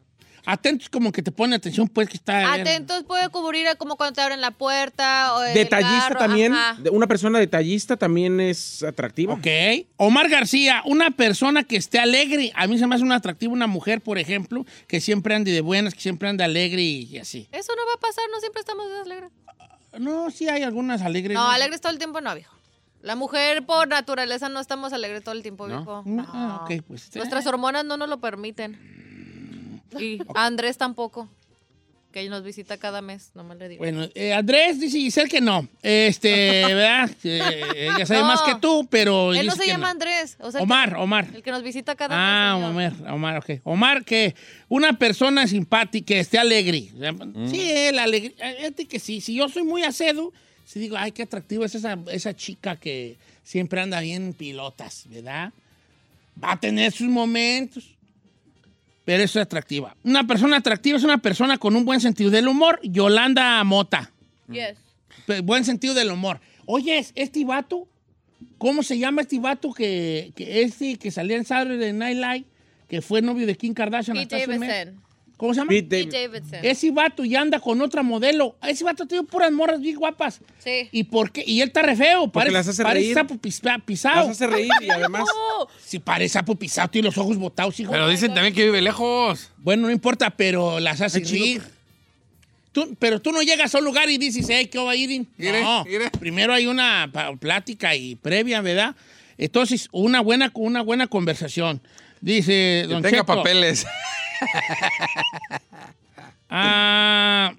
Atentos 0.46 0.90
como 0.90 1.12
que 1.12 1.22
te 1.22 1.32
pone 1.32 1.56
atención, 1.56 1.88
pues 1.88 2.10
que 2.10 2.18
está... 2.18 2.54
Atentos 2.54 3.04
puede 3.04 3.30
cubrir 3.30 3.68
como 3.78 3.96
cuando 3.98 4.14
te 4.14 4.22
abren 4.22 4.42
la 4.42 4.52
puerta 4.52 5.36
o 5.36 5.44
el 5.44 5.54
Detallista 5.54 6.10
carro, 6.10 6.20
también. 6.20 6.54
ajá. 6.54 6.78
Una 6.92 7.08
persona 7.08 7.40
detallista 7.40 7.98
también 7.98 8.40
es 8.40 8.84
atractiva. 8.84 9.34
Ok. 9.34 9.48
Omar 9.98 10.30
García, 10.30 10.82
una 10.86 11.12
persona 11.12 11.64
que 11.64 11.78
esté 11.78 12.00
alegre. 12.00 12.52
A 12.56 12.68
mí 12.68 12.78
se 12.78 12.88
me 12.88 12.96
hace 12.96 13.04
una 13.04 13.16
atractiva 13.16 13.54
una 13.54 13.68
mujer, 13.68 14.02
por 14.02 14.18
ejemplo, 14.18 14.66
que 14.88 15.02
siempre 15.02 15.36
ande 15.36 15.52
de 15.52 15.62
buenas, 15.62 15.94
que 15.94 16.02
siempre 16.02 16.30
ande 16.30 16.44
alegre 16.44 16.82
y, 16.82 17.18
así. 17.18 17.48
Eso 17.52 17.74
no 17.76 17.86
va 17.88 17.94
a 17.96 18.00
pasar, 18.00 18.24
no 18.32 18.40
siempre 18.40 18.60
estamos 18.60 18.86
alegres. 19.04 19.32
No, 20.00 20.30
sí 20.30 20.50
hay 20.50 20.64
algunas 20.64 21.02
alegres. 21.02 21.36
No, 21.36 21.50
alegres 21.50 21.82
todo 21.82 21.92
el 21.92 21.98
tiempo 21.98 22.20
no, 22.22 22.36
viejo. 22.36 22.54
La 23.02 23.16
mujer 23.16 23.66
por 23.66 23.88
naturaleza 23.88 24.50
no 24.50 24.60
estamos 24.60 24.92
alegres 24.92 25.24
todo 25.24 25.36
el 25.36 25.44
tiempo, 25.44 25.68
viejo. 25.68 26.04
No, 26.06 26.24
No. 26.24 26.26
ah, 26.28 26.62
ok, 26.64 26.84
pues. 26.88 27.16
Nuestras 27.16 27.46
hormonas 27.46 27.86
no 27.86 27.98
nos 27.98 28.10
lo 28.10 28.20
permiten. 28.20 29.05
Y 30.00 30.20
Andrés 30.36 30.78
tampoco. 30.78 31.30
Que 32.12 32.30
nos 32.30 32.44
visita 32.46 32.78
cada 32.78 33.02
mes, 33.02 33.32
no 33.36 33.44
me 33.44 33.56
le 33.56 33.68
digo. 33.68 33.80
Bueno, 33.80 34.08
eh, 34.16 34.32
Andrés 34.34 34.80
dice 34.80 34.98
Giselle 35.00 35.28
que 35.30 35.42
no. 35.42 35.68
Este, 35.84 36.30
¿verdad? 36.74 37.12
Eh, 37.26 37.90
ella 37.94 38.06
sabe 38.06 38.22
No. 38.22 38.28
más 38.28 38.42
que 38.44 38.56
tú, 38.56 38.88
pero. 38.90 39.34
Él 39.34 39.46
no 39.46 39.52
dice 39.52 39.58
se 39.58 39.64
que 39.64 39.68
llama 39.74 39.90
Andrés. 39.90 40.38
O 40.40 40.50
sea, 40.50 40.62
Omar, 40.62 40.96
Omar. 40.96 41.28
El 41.36 41.44
que 41.44 41.52
nos 41.52 41.62
visita 41.62 41.94
cada 41.96 42.16
Ah, 42.18 42.72
mes. 42.74 42.94
señor. 42.94 43.10
Omar, 43.12 43.14
Omar, 43.14 43.38
ok. 43.40 43.60
Omar, 43.66 44.06
que 44.06 44.34
una 44.70 44.98
persona 44.98 45.46
simpática, 45.46 46.06
que 46.06 46.20
esté 46.22 46.38
alegre. 46.40 46.90
Sí, 47.50 47.70
la 47.92 48.04
alegría. 48.04 48.34
Fíjate 48.60 48.86
que 48.86 48.98
sí, 49.00 49.20
si 49.20 49.36
yo 49.36 49.50
soy 49.50 49.64
muy 49.64 49.84
acedo, 49.84 50.32
si 50.64 50.80
digo, 50.80 50.96
ay, 50.98 51.12
qué 51.12 51.24
atractivo 51.24 51.66
es 51.66 51.76
esa, 51.76 51.98
esa 52.14 52.34
chica 52.34 52.78
que 52.78 53.18
siempre 53.44 53.82
anda 53.82 54.00
bien 54.00 54.24
en 54.28 54.34
pilotas, 54.34 55.04
¿verdad? 55.10 55.52
Va 56.42 56.54
a 56.54 56.60
tener 56.62 56.94
sus 56.94 57.08
momentos, 57.10 57.84
pero 59.06 59.24
eso 59.24 59.40
es 59.40 59.46
atractiva. 59.46 59.96
Una 60.04 60.28
persona 60.28 60.58
atractiva 60.58 60.98
es 60.98 61.04
una 61.04 61.20
persona 61.20 61.58
con 61.58 61.76
un 61.76 61.86
buen 61.86 62.02
sentido 62.02 62.30
del 62.30 62.48
humor. 62.48 62.80
Yolanda 62.84 63.64
Mota. 63.64 64.12
Yes. 64.50 64.78
Buen 65.44 65.64
sentido 65.64 65.94
del 65.94 66.12
humor. 66.12 66.42
Oye, 66.66 67.06
este 67.16 67.46
vato 67.46 67.88
¿Cómo 68.58 68.84
se 68.84 68.98
llama 68.98 69.22
este 69.22 69.40
vato 69.40 69.74
que, 69.74 70.32
que 70.36 70.62
este 70.62 70.98
que 70.98 71.12
salía 71.12 71.38
en 71.38 71.46
Saturday 71.46 71.94
Night 71.94 72.18
Live, 72.18 72.46
que 72.88 73.02
fue 73.02 73.22
novio 73.22 73.46
de 73.46 73.56
Kim 73.56 73.74
Kardashian? 73.74 74.18
Pete? 74.18 74.48
Davidson. 74.48 75.02
¿Cómo 75.38 75.54
se 75.54 75.60
llama? 75.60 75.70
Pete 75.70 76.06
Pete 76.06 76.22
Davidson. 76.30 76.60
Ese 76.64 76.92
vato 76.92 77.26
ya 77.26 77.42
anda 77.42 77.60
con 77.60 77.82
otra 77.82 78.02
modelo. 78.04 78.56
Ese 78.64 78.84
vato 78.86 79.06
tiene 79.06 79.26
puras 79.26 79.52
morras 79.52 79.82
bien 79.82 79.98
guapas. 79.98 80.40
Sí. 80.60 80.88
¿Y 80.92 81.04
por 81.04 81.32
qué? 81.32 81.44
Y 81.46 81.60
él 81.62 81.68
está 81.68 81.82
re 81.82 81.96
feo. 81.96 82.30
Parece, 82.32 82.54
las 82.54 82.68
hace 82.70 82.84
parece 82.84 83.04
reír. 83.08 83.14
sapo 83.16 83.36
pisa- 83.38 83.80
pisado. 83.86 84.28
Las 84.28 84.30
hace 84.42 84.48
reír 84.48 84.72
y 84.82 84.90
además. 84.90 85.26
Si 85.84 86.00
parece 86.00 86.34
sapo 86.34 86.56
pisado, 86.56 86.90
tiene 86.90 87.08
los 87.08 87.18
ojos 87.18 87.38
botados, 87.38 87.80
hijo. 87.80 87.92
Pero 87.92 88.08
dicen 88.08 88.34
también 88.34 88.54
que 88.54 88.64
vive 88.66 88.82
lejos. 88.82 89.52
Bueno, 89.58 89.84
no 89.88 89.92
importa, 89.92 90.30
pero 90.32 90.80
las 90.80 91.02
hace 91.02 91.20
reír. 91.20 91.62
Tú- 92.72 92.96
pero 93.00 93.22
tú 93.22 93.32
no 93.32 93.42
llegas 93.42 93.74
a 93.74 93.80
un 93.80 93.86
lugar 93.86 94.10
y 94.10 94.18
dices, 94.18 94.46
hey, 94.50 94.68
¿qué 94.68 94.78
va 94.80 94.92
a 94.92 94.96
ir? 94.96 95.26
No, 95.38 95.86
mire. 95.86 96.10
primero 96.20 96.54
hay 96.54 96.68
una 96.68 97.10
plática 97.40 97.96
y 97.96 98.16
previa, 98.16 98.60
¿verdad? 98.62 98.96
Entonces, 99.38 99.88
una 99.92 100.20
buena, 100.22 100.52
una 100.56 100.82
buena 100.82 101.08
conversación. 101.08 101.82
Dice, 102.26 102.52
Que 102.52 102.86
don 102.90 103.04
tenga 103.04 103.20
Cheto, 103.20 103.36
papeles. 103.36 103.86
Ah, 106.50 107.54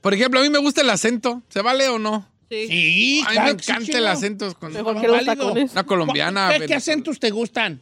Por 0.00 0.14
ejemplo, 0.14 0.40
a 0.40 0.42
mí 0.42 0.50
me 0.50 0.58
gusta 0.58 0.80
el 0.82 0.90
acento. 0.90 1.42
¿Se 1.48 1.62
vale 1.62 1.88
o 1.88 1.98
no? 1.98 2.26
Sí. 2.50 2.66
sí, 2.68 3.24
A 3.26 3.30
mí 3.32 3.38
me 3.40 3.50
sí, 3.62 3.70
encanta 3.70 3.98
el 3.98 4.06
acento. 4.06 4.54
Con 4.58 4.72
Mejor 4.72 5.00
que 5.00 5.08
los 5.08 5.16
válido. 5.26 5.34
tacones. 5.48 5.72
una 5.72 5.84
colombiana. 5.84 6.50
¿Qué, 6.58 6.66
qué 6.66 6.74
acentos 6.74 7.18
te 7.18 7.30
gustan? 7.30 7.80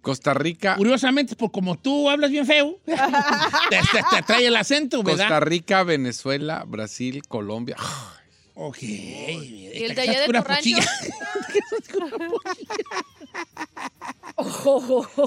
Costa 0.00 0.34
Rica. 0.34 0.76
Curiosamente, 0.76 1.36
pues 1.36 1.50
como 1.52 1.78
tú 1.78 2.10
hablas 2.10 2.30
bien 2.30 2.46
feo, 2.46 2.78
te, 2.84 2.94
te- 2.96 4.02
te 4.10 4.16
atrae 4.16 4.46
el 4.46 4.56
acento, 4.56 5.02
¿verdad? 5.02 5.24
Costa 5.28 5.40
Rica, 5.40 5.82
Venezuela, 5.84 6.64
Brasil, 6.66 7.22
Colombia. 7.28 7.76
Ok. 8.54 8.82
¿Y 8.82 9.70
el 9.84 9.94
de 9.94 10.02
allá 10.02 10.20
de 10.20 10.26
tu 10.26 10.32
rancho? 10.32 10.76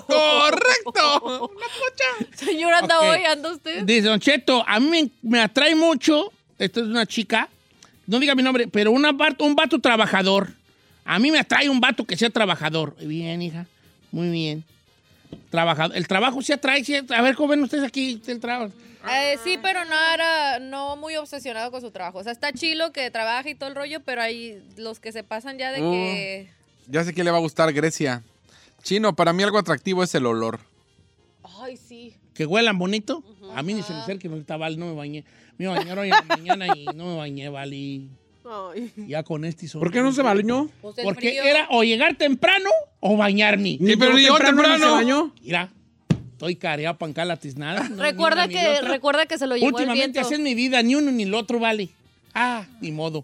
¡Correcto! 0.07 1.51
Señor, 2.35 2.73
anda 2.73 2.99
hoy, 3.01 3.23
anda 3.23 3.51
usted. 3.51 3.83
Dice 3.83 4.03
Don 4.07 4.19
Cheto, 4.19 4.63
a 4.67 4.79
mí 4.79 4.87
me, 4.89 5.09
me 5.21 5.39
atrae 5.41 5.75
mucho, 5.75 6.31
esto 6.57 6.81
es 6.81 6.87
una 6.87 7.05
chica, 7.05 7.49
no 8.07 8.19
diga 8.19 8.35
mi 8.35 8.43
nombre, 8.43 8.67
pero 8.67 8.91
una 8.91 9.15
un 9.39 9.55
vato 9.55 9.79
trabajador. 9.79 10.49
A 11.03 11.19
mí 11.19 11.31
me 11.31 11.39
atrae 11.39 11.69
un 11.69 11.79
vato 11.79 12.05
que 12.05 12.17
sea 12.17 12.29
trabajador. 12.29 12.95
Bien, 12.97 13.41
hija, 13.41 13.67
muy 14.11 14.29
bien. 14.29 14.63
Trabajador. 15.49 15.95
El 15.95 16.07
trabajo 16.07 16.41
se 16.41 16.53
atrae, 16.53 16.83
a 17.09 17.21
ver 17.21 17.35
cómo 17.35 17.49
ven 17.49 17.63
ustedes 17.63 17.83
aquí 17.83 18.21
el 18.27 18.39
trabajo. 18.39 18.71
Eh, 19.11 19.37
sí, 19.43 19.59
pero 19.61 19.85
no 19.85 19.95
era 20.13 20.59
no 20.59 20.95
muy 20.95 21.15
obsesionado 21.15 21.69
con 21.69 21.81
su 21.81 21.91
trabajo. 21.91 22.19
O 22.19 22.23
sea, 22.23 22.31
está 22.31 22.51
chilo 22.53 22.91
que 22.91 23.11
trabaja 23.11 23.47
y 23.49 23.55
todo 23.55 23.69
el 23.69 23.75
rollo, 23.75 23.99
pero 23.99 24.21
hay 24.21 24.63
los 24.77 24.99
que 24.99 25.11
se 25.11 25.23
pasan 25.23 25.57
ya 25.57 25.71
de 25.71 25.81
Uh. 25.83 25.91
que... 25.91 26.49
Ya 26.87 27.03
sé 27.03 27.13
que 27.13 27.23
le 27.23 27.31
va 27.31 27.37
a 27.37 27.41
gustar 27.41 27.71
Grecia. 27.73 28.23
Chino, 28.85 29.15
para 29.15 29.33
mí 29.33 29.41
algo 29.41 29.57
atractivo 29.57 30.03
es 30.03 30.13
el 30.13 30.27
olor. 30.27 30.59
Ay, 31.59 31.75
sí. 31.75 32.13
Que 32.35 32.45
huelan 32.45 32.77
bonito. 32.77 33.23
A 33.55 33.63
mí 33.63 33.73
ni 33.73 33.81
se 33.81 33.91
me 33.93 33.99
acerque, 33.99 34.29
no 34.29 34.37
está 34.37 34.57
vale, 34.57 34.77
no 34.77 34.85
me 34.85 34.93
bañé. 34.93 35.25
Me 35.57 35.65
iba 35.65 35.73
a 35.73 35.77
bañar 35.79 35.97
hoy 35.97 36.09
en 36.09 36.13
la 36.13 36.21
mañana 36.37 36.67
y 36.77 36.85
no 36.95 37.05
me 37.07 37.17
bañé, 37.17 37.49
vale. 37.49 38.01
Ay. 38.47 38.93
Ya 39.07 39.23
con 39.23 39.43
este 39.43 39.67
son. 39.67 39.79
¿Por 39.81 39.91
qué 39.91 40.01
no 40.01 40.11
se 40.11 40.21
bañó? 40.21 40.69
Pues 40.83 40.99
el 40.99 41.03
Porque 41.03 41.29
frío. 41.29 41.43
era 41.45 41.67
o 41.71 41.83
llegar 41.83 42.15
temprano 42.15 42.69
o 42.99 43.17
bañarme. 43.17 43.79
Sí, 43.83 43.95
pero 43.97 44.15
llegó 44.19 44.37
ni 44.37 44.45
temprano. 44.45 44.77
se 44.77 44.91
bañó. 44.91 45.33
Mira, 45.41 45.71
estoy 46.33 46.55
careado 46.55 46.95
para 46.99 47.11
acá 47.11 47.25
la 47.25 47.37
tiznada. 47.37 47.89
No, 47.89 48.03
Recuerda 48.03 48.47
que, 48.47 48.81
recuerda 48.81 49.25
que 49.25 49.39
se 49.39 49.47
lo 49.47 49.55
llevó 49.55 49.69
el 49.69 49.73
Últimamente 49.73 50.19
viento. 50.19 50.27
así 50.27 50.35
en 50.35 50.43
mi 50.43 50.53
vida, 50.53 50.83
ni 50.83 50.93
uno 50.93 51.09
ni 51.11 51.23
el 51.23 51.33
otro 51.33 51.57
vale. 51.59 51.89
Ah, 52.35 52.65
ni 52.81 52.91
modo. 52.91 53.23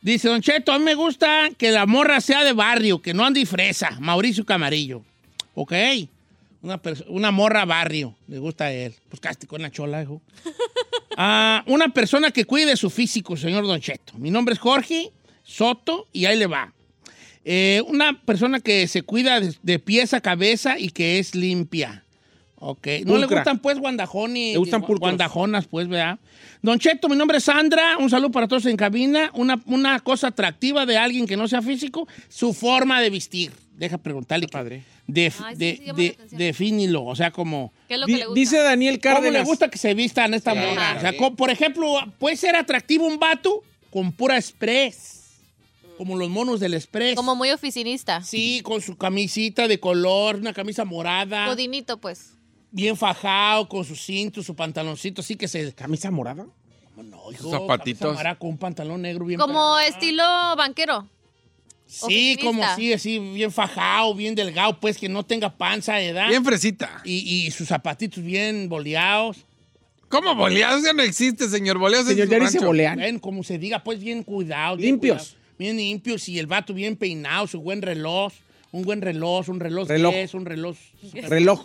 Dice 0.00 0.28
Don 0.28 0.40
Cheto, 0.40 0.72
a 0.72 0.78
mí 0.78 0.84
me 0.84 0.94
gusta 0.94 1.50
que 1.56 1.70
la 1.70 1.84
morra 1.84 2.20
sea 2.20 2.42
de 2.42 2.54
barrio, 2.54 3.02
que 3.02 3.12
no 3.12 3.24
ande 3.24 3.44
fresa. 3.44 3.90
Mauricio 4.00 4.44
Camarillo. 4.46 5.02
Ok. 5.54 5.72
Una, 6.62 6.80
una 7.08 7.30
morra 7.30 7.64
barrio. 7.66 8.16
Le 8.26 8.38
gusta 8.38 8.64
a 8.64 8.72
él. 8.72 8.94
Pues 9.10 9.20
caste 9.20 9.46
con 9.46 9.60
la 9.62 9.70
chola, 9.70 10.02
hijo. 10.02 10.20
Ah, 11.20 11.64
una 11.66 11.88
persona 11.88 12.30
que 12.30 12.44
cuide 12.44 12.76
su 12.76 12.90
físico, 12.90 13.36
señor 13.36 13.66
Don 13.66 13.80
Cheto. 13.80 14.12
Mi 14.18 14.30
nombre 14.30 14.52
es 14.54 14.60
Jorge 14.60 15.10
Soto 15.42 16.06
y 16.12 16.26
ahí 16.26 16.38
le 16.38 16.46
va. 16.46 16.72
Eh, 17.44 17.82
una 17.88 18.20
persona 18.24 18.60
que 18.60 18.86
se 18.86 19.02
cuida 19.02 19.40
de, 19.40 19.52
de 19.60 19.78
pies 19.80 20.14
a 20.14 20.20
cabeza 20.20 20.78
y 20.78 20.90
que 20.90 21.18
es 21.18 21.34
limpia. 21.34 22.04
Ok. 22.60 22.86
No 23.04 23.16
le 23.18 23.26
gustan, 23.26 23.58
pues, 23.60 23.78
guandajones. 23.78 24.52
Le 24.52 24.58
gustan 24.58 24.80
pulcros. 24.80 25.00
Guandajonas, 25.00 25.66
pues, 25.66 25.88
¿verdad? 25.88 26.18
Don 26.62 26.78
Cheto, 26.78 27.08
mi 27.08 27.16
nombre 27.16 27.38
es 27.38 27.44
Sandra. 27.44 27.96
Un 27.98 28.10
saludo 28.10 28.30
para 28.30 28.48
todos 28.48 28.66
en 28.66 28.76
cabina. 28.76 29.30
Una, 29.34 29.60
una 29.66 30.00
cosa 30.00 30.28
atractiva 30.28 30.84
de 30.86 30.96
alguien 30.98 31.26
que 31.26 31.36
no 31.36 31.46
sea 31.46 31.62
físico, 31.62 32.08
su 32.28 32.52
forma 32.52 33.00
de 33.00 33.10
vestir. 33.10 33.52
Deja 33.76 33.96
preguntarle. 33.98 34.48
Padre. 34.48 34.82
De, 35.06 35.32
Ay, 35.44 35.56
sí, 35.56 35.82
sí, 35.86 35.92
de- 35.92 36.18
defínilo. 36.32 37.04
O 37.04 37.14
sea, 37.14 37.30
como... 37.30 37.72
¿Qué 37.86 37.94
es 37.94 38.00
lo 38.00 38.06
Di- 38.06 38.12
que 38.12 38.18
le 38.18 38.24
gusta? 38.26 38.40
dice 38.40 38.58
Daniel 38.58 39.00
¿Cómo 39.00 39.14
Cárdenas. 39.14 39.42
le 39.42 39.44
gusta 39.48 39.68
que 39.70 39.78
se 39.78 39.94
vistan 39.94 40.34
esta 40.34 40.52
Sí? 40.52 40.58
O 40.58 41.00
sea, 41.00 41.12
por 41.36 41.50
ejemplo, 41.50 41.86
puede 42.18 42.36
ser 42.36 42.56
atractivo 42.56 43.06
un 43.06 43.18
vato 43.18 43.62
con 43.90 44.12
pura 44.12 44.36
express. 44.36 45.14
Como 45.96 46.16
los 46.16 46.28
monos 46.28 46.60
del 46.60 46.74
express. 46.74 47.16
Como 47.16 47.34
muy 47.34 47.50
oficinista. 47.50 48.22
Sí, 48.22 48.60
con 48.62 48.80
su 48.82 48.96
camisita 48.96 49.66
de 49.66 49.80
color, 49.80 50.36
una 50.36 50.52
camisa 50.52 50.84
morada, 50.84 51.46
Godinito, 51.46 51.98
pues. 51.98 52.34
Bien 52.78 52.96
fajado, 52.96 53.68
con 53.68 53.84
su 53.84 53.96
cinto, 53.96 54.42
su 54.42 54.54
pantaloncito, 54.54 55.20
así 55.20 55.34
que 55.34 55.48
se... 55.48 55.74
¿Camisa 55.74 56.10
morada? 56.10 56.46
No, 56.96 57.32
hijo, 57.32 57.50
Zapatitos. 57.50 58.16
camisa 58.16 58.34
con 58.36 58.50
un 58.50 58.58
pantalón 58.58 59.02
negro 59.02 59.24
bien 59.24 59.38
Como 59.38 59.78
estilo 59.80 60.24
banquero. 60.56 61.08
Sí, 61.86 62.04
oficinista. 62.04 62.44
como 62.44 62.64
así, 62.64 62.92
así, 62.92 63.18
bien 63.18 63.50
fajado, 63.50 64.14
bien 64.14 64.34
delgado, 64.34 64.78
pues 64.78 64.98
que 64.98 65.08
no 65.08 65.24
tenga 65.24 65.56
panza, 65.56 66.00
¿edad? 66.00 66.28
Bien 66.28 66.44
fresita. 66.44 67.00
Y, 67.04 67.46
y 67.46 67.50
sus 67.50 67.68
zapatitos 67.68 68.22
bien 68.22 68.68
boleados. 68.68 69.38
¿Cómo 70.08 70.34
boleados? 70.34 70.84
Ya 70.84 70.92
no 70.92 71.02
existe, 71.02 71.48
señor. 71.48 71.78
Boleados 71.78 72.06
Señor, 72.08 72.28
ya 72.28 72.38
dice. 72.38 72.58
Ven, 72.96 73.18
como 73.18 73.42
se 73.42 73.58
diga, 73.58 73.82
pues 73.82 74.00
bien 74.00 74.22
cuidados. 74.22 74.78
bien 74.78 74.92
Limpios. 74.92 75.18
cuidados, 75.18 75.38
Bien 75.58 75.76
limpios 75.76 76.28
y 76.28 76.38
el 76.38 76.46
vato 76.46 76.72
bien 76.72 76.96
peinado, 76.96 77.48
su 77.48 77.60
buen 77.60 77.82
reloj. 77.82 78.32
Un 78.70 78.82
buen 78.82 79.00
reloj, 79.00 79.48
un 79.48 79.60
reloj, 79.60 79.88
Reloj. 79.88 80.12
Guess, 80.14 80.34
un 80.34 80.44
reloj, 80.44 80.76
Reloj. 81.28 81.60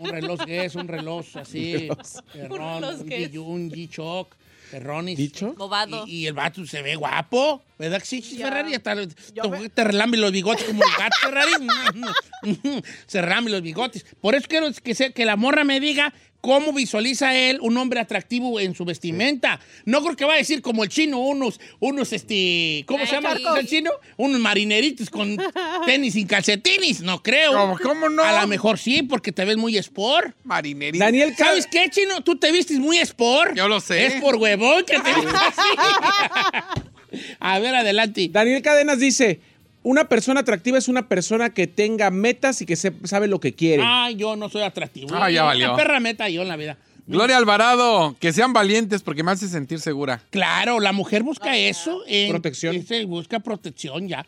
un 0.00 0.10
reloj 0.10 0.40
Guess, 0.44 0.74
un 0.74 0.86
reloj 0.88 1.36
así, 1.36 1.88
perrón, 2.32 2.82
reloj 2.82 3.00
un. 3.00 3.08
G- 3.08 3.38
un 3.38 3.70
G-Shock, 3.70 4.34
perronis. 4.70 5.16
¿Dicho? 5.16 5.54
Bobado. 5.56 6.04
Y, 6.06 6.18
y 6.18 6.26
el 6.26 6.34
vato 6.34 6.66
se 6.66 6.82
ve 6.82 6.94
guapo, 6.96 7.62
¿verdad 7.78 8.00
que 8.00 8.06
sí, 8.06 8.20
Ya. 8.20 8.48
Ferrari? 8.48 8.74
Hasta 8.74 8.94
me- 8.94 9.68
te 9.70 9.84
relambe 9.84 10.18
los 10.18 10.30
bigotes 10.30 10.64
como 10.64 10.82
el 10.82 10.90
gato 10.98 11.16
Ferrari. 11.22 11.52
se 13.06 13.22
relambe 13.22 13.50
los 13.50 13.62
bigotes. 13.62 14.04
Por 14.20 14.34
eso 14.34 14.46
quiero 14.48 14.66
que, 14.82 14.94
se- 14.94 15.12
que 15.12 15.24
la 15.24 15.36
morra 15.36 15.64
me 15.64 15.80
diga 15.80 16.12
cómo 16.42 16.72
visualiza 16.72 17.34
él 17.34 17.58
un 17.62 17.78
hombre 17.78 18.00
atractivo 18.00 18.60
en 18.60 18.74
su 18.74 18.84
vestimenta. 18.84 19.60
No 19.86 20.02
creo 20.02 20.16
que 20.16 20.24
va 20.26 20.34
a 20.34 20.36
decir 20.36 20.60
como 20.60 20.82
el 20.82 20.90
chino, 20.90 21.18
unos, 21.20 21.58
unos, 21.78 22.12
este, 22.12 22.84
¿cómo 22.86 23.00
Ay, 23.00 23.06
se 23.06 23.14
llama 23.14 23.36
el 23.58 23.66
chino? 23.66 23.90
Unos 24.18 24.40
marineritos 24.40 25.08
con 25.08 25.36
tenis 25.86 26.14
sin 26.14 26.26
calcetines. 26.26 27.00
No 27.00 27.22
creo. 27.22 27.52
¿Cómo, 27.52 27.78
cómo 27.78 28.08
no? 28.10 28.22
A 28.22 28.42
lo 28.42 28.46
mejor 28.48 28.78
sí, 28.78 29.02
porque 29.02 29.32
te 29.32 29.44
ves 29.44 29.56
muy 29.56 29.78
sport. 29.78 30.34
Marinerita. 30.44 31.06
Daniel 31.06 31.34
¿Sabes 31.36 31.66
qué, 31.66 31.88
chino? 31.88 32.22
Tú 32.22 32.36
te 32.36 32.50
vistes 32.50 32.78
muy 32.78 32.98
sport. 32.98 33.54
Yo 33.54 33.68
lo 33.68 33.80
sé. 33.80 34.06
Es 34.06 34.20
por 34.20 34.36
huevón 34.36 34.84
que 34.84 34.98
te 34.98 35.14
vistes 35.14 35.34
así. 35.34 36.90
A 37.40 37.58
ver, 37.58 37.74
adelante. 37.74 38.28
Daniel 38.30 38.62
Cadenas 38.62 38.98
dice, 38.98 39.40
una 39.82 40.08
persona 40.08 40.40
atractiva 40.40 40.78
es 40.78 40.88
una 40.88 41.08
persona 41.08 41.50
que 41.50 41.66
tenga 41.66 42.10
metas 42.10 42.60
y 42.62 42.66
que 42.66 42.76
se- 42.76 42.92
sabe 43.04 43.26
lo 43.28 43.40
que 43.40 43.52
quiere. 43.54 43.82
Ay, 43.84 44.14
yo 44.16 44.36
no 44.36 44.48
soy 44.48 44.62
atractivo. 44.62 45.08
Ah, 45.14 45.30
ya 45.30 45.40
Una 45.42 45.46
valió. 45.48 45.76
perra 45.76 45.98
meta 46.00 46.28
yo 46.28 46.42
en 46.42 46.48
la 46.48 46.56
vida. 46.56 46.76
Gloria 47.08 47.36
Alvarado, 47.36 48.14
que 48.20 48.32
sean 48.32 48.52
valientes 48.52 49.02
porque 49.02 49.24
me 49.24 49.32
hace 49.32 49.48
sentir 49.48 49.80
segura. 49.80 50.22
Claro, 50.30 50.78
la 50.78 50.92
mujer 50.92 51.24
busca 51.24 51.56
eso. 51.56 52.02
en- 52.06 52.30
Protección. 52.30 52.76
ese, 52.76 53.04
busca 53.06 53.40
protección 53.40 54.06
ya. 54.08 54.24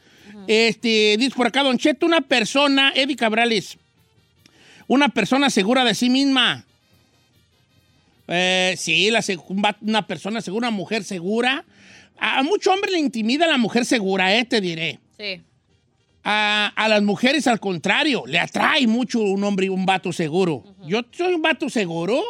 Este, 0.48 1.16
dice 1.18 1.36
por 1.36 1.46
acá, 1.46 1.62
Don 1.62 1.78
Cheto, 1.78 2.04
una 2.04 2.20
persona, 2.20 2.92
Eddie 2.96 3.14
Cabrales, 3.16 3.78
una 4.88 5.08
persona 5.08 5.50
segura 5.50 5.84
de 5.84 5.94
sí 5.94 6.10
misma. 6.10 6.64
Eh, 8.26 8.74
sí, 8.76 9.10
la 9.10 9.22
una 9.82 10.06
persona 10.06 10.40
segura, 10.40 10.68
una 10.68 10.76
mujer 10.76 11.04
segura. 11.04 11.64
A, 12.18 12.38
a 12.38 12.42
mucho 12.42 12.72
hombre 12.72 12.90
le 12.90 12.98
intimida 12.98 13.46
la 13.46 13.58
mujer 13.58 13.84
segura, 13.84 14.34
eh, 14.36 14.44
te 14.44 14.60
diré. 14.60 14.98
Sí. 15.18 15.42
A, 16.24 16.72
a 16.74 16.88
las 16.88 17.02
mujeres, 17.02 17.46
al 17.46 17.60
contrario, 17.60 18.24
le 18.26 18.38
atrae 18.38 18.86
mucho 18.86 19.20
un 19.20 19.44
hombre, 19.44 19.68
un 19.68 19.84
vato 19.84 20.12
seguro. 20.12 20.64
Yo 20.86 21.02
soy 21.12 21.34
un 21.34 21.42
vato 21.42 21.68
seguro. 21.68 22.22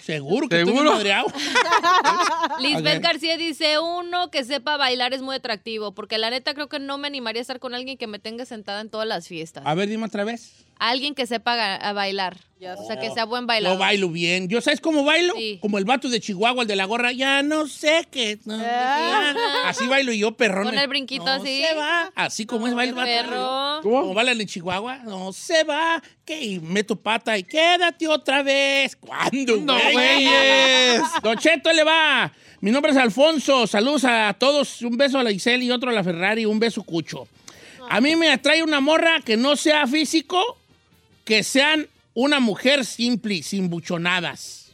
Seguro 0.00 0.48
que 0.48 0.58
estoy 0.60 0.72
¿Seguro? 0.74 0.92
madreado. 0.94 1.26
Lisbeth. 2.60 3.02
García 3.02 3.36
dice, 3.36 3.78
uno 3.78 4.30
que 4.30 4.44
sepa 4.44 4.76
bailar 4.76 5.12
es 5.12 5.22
muy 5.22 5.36
atractivo, 5.36 5.92
porque 5.92 6.18
la 6.18 6.30
neta 6.30 6.54
creo 6.54 6.68
que 6.68 6.78
no 6.78 6.98
me 6.98 7.06
animaría 7.06 7.40
a 7.40 7.42
estar 7.42 7.58
con 7.60 7.74
alguien 7.74 7.98
que 7.98 8.06
me 8.06 8.18
tenga 8.18 8.44
sentada 8.46 8.80
en 8.80 8.88
todas 8.90 9.06
las 9.06 9.28
fiestas. 9.28 9.62
A 9.66 9.74
ver, 9.74 9.88
dime 9.88 10.06
otra 10.06 10.24
vez. 10.24 10.52
Alguien 10.80 11.14
que 11.14 11.26
sepa 11.26 11.74
a 11.76 11.92
bailar. 11.92 12.36
O 12.78 12.86
sea, 12.86 12.98
que 12.98 13.10
sea 13.10 13.24
buen 13.24 13.46
bailador. 13.46 13.76
Yo 13.76 13.80
bailo 13.80 14.08
bien. 14.10 14.48
¿Yo 14.48 14.60
sabes 14.60 14.80
cómo 14.80 15.04
bailo? 15.04 15.34
Sí. 15.34 15.58
Como 15.62 15.78
el 15.78 15.84
vato 15.84 16.08
de 16.08 16.20
Chihuahua, 16.20 16.62
el 16.62 16.68
de 16.68 16.76
la 16.76 16.84
gorra. 16.86 17.12
Ya 17.12 17.42
no 17.42 17.66
sé 17.66 18.06
qué. 18.10 18.38
no, 18.44 18.58
ya. 18.58 19.34
Así 19.66 19.86
bailo 19.86 20.12
yo, 20.12 20.32
perrón. 20.36 20.64
Con 20.64 20.78
el 20.78 20.88
brinquito 20.88 21.24
No 21.24 21.32
así. 21.32 21.62
se 21.62 21.74
va. 21.74 22.10
Así 22.14 22.46
como 22.46 22.66
es 22.66 22.74
bailo. 22.74 22.96
Perro. 22.96 23.80
Como 23.82 24.14
bailan 24.14 24.40
en 24.40 24.46
Chihuahua. 24.46 24.98
No 25.04 25.32
se 25.32 25.64
va. 25.64 26.02
Que 26.24 26.42
y 26.42 26.60
meto 26.60 26.96
pata 26.96 27.36
y 27.38 27.44
quédate 27.44 28.08
otra 28.08 28.42
vez. 28.42 28.96
¿Cuándo, 28.96 29.56
¡No, 29.58 29.74
güey? 29.74 29.92
güeyes! 29.94 31.02
Don 31.22 31.36
Cheto, 31.38 31.72
le 31.72 31.84
va. 31.84 32.32
Mi 32.60 32.70
nombre 32.70 32.92
es 32.92 32.98
Alfonso. 32.98 33.66
Saludos 33.66 34.04
a 34.04 34.34
todos. 34.38 34.82
Un 34.82 34.96
beso 34.98 35.18
a 35.18 35.22
la 35.22 35.30
Isel 35.30 35.62
y 35.62 35.70
otro 35.70 35.90
a 35.90 35.94
la 35.94 36.04
Ferrari. 36.04 36.44
Un 36.46 36.58
beso 36.58 36.82
cucho. 36.82 37.26
A 37.88 38.00
mí 38.00 38.14
me 38.16 38.30
atrae 38.30 38.62
una 38.62 38.80
morra 38.80 39.20
que 39.24 39.36
no 39.36 39.56
sea 39.56 39.84
físico, 39.86 40.58
que 41.24 41.42
sean 41.42 41.86
una 42.14 42.40
mujer 42.40 42.84
simple, 42.84 43.42
sin 43.42 43.68
buchonadas. 43.70 44.72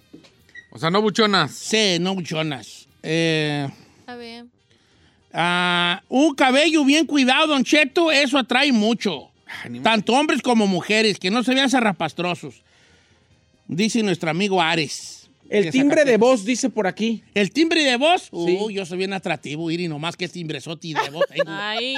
O 0.70 0.78
sea, 0.78 0.90
no 0.90 1.00
buchonas. 1.02 1.52
Sí, 1.52 1.98
no 2.00 2.14
buchonas. 2.14 2.86
Eh, 3.02 3.68
Está 4.00 4.16
bien. 4.16 4.50
ah, 5.32 6.02
un 6.08 6.34
cabello 6.34 6.84
bien 6.84 7.06
cuidado, 7.06 7.46
Don 7.48 7.64
Cheto, 7.64 8.10
eso 8.10 8.38
atrae 8.38 8.72
mucho. 8.72 9.30
Tanto 9.82 10.12
hombres 10.12 10.42
como 10.42 10.66
mujeres, 10.66 11.18
que 11.18 11.30
no 11.30 11.42
se 11.44 11.54
vean 11.54 11.70
zarrapastrosos. 11.70 12.62
Dice 13.68 14.02
nuestro 14.02 14.30
amigo 14.30 14.60
Ares. 14.60 15.28
El 15.48 15.70
timbre 15.70 16.04
de 16.04 16.16
voz 16.16 16.44
dice 16.44 16.68
por 16.70 16.88
aquí. 16.88 17.22
¿El 17.32 17.52
timbre 17.52 17.84
de 17.84 17.96
voz? 17.96 18.22
Sí. 18.24 18.30
Uy, 18.60 18.74
yo 18.74 18.84
soy 18.84 18.98
bien 18.98 19.12
atractivo, 19.12 19.70
Iri, 19.70 19.86
nomás 19.86 20.16
que 20.16 20.28
timbrezote 20.28 20.88
de 20.88 21.10
voz. 21.10 21.24
Ay. 21.46 21.94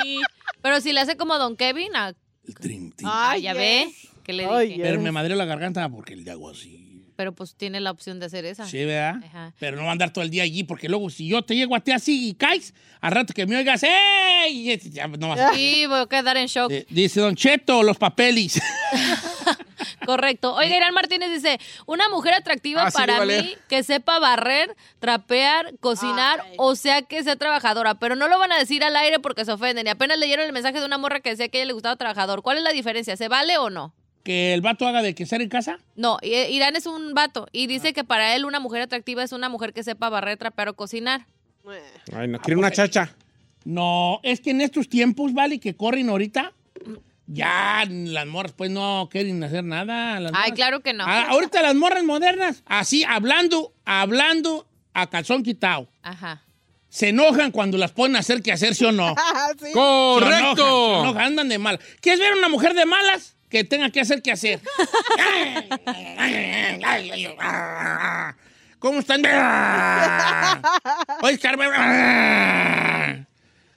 Pero 0.60 0.80
si 0.82 0.92
le 0.92 1.00
hace 1.00 1.16
como 1.16 1.38
Don 1.38 1.56
Kevin, 1.56 1.88
ah, 1.94 2.12
El 2.46 2.54
trim, 2.54 2.92
trim. 2.92 3.08
ah, 3.10 3.30
Ay, 3.30 3.42
ya 3.42 3.52
yes. 3.52 3.58
ve. 3.58 3.88
Que 4.28 4.34
le 4.34 4.44
Ay, 4.44 4.68
dije. 4.68 4.82
Pero 4.82 5.00
me 5.00 5.10
madreo 5.10 5.38
la 5.38 5.46
garganta 5.46 5.88
porque 5.88 6.14
le 6.14 6.30
hago 6.30 6.50
así. 6.50 6.84
Pero 7.16 7.32
pues 7.34 7.54
tiene 7.54 7.80
la 7.80 7.90
opción 7.90 8.20
de 8.20 8.26
hacer 8.26 8.44
esa. 8.44 8.66
Sí, 8.66 8.84
¿verdad? 8.84 9.24
Ajá. 9.24 9.54
Pero 9.58 9.78
no 9.78 9.84
va 9.84 9.88
a 9.88 9.92
andar 9.92 10.12
todo 10.12 10.22
el 10.22 10.28
día 10.28 10.42
allí, 10.42 10.64
porque 10.64 10.86
luego 10.86 11.08
si 11.08 11.26
yo 11.26 11.40
te 11.40 11.56
llego 11.56 11.74
a 11.74 11.80
ti 11.80 11.92
así 11.92 12.28
y 12.28 12.34
caes, 12.34 12.74
al 13.00 13.12
rato 13.12 13.32
que 13.32 13.46
me 13.46 13.56
oigas, 13.56 13.82
¡ey! 13.84 14.76
Ya 14.92 15.08
no 15.08 15.28
vas 15.30 15.40
a- 15.40 15.54
Sí, 15.54 15.86
voy 15.86 16.00
a 16.00 16.06
quedar 16.06 16.36
en 16.36 16.46
shock. 16.46 16.70
Eh, 16.70 16.84
Dice 16.90 17.20
Don 17.20 17.34
Cheto, 17.36 17.82
los 17.82 17.96
papeles. 17.96 18.60
Correcto. 20.04 20.54
Oiga, 20.54 20.76
Irán 20.76 20.92
Martínez 20.92 21.30
dice, 21.30 21.58
una 21.86 22.08
mujer 22.10 22.34
atractiva 22.34 22.82
Ah, 22.84 22.90
sí, 22.90 22.98
para 22.98 23.22
a 23.22 23.24
mí 23.24 23.54
que 23.68 23.82
sepa 23.82 24.18
barrer, 24.18 24.76
trapear, 24.98 25.74
cocinar, 25.80 26.44
o 26.58 26.74
sea 26.76 27.00
que 27.02 27.22
sea 27.24 27.36
trabajadora. 27.36 27.94
Pero 27.98 28.14
no 28.14 28.28
lo 28.28 28.38
van 28.38 28.52
a 28.52 28.58
decir 28.58 28.84
al 28.84 28.94
aire 28.94 29.20
porque 29.20 29.46
se 29.46 29.52
ofenden. 29.52 29.86
Y 29.86 29.90
apenas 29.90 30.18
leyeron 30.18 30.44
el 30.46 30.52
mensaje 30.52 30.80
de 30.80 30.84
una 30.86 30.98
morra 30.98 31.20
que 31.20 31.30
decía 31.30 31.48
que 31.48 31.58
a 31.58 31.60
ella 31.62 31.68
le 31.68 31.72
gustaba 31.72 31.96
trabajador. 31.96 32.42
¿Cuál 32.42 32.58
es 32.58 32.62
la 32.62 32.72
diferencia? 32.72 33.16
¿Se 33.16 33.28
vale 33.28 33.56
o 33.58 33.70
no? 33.70 33.94
Que 34.28 34.52
el 34.52 34.60
vato 34.60 34.86
haga 34.86 35.00
de 35.00 35.14
que 35.14 35.24
ser 35.24 35.40
en 35.40 35.48
casa. 35.48 35.78
No, 35.96 36.18
Irán 36.20 36.76
es 36.76 36.84
un 36.84 37.14
vato 37.14 37.48
y 37.50 37.66
dice 37.66 37.94
que 37.94 38.04
para 38.04 38.36
él 38.36 38.44
una 38.44 38.60
mujer 38.60 38.82
atractiva 38.82 39.22
es 39.22 39.32
una 39.32 39.48
mujer 39.48 39.72
que 39.72 39.82
sepa 39.82 40.10
barrer, 40.10 40.36
trapear 40.36 40.68
o 40.68 40.76
cocinar. 40.76 41.24
Ay, 42.14 42.28
no, 42.28 42.38
quiere 42.38 42.58
una 42.58 42.70
chacha. 42.70 43.14
No, 43.64 44.20
es 44.22 44.40
que 44.40 44.50
en 44.50 44.60
estos 44.60 44.90
tiempos, 44.90 45.32
¿vale? 45.32 45.58
Que 45.60 45.74
corren 45.76 46.10
ahorita, 46.10 46.52
ya 47.26 47.86
las 47.88 48.26
morras 48.26 48.52
pues 48.52 48.70
no 48.70 49.08
quieren 49.10 49.42
hacer 49.42 49.64
nada. 49.64 50.20
las 50.20 50.32
Ay, 50.34 50.50
morras. 50.50 50.52
claro 50.56 50.80
que 50.80 50.92
no. 50.92 51.04
Ah, 51.06 51.28
ahorita 51.30 51.62
las 51.62 51.74
morras 51.74 52.04
modernas, 52.04 52.62
así, 52.66 53.04
hablando, 53.04 53.72
hablando 53.86 54.68
a 54.92 55.06
calzón 55.08 55.42
quitado. 55.42 55.88
Ajá. 56.02 56.42
Se 56.90 57.08
enojan 57.08 57.50
cuando 57.50 57.78
las 57.78 57.92
ponen 57.92 58.16
a 58.16 58.18
hacer 58.18 58.42
que 58.42 58.52
hacer, 58.52 58.74
¿sí 58.74 58.84
o 58.84 58.92
no? 58.92 59.14
Ah, 59.16 59.52
sí. 59.58 59.64
Se 59.64 59.70
enojan, 59.72 59.72
se 59.72 59.72
¡Correcto! 59.72 61.00
enojan, 61.00 61.22
andan 61.22 61.48
de 61.48 61.58
mal. 61.58 61.80
¿Quieres 62.02 62.20
ver 62.20 62.34
a 62.34 62.36
una 62.36 62.50
mujer 62.50 62.74
de 62.74 62.84
malas? 62.84 63.36
Que 63.48 63.64
tenga 63.64 63.90
que 63.90 64.00
hacer 64.00 64.22
que 64.22 64.32
hacer. 64.32 64.60
¿Cómo 68.78 69.00
están? 69.00 69.22
Oye, 71.22 71.38
Carmen. 71.38 71.68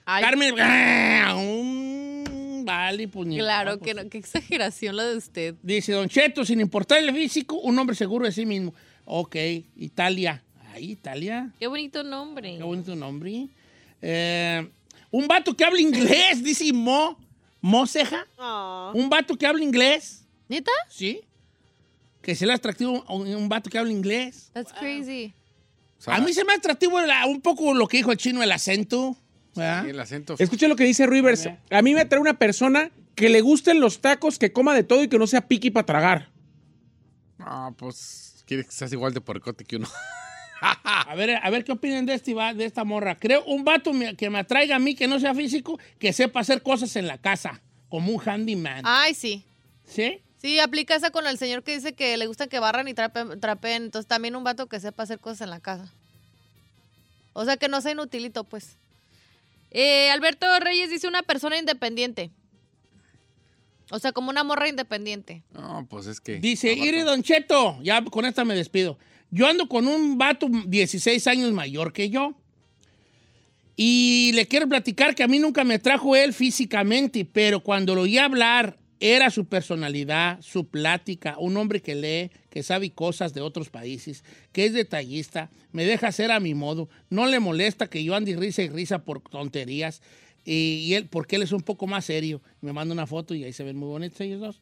Ay, 0.05 0.23
Carmen. 0.23 0.55
Mm, 0.55 2.65
Vale, 2.65 3.09
ni 3.25 3.37
claro 3.37 3.79
que 3.79 3.93
pues. 3.93 4.03
no. 4.03 4.09
Qué 4.09 4.17
exageración 4.17 4.95
lo 4.95 5.03
de 5.03 5.17
usted. 5.17 5.55
Dice 5.63 5.93
Don 5.93 6.09
Cheto, 6.09 6.45
sin 6.45 6.59
importar 6.59 6.99
el 6.99 7.13
físico, 7.13 7.55
un 7.57 7.77
hombre 7.79 7.95
seguro 7.95 8.25
de 8.25 8.31
sí 8.31 8.45
mismo. 8.45 8.73
Ok, 9.05 9.35
Italia. 9.75 10.43
Ay, 10.73 10.91
Italia. 10.91 11.49
Qué 11.59 11.67
bonito 11.67 12.03
nombre. 12.03 12.57
Qué 12.57 12.63
bonito 12.63 12.95
nombre. 12.95 13.47
Eh, 14.01 14.69
un 15.09 15.27
vato 15.27 15.55
que 15.55 15.65
habla 15.65 15.81
inglés, 15.81 16.43
dice 16.43 16.71
Mo. 16.71 17.17
Mo 17.61 17.85
Ceja. 17.87 18.25
Ah. 18.37 18.91
Un 18.93 19.09
vato 19.09 19.35
que 19.37 19.45
habla 19.45 19.63
inglés. 19.63 20.25
¿Neta? 20.49 20.71
¿Sí? 20.89 21.21
Que 22.21 22.35
se 22.35 22.45
le 22.45 22.53
atractivo 22.53 23.03
a 23.07 23.13
un, 23.13 23.27
un 23.33 23.49
vato 23.49 23.69
que 23.69 23.77
habla 23.77 23.91
inglés. 23.91 24.49
That's 24.53 24.73
crazy. 24.73 25.33
O 25.99 26.01
sea, 26.01 26.15
A 26.15 26.21
mí 26.21 26.33
se 26.33 26.43
me 26.43 26.53
atractivo 26.53 26.99
la- 27.01 27.25
un 27.27 27.41
poco 27.41 27.73
lo 27.73 27.87
que 27.87 27.97
dijo 27.97 28.11
el 28.11 28.17
chino, 28.17 28.41
el 28.43 28.51
acento. 28.51 29.15
¿verdad? 29.55 29.83
sí, 29.83 29.89
el 29.89 29.99
acento. 29.99 30.35
Escucha 30.39 30.67
lo 30.67 30.75
que 30.75 30.83
dice 30.83 31.05
Rivers. 31.07 31.47
A 31.69 31.81
mí 31.81 31.93
me 31.93 32.01
atrae 32.01 32.19
una 32.21 32.37
persona 32.37 32.89
que 33.15 33.29
le 33.29 33.41
gusten 33.41 33.79
los 33.79 33.99
tacos, 34.01 34.39
que 34.39 34.51
coma 34.51 34.73
de 34.73 34.83
todo 34.83 35.03
y 35.03 35.07
que 35.09 35.19
no 35.19 35.27
sea 35.27 35.47
piqui 35.47 35.69
para 35.71 35.85
tragar. 35.85 36.29
Ah, 37.39 37.71
pues 37.77 38.43
quiere 38.47 38.63
que 38.65 38.71
seas 38.71 38.91
igual 38.93 39.13
de 39.13 39.21
porcote 39.21 39.63
que 39.65 39.75
uno. 39.77 39.87
A 40.61 41.15
ver, 41.15 41.39
a 41.41 41.49
ver 41.49 41.63
qué 41.63 41.71
opinan 41.71 42.05
de, 42.05 42.13
este, 42.13 42.33
de 42.33 42.65
esta 42.65 42.83
morra. 42.83 43.15
Creo 43.15 43.43
un 43.45 43.63
vato 43.63 43.91
que 44.17 44.29
me 44.29 44.39
atraiga 44.39 44.75
a 44.75 44.79
mí, 44.79 44.95
que 44.95 45.07
no 45.07 45.19
sea 45.19 45.33
físico, 45.33 45.79
que 45.99 46.13
sepa 46.13 46.39
hacer 46.39 46.61
cosas 46.61 46.95
en 46.95 47.07
la 47.07 47.17
casa, 47.17 47.61
como 47.89 48.11
un 48.11 48.21
handyman. 48.23 48.83
Ay, 48.85 49.15
sí. 49.15 49.43
¿Sí? 49.85 50.21
Sí, 50.37 50.59
aplica 50.59 50.95
esa 50.95 51.11
con 51.11 51.27
el 51.27 51.37
señor 51.37 51.63
que 51.63 51.75
dice 51.75 51.93
que 51.93 52.15
le 52.17 52.27
gusta 52.27 52.47
que 52.47 52.59
barran 52.59 52.87
y 52.87 52.93
trapen, 52.93 53.39
trapeen. 53.39 53.83
Entonces 53.83 54.07
también 54.07 54.35
un 54.35 54.43
vato 54.43 54.67
que 54.67 54.79
sepa 54.79 55.03
hacer 55.03 55.19
cosas 55.19 55.41
en 55.41 55.49
la 55.49 55.59
casa. 55.59 55.91
O 57.33 57.45
sea, 57.45 57.57
que 57.57 57.67
no 57.67 57.81
sea 57.81 57.91
inutilito, 57.91 58.43
pues. 58.43 58.77
Eh, 59.71 60.09
Alberto 60.11 60.47
Reyes 60.59 60.89
dice 60.89 61.07
una 61.07 61.23
persona 61.23 61.57
independiente. 61.57 62.31
O 63.89 63.99
sea, 63.99 64.11
como 64.13 64.29
una 64.29 64.43
morra 64.43 64.67
independiente. 64.67 65.43
No, 65.53 65.85
pues 65.89 66.07
es 66.07 66.19
que. 66.21 66.39
Dice, 66.39 66.73
Iri 66.73 67.01
Don 67.01 67.23
Cheto, 67.23 67.77
ya 67.83 68.03
con 68.03 68.25
esta 68.25 68.45
me 68.45 68.55
despido. 68.55 68.97
Yo 69.31 69.47
ando 69.47 69.67
con 69.67 69.87
un 69.87 70.17
vato 70.17 70.47
16 70.49 71.25
años 71.27 71.51
mayor 71.53 71.93
que 71.93 72.09
yo. 72.09 72.35
Y 73.77 74.31
le 74.35 74.45
quiero 74.47 74.67
platicar 74.67 75.15
que 75.15 75.23
a 75.23 75.27
mí 75.27 75.39
nunca 75.39 75.63
me 75.63 75.79
trajo 75.79 76.15
él 76.15 76.33
físicamente, 76.33 77.25
pero 77.25 77.61
cuando 77.63 77.95
lo 77.95 78.01
oí 78.01 78.17
hablar, 78.17 78.77
era 78.99 79.31
su 79.31 79.45
personalidad, 79.45 80.39
su 80.41 80.67
plática, 80.67 81.35
un 81.39 81.57
hombre 81.57 81.81
que 81.81 81.95
lee, 81.95 82.29
que 82.51 82.61
sabe 82.61 82.91
cosas 82.91 83.33
de 83.33 83.41
otros 83.41 83.69
países, 83.69 84.23
que 84.51 84.65
es 84.65 84.73
detallista, 84.73 85.49
me 85.71 85.85
deja 85.85 86.09
hacer 86.09 86.31
a 86.31 86.39
mi 86.39 86.53
modo, 86.53 86.89
no 87.09 87.25
le 87.25 87.39
molesta 87.39 87.87
que 87.87 88.03
yo 88.03 88.13
ande 88.13 88.35
risa 88.35 88.61
y 88.61 88.69
risa 88.69 89.03
por 89.03 89.21
tonterías, 89.21 90.03
y, 90.45 90.83
y 90.85 90.93
él, 90.93 91.07
porque 91.07 91.37
él 91.37 91.41
es 91.41 91.51
un 91.51 91.61
poco 91.61 91.87
más 91.87 92.05
serio. 92.05 92.41
Me 92.61 92.73
manda 92.73 92.93
una 92.93 93.07
foto 93.07 93.33
y 93.33 93.43
ahí 93.43 93.53
se 93.53 93.63
ven 93.63 93.77
muy 93.77 93.89
bonitos 93.89 94.21
ellos 94.21 94.39
dos. 94.39 94.61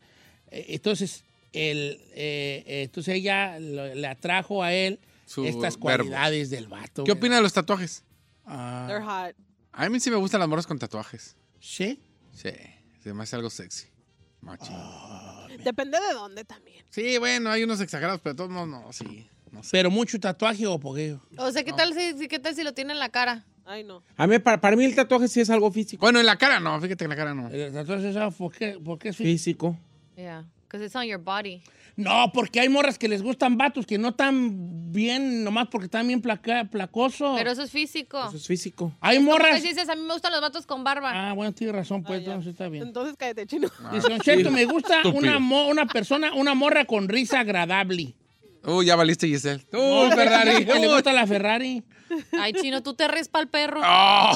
Eh, 0.51 0.67
Entonces, 0.69 1.23
él, 1.53 1.99
eh, 2.13 2.63
eh, 2.67 2.83
entonces 2.83 3.15
ella 3.15 3.59
lo- 3.59 3.93
le 3.95 4.07
atrajo 4.07 4.63
a 4.63 4.73
él 4.73 4.99
Su 5.25 5.45
estas 5.45 5.73
verbo. 5.75 5.79
cualidades 5.79 6.49
del 6.49 6.67
vato. 6.67 7.03
¿Qué 7.03 7.11
opina 7.11 7.35
de 7.37 7.41
los 7.41 7.53
tatuajes? 7.53 8.03
Ah, 8.45 8.85
They're 8.87 9.03
hot. 9.03 9.35
A 9.71 9.89
mí 9.89 9.99
sí 9.99 10.09
me 10.09 10.17
gustan 10.17 10.39
las 10.39 10.49
morras 10.49 10.67
con 10.67 10.77
tatuajes. 10.79 11.35
¿Sí? 11.59 11.99
Sí, 12.33 12.51
se 13.03 13.13
me 13.13 13.23
hace 13.23 13.35
algo 13.35 13.49
sexy. 13.49 13.87
Machín. 14.41 14.75
Depende 15.63 15.97
de 15.99 16.13
dónde 16.13 16.45
también. 16.45 16.85
Sí, 16.89 17.17
bueno, 17.17 17.49
hay 17.51 17.63
unos 17.63 17.81
exagerados, 17.81 18.21
pero 18.21 18.33
de 18.33 18.37
todos 18.37 18.49
modos 18.49 18.67
no, 18.69 18.93
sí. 18.93 19.27
No 19.51 19.63
sé. 19.63 19.69
Pero 19.71 19.89
mucho 19.91 20.19
tatuaje 20.19 20.65
o 20.67 20.79
poqueo. 20.79 21.19
O 21.37 21.51
sea, 21.51 21.63
¿qué 21.63 21.73
tal 21.73 21.93
si, 21.93 22.17
si- 22.17 22.27
qué 22.27 22.39
tal 22.39 22.55
si 22.55 22.63
lo 22.63 22.73
tiene 22.73 22.93
en 22.93 22.99
la 22.99 23.09
cara? 23.09 23.45
Ay, 23.65 23.83
no. 23.83 24.03
A 24.15 24.25
mí, 24.27 24.39
para, 24.39 24.59
para 24.61 24.75
mí 24.75 24.85
el 24.85 24.95
tatuaje 24.95 25.27
sí 25.27 25.41
es 25.41 25.49
algo 25.49 25.71
físico. 25.71 26.01
Bueno, 26.01 26.19
en 26.19 26.25
la 26.25 26.37
cara 26.37 26.59
no, 26.59 26.75
fíjate 26.81 26.97
que 26.97 27.03
en 27.03 27.09
la 27.09 27.15
cara 27.15 27.33
no. 27.33 27.49
El 27.49 27.73
tatuaje 27.73 28.09
es 28.09 28.35
¿por 28.35 28.51
qué, 28.51 28.79
por 28.83 28.97
qué 28.97 29.09
es 29.09 29.15
físico? 29.17 29.73
Físico. 29.73 29.79
Yeah, 30.15 30.45
because 30.69 30.85
it's 30.85 30.95
on 30.95 31.05
your 31.07 31.19
body. 31.19 31.61
No, 31.95 32.31
porque 32.33 32.59
hay 32.61 32.69
morras 32.69 32.97
que 32.97 33.07
les 33.09 33.21
gustan 33.23 33.57
vatos 33.57 33.85
que 33.85 33.97
no 33.97 34.13
tan 34.13 34.91
bien, 34.91 35.43
nomás 35.43 35.67
porque 35.69 35.85
están 35.85 36.07
bien 36.07 36.21
placa, 36.21 36.65
placosos. 36.71 37.37
Pero 37.37 37.51
eso 37.51 37.63
es 37.63 37.71
físico. 37.71 38.23
Eso 38.27 38.37
es 38.37 38.47
físico. 38.47 38.93
hay 39.01 39.17
Como 39.17 39.33
que 39.35 39.43
morras. 39.43 39.63
dices, 39.63 39.89
a 39.89 39.95
mí 39.95 40.03
me 40.03 40.13
gustan 40.13 40.31
los 40.31 40.39
vatos 40.39 40.65
con 40.65 40.83
barba. 40.85 41.11
Ah, 41.13 41.33
bueno, 41.33 41.51
tienes 41.53 41.75
razón, 41.75 42.03
pues 42.03 42.19
Ah, 42.19 42.23
entonces 42.23 42.51
está 42.51 42.69
bien. 42.69 42.83
Entonces 42.87 43.15
cállate, 43.17 43.45
chino. 43.47 43.67
Dice, 43.91 44.07
Don 44.07 44.19
Cheto, 44.21 44.49
me 44.51 44.63
gusta 44.65 45.01
una, 45.13 45.39
mo- 45.39 45.67
una 45.67 45.87
persona, 45.87 46.33
una 46.33 46.53
morra 46.53 46.85
con 46.85 47.09
risa 47.09 47.41
agradable. 47.41 48.13
Uy, 48.63 48.85
ya 48.85 48.95
valiste, 48.95 49.27
Giselle. 49.27 49.65
Uy, 49.73 50.11
Ferrari. 50.15 50.65
que 50.65 50.79
le 50.79 50.87
gusta 50.87 51.11
la 51.11 51.25
Ferrari. 51.27 51.83
Ay, 52.39 52.53
chino, 52.53 52.81
tú 52.83 52.93
te 52.93 53.07
ríes 53.07 53.27
para 53.29 53.43
el 53.43 53.49
perro. 53.49 53.81
Ah. 53.83 54.33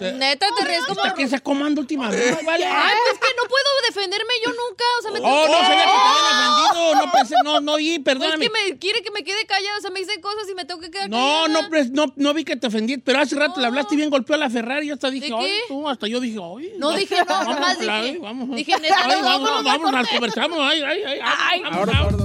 Neta, 0.00 0.46
te 0.58 0.64
ríes 0.66 0.84
como... 0.86 1.02
¿Está 1.02 1.14
que 1.14 1.28
se 1.28 1.40
comando 1.40 1.80
últimamente? 1.80 2.38
Vale. 2.44 2.64
Ay, 2.66 2.94
pues 3.10 3.18
que 3.20 3.36
no 3.36 3.48
puedo 3.48 3.64
defenderme 3.88 4.32
yo 4.44 4.50
nunca. 4.50 4.84
O 4.98 5.02
sea, 5.02 5.10
me 5.12 5.20
Oh, 5.20 5.46
no 5.46 5.52
sabía 5.52 5.84
que 5.84 5.90
te 5.90 6.08
habían 6.08 6.70
ofendido. 6.70 6.94
No 7.06 7.22
ese- 7.22 7.34
no, 7.44 7.60
no 7.60 7.72
oí, 7.74 7.98
Pues 8.00 8.16
perdóname. 8.16 8.44
que 8.44 8.50
me 8.50 8.78
quiere 8.78 9.02
que 9.02 9.10
me 9.10 9.24
quede 9.24 9.46
callado, 9.46 9.78
o 9.78 9.80
sea, 9.80 9.90
me 9.90 10.00
dicen 10.00 10.20
cosas 10.20 10.48
y 10.50 10.54
me 10.54 10.64
tengo 10.64 10.80
que 10.80 10.90
quedar 10.90 11.08
No, 11.08 11.16
callada. 11.16 11.48
no, 11.62 11.68
pues, 11.70 11.90
no, 11.90 12.06
no 12.16 12.34
vi 12.34 12.44
que 12.44 12.56
te 12.56 12.66
ofendí, 12.66 12.98
pero 12.98 13.20
hace 13.20 13.36
rato 13.36 13.60
le 13.60 13.66
hablaste 13.68 13.96
bien, 13.96 14.10
golpeó 14.10 14.34
a 14.34 14.38
la 14.38 14.50
Ferrari, 14.50 14.88
yo 14.88 14.94
hasta 14.94 15.10
dije, 15.10 15.28
¿De 15.28 15.34
ay, 15.34 15.44
qué? 15.46 15.60
tú, 15.68 15.88
hasta 15.88 16.06
yo 16.06 16.20
dije, 16.20 16.38
ay. 16.42 16.72
No 16.78 16.90
dije 16.92 17.16
no, 17.18 17.24
vamos, 17.26 17.54
nomás 17.54 17.78
dije- 17.78 18.18
vamos. 18.20 18.56
dije, 18.56 18.72
neta, 18.80 18.96
Ay, 19.04 19.08
no, 19.20 19.22
vamos, 19.24 19.48
vámonos 19.48 19.64
vamos, 19.64 19.88
al 19.88 19.94
al 19.94 20.02
corte. 20.02 20.14
conversamos, 20.16 20.58
ay, 20.60 20.82
ay, 20.82 21.02
ay, 21.04 21.20
Ay, 21.22 21.62
vamos, 21.62 21.86
vamos. 21.86 22.24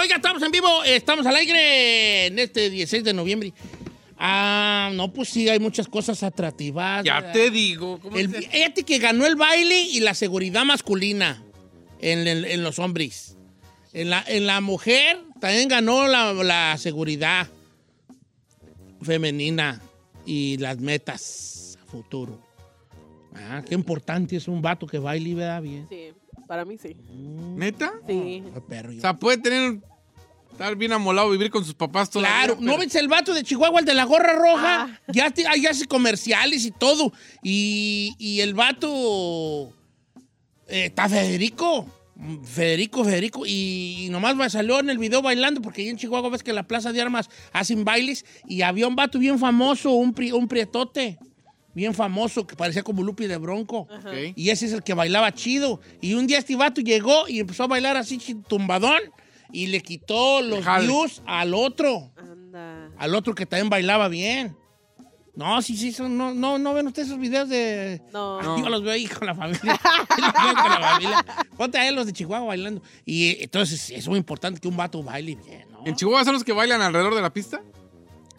Oiga, 0.00 0.16
estamos 0.16 0.42
en 0.42 0.50
vivo, 0.50 0.82
estamos 0.84 1.26
al 1.26 1.36
aire 1.36 2.26
en 2.26 2.38
este 2.38 2.70
16 2.70 3.04
de 3.04 3.12
noviembre. 3.14 3.52
Ah, 4.18 4.90
no, 4.94 5.12
pues 5.12 5.30
sí, 5.30 5.48
hay 5.48 5.58
muchas 5.58 5.88
cosas 5.88 6.22
atractivas. 6.22 7.04
Ya 7.04 7.16
¿verdad? 7.20 7.32
te 7.32 7.50
digo. 7.50 7.98
¿cómo 8.00 8.16
El, 8.16 8.28
fíjate 8.28 8.82
que 8.82 8.98
ganó 8.98 9.26
el 9.26 9.36
baile 9.36 9.80
y 9.80 10.00
la 10.00 10.12
seguridad 10.14 10.64
masculina 10.64 11.42
en, 12.00 12.26
en 12.26 12.62
los 12.62 12.78
hombres. 12.78 13.36
En 13.92 14.10
la, 14.10 14.22
en 14.26 14.46
la 14.46 14.60
mujer 14.60 15.18
también 15.40 15.68
ganó 15.68 16.06
la, 16.06 16.32
la 16.34 16.76
seguridad 16.78 17.48
femenina 19.02 19.80
y 20.26 20.56
las 20.58 20.78
metas 20.78 21.78
a 21.82 21.86
futuro. 21.90 22.40
Ah, 23.34 23.62
qué 23.66 23.74
importante 23.74 24.36
es 24.36 24.48
un 24.48 24.60
vato 24.60 24.86
que 24.86 24.98
baile 24.98 25.30
y 25.30 25.34
vea 25.34 25.60
bien. 25.60 25.86
Sí, 25.88 26.12
para 26.46 26.64
mí 26.64 26.76
sí. 26.78 26.94
¿Neta? 27.56 27.92
Sí. 28.06 28.42
Ay, 28.54 28.62
perro, 28.68 28.92
yo- 28.92 28.98
O 28.98 29.00
sea, 29.00 29.16
puede 29.16 29.38
tener. 29.38 29.80
Estar 30.60 30.76
bien 30.76 30.92
amolado, 30.92 31.30
vivir 31.30 31.50
con 31.50 31.64
sus 31.64 31.72
papás 31.72 32.10
toda 32.10 32.28
la 32.28 32.28
Claro, 32.44 32.58
¿no 32.60 32.76
ves 32.76 32.94
el 32.94 33.08
vato 33.08 33.32
de 33.32 33.42
Chihuahua, 33.42 33.80
el 33.80 33.86
de 33.86 33.94
la 33.94 34.04
gorra 34.04 34.34
roja? 34.34 34.82
Ah. 34.90 35.00
Ya, 35.08 35.30
te- 35.30 35.48
ahí 35.48 35.64
hace 35.64 35.86
comerciales 35.86 36.66
y 36.66 36.70
todo. 36.70 37.14
Y, 37.42 38.14
y 38.18 38.40
el 38.40 38.52
vato 38.52 39.72
eh, 40.68 40.84
está 40.84 41.08
Federico. 41.08 41.86
Federico, 42.44 43.02
Federico. 43.04 43.44
Y, 43.46 44.08
nomás 44.10 44.38
va- 44.38 44.50
salió 44.50 44.80
en 44.80 44.90
el 44.90 44.98
video 44.98 45.22
bailando, 45.22 45.62
porque 45.62 45.80
ahí 45.80 45.88
en 45.88 45.96
Chihuahua 45.96 46.28
ves 46.28 46.42
que 46.42 46.50
en 46.50 46.56
la 46.56 46.64
Plaza 46.68 46.92
de 46.92 47.00
Armas 47.00 47.30
hacen 47.54 47.82
bailes. 47.82 48.26
Y 48.46 48.60
había 48.60 48.86
un 48.86 48.96
vato 48.96 49.18
bien 49.18 49.38
famoso, 49.38 49.92
un, 49.92 50.12
pri- 50.12 50.32
un 50.32 50.46
prietote. 50.46 51.16
Bien 51.72 51.94
famoso, 51.94 52.46
que 52.46 52.54
parecía 52.54 52.82
como 52.82 53.02
Lupi 53.02 53.26
de 53.28 53.38
Bronco. 53.38 53.88
Y 54.36 54.50
ese 54.50 54.66
es 54.66 54.74
el 54.74 54.82
que 54.82 54.92
bailaba 54.92 55.32
chido. 55.32 55.80
Y 56.02 56.12
un 56.12 56.26
día 56.26 56.36
este 56.36 56.54
vato 56.54 56.82
llegó 56.82 57.28
y 57.28 57.40
empezó 57.40 57.62
a 57.62 57.66
bailar 57.66 57.96
así 57.96 58.18
tumbadón. 58.46 59.00
Y 59.52 59.66
le 59.68 59.80
quitó 59.80 60.42
los 60.42 60.64
Jale. 60.64 60.86
views 60.86 61.22
al 61.26 61.54
otro. 61.54 62.12
Anda. 62.16 62.90
Al 62.98 63.14
otro 63.14 63.34
que 63.34 63.46
también 63.46 63.68
bailaba 63.70 64.08
bien. 64.08 64.56
No, 65.34 65.62
sí, 65.62 65.76
sí, 65.76 65.92
son- 65.92 66.18
no, 66.18 66.34
no, 66.34 66.58
no 66.58 66.74
ven 66.74 66.88
ustedes 66.88 67.08
esos 67.08 67.20
videos 67.20 67.48
de. 67.48 68.02
No. 68.12 68.58
Yo 68.58 68.68
los 68.68 68.82
veo 68.82 68.92
ahí 68.92 69.06
con 69.06 69.26
la 69.26 69.34
familia. 69.34 69.62
Los 70.18 70.32
veo 70.32 70.54
con 70.62 70.70
la 70.70 70.80
familia. 70.80 71.24
Ponte 71.56 71.78
a 71.78 71.90
los 71.92 72.04
de 72.06 72.12
Chihuahua 72.12 72.46
bailando. 72.48 72.82
Y 73.06 73.28
eh, 73.30 73.38
entonces 73.44 73.90
es 73.90 74.06
muy 74.08 74.18
importante 74.18 74.60
que 74.60 74.68
un 74.68 74.76
vato 74.76 75.02
baile 75.02 75.36
bien, 75.36 75.70
¿no? 75.70 75.82
¿En 75.86 75.94
Chihuahua 75.94 76.24
son 76.24 76.34
los 76.34 76.44
que 76.44 76.52
bailan 76.52 76.82
alrededor 76.82 77.14
de 77.14 77.22
la 77.22 77.32
pista? 77.32 77.62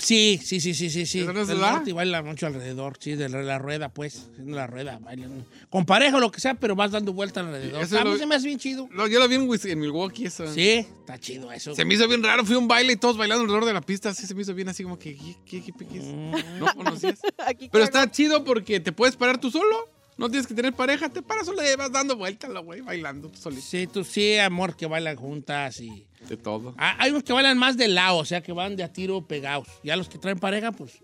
Sí, 0.02 0.40
sí, 0.44 0.60
sí, 0.60 0.74
sí, 0.74 0.90
sí, 0.90 1.06
sí. 1.06 1.20
¿Eso 1.22 1.32
no 1.34 1.46
se 1.46 1.52
Del 1.52 1.62
norte 1.62 1.90
y 1.92 1.94
baila 1.94 2.22
mucho 2.24 2.48
alrededor, 2.48 2.98
sí, 3.00 3.16
de 3.16 3.30
la 3.30 3.60
rueda, 3.60 3.90
pues. 3.90 4.28
Haciendo 4.32 4.56
la 4.58 4.68
rueda, 4.68 5.00
bailan. 5.00 5.46
Con 5.70 5.86
pareja 5.86 6.18
o 6.18 6.20
lo 6.20 6.32
que 6.32 6.40
sea, 6.42 6.56
pero 6.56 6.76
vas 6.76 6.92
dando 6.92 7.14
vuelta 7.14 7.42
alrededor. 7.42 7.82
Eso 7.84 8.00
A 8.00 8.04
mí 8.04 8.12
lo- 8.12 8.18
se 8.18 8.26
me 8.26 8.36
hace 8.36 8.48
bien 8.48 8.60
chido. 8.60 8.90
No, 8.92 9.08
yo 9.08 9.20
lo 9.20 9.28
vi 9.28 9.36
en, 9.36 9.48
Wis- 9.48 9.70
en 9.70 9.80
Milwaukee. 9.80 10.26
Eso. 10.26 10.52
Sí, 10.52 10.70
está 11.00 11.18
chido 11.20 11.52
eso. 11.52 11.76
Se 11.76 11.86
me 11.86 11.94
hizo 11.94 12.08
bien 12.08 12.24
raro. 12.24 12.44
Fui 12.46 12.56
a 12.56 12.60
un 12.60 12.68
baile 12.68 12.94
y 12.94 12.96
todos 12.98 13.16
bailando 13.18 13.44
alrededor 13.44 13.66
de 13.66 13.74
la 13.74 13.82
pista. 13.82 14.10
Así 14.10 14.26
se 14.26 14.34
me 14.36 14.42
hizo 14.42 14.54
bien, 14.54 14.70
así 14.70 14.84
como 14.84 14.98
que. 14.98 15.16
¿Qué, 15.16 15.36
qué, 15.46 15.62
qué, 15.64 15.86
qué 15.86 15.98
es? 16.00 16.06
Mm. 16.06 16.60
No 16.60 16.74
conocías. 16.76 17.20
Aquí 17.46 17.70
Pero 17.72 17.86
cargo- 17.86 18.00
está 18.00 18.12
chido 18.12 18.44
porque 18.44 18.80
te 18.80 18.92
puedes 18.92 19.16
parar 19.16 19.40
tú 19.40 19.52
solo. 19.52 19.88
No 20.22 20.30
tienes 20.30 20.46
que 20.46 20.54
tener 20.54 20.72
pareja. 20.72 21.10
Te 21.10 21.24
paras 21.24 21.48
solo 21.48 21.64
y 21.64 21.76
vas 21.76 21.92
dando 21.92 22.16
vueltas, 22.16 22.52
la 22.52 22.60
güey, 22.60 22.82
bailando 22.82 23.30
tú 23.30 23.40
solito. 23.40 23.64
Sí, 23.64 23.88
tú 23.88 24.04
sí, 24.04 24.38
amor, 24.38 24.76
que 24.76 24.86
bailan 24.86 25.16
juntas 25.16 25.80
y... 25.82 26.06
De 26.30 26.38
todo. 26.38 26.76
Ah, 26.78 26.96
Hay 27.00 27.10
unos 27.10 27.24
que 27.24 27.34
bailan 27.34 27.58
más 27.58 27.76
de 27.76 27.88
lado, 27.88 28.18
o 28.18 28.26
sea, 28.26 28.42
que 28.42 28.52
van 28.52 28.76
de 28.76 28.84
a 28.84 28.94
tiro 28.94 29.26
pegados. 29.26 29.68
Ya 29.84 29.96
los 29.96 30.08
que 30.08 30.20
traen 30.20 30.38
pareja, 30.38 30.72
pues 30.72 31.00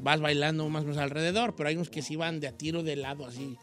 vas 0.00 0.20
bailando 0.20 0.66
más 0.70 0.84
o 0.84 0.86
menos 0.86 0.96
alrededor, 0.96 1.54
pero 1.54 1.68
hay 1.68 1.74
unos 1.74 1.90
que 1.90 2.00
sí 2.00 2.16
van 2.16 2.40
de 2.40 2.48
a 2.48 2.52
tiro 2.52 2.82
de 2.82 2.96
lado, 2.96 3.26
así, 3.26 3.58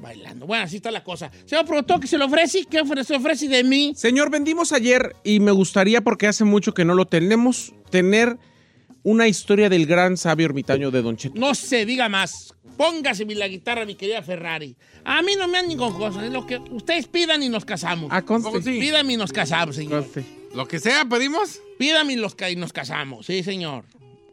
bailando. 0.00 0.48
Bueno, 0.48 0.64
así 0.64 0.76
está 0.78 0.90
la 0.90 1.04
cosa. 1.04 1.30
Señor 1.46 1.64
productor, 1.64 2.00
que 2.00 2.08
se 2.08 2.18
lo 2.18 2.26
ofrece, 2.26 2.64
¿qué 2.68 2.82
se 3.04 3.14
ofrece 3.14 3.46
de 3.46 3.62
mí? 3.62 3.92
Señor, 3.94 4.28
vendimos 4.28 4.72
ayer 4.72 5.14
y 5.22 5.38
me 5.38 5.52
gustaría, 5.52 6.00
porque 6.00 6.26
hace 6.26 6.42
mucho 6.42 6.74
que 6.74 6.84
no 6.84 6.96
lo 6.96 7.06
tenemos, 7.06 7.72
tener 7.90 8.36
una 9.04 9.28
historia 9.28 9.68
del 9.68 9.86
gran 9.86 10.16
sabio 10.16 10.46
ermitaño 10.46 10.90
de 10.90 11.02
Don 11.02 11.16
Cheto. 11.16 11.38
No 11.38 11.54
se 11.54 11.86
diga 11.86 12.08
más. 12.08 12.52
Póngase 12.78 13.26
mi- 13.26 13.34
la 13.34 13.48
guitarra, 13.48 13.84
mi 13.84 13.94
querida 13.96 14.22
Ferrari. 14.22 14.74
A 15.04 15.20
mí 15.20 15.32
no 15.36 15.46
me 15.48 15.58
han 15.58 15.68
ningún 15.68 15.92
cosa. 15.92 16.24
Es 16.24 16.32
lo 16.32 16.46
que 16.46 16.56
ustedes 16.70 17.06
pidan 17.08 17.42
y 17.42 17.50
nos 17.50 17.64
casamos. 17.66 18.08
Ah, 18.10 18.22
conste. 18.24 18.48
¿Cómo 18.50 18.62
sí? 18.62 18.78
Pídame 18.80 19.12
y 19.12 19.16
nos 19.18 19.32
casamos, 19.32 19.76
señor. 19.76 20.02
Conste. 20.04 20.24
Lo 20.54 20.66
que 20.66 20.78
sea, 20.78 21.04
pedimos. 21.04 21.60
Pídame 21.78 22.14
y, 22.14 22.16
los 22.16 22.34
ca- 22.34 22.50
y 22.50 22.56
nos 22.56 22.72
casamos. 22.72 23.26
Sí, 23.26 23.42
señor. 23.42 23.84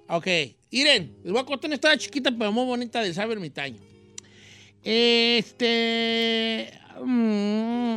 Ok. 0.08 0.28
Miren, 0.72 1.16
les 1.24 1.32
voy 1.34 1.42
a 1.42 1.46
contar 1.46 1.68
una 1.70 1.76
historia 1.76 1.98
chiquita 1.98 2.32
pero 2.38 2.52
muy 2.52 2.66
bonita 2.66 3.02
del 3.02 3.14
sabio 3.14 3.34
ermitaño. 3.34 3.80
Este... 4.84 6.72
mm, 7.04 7.96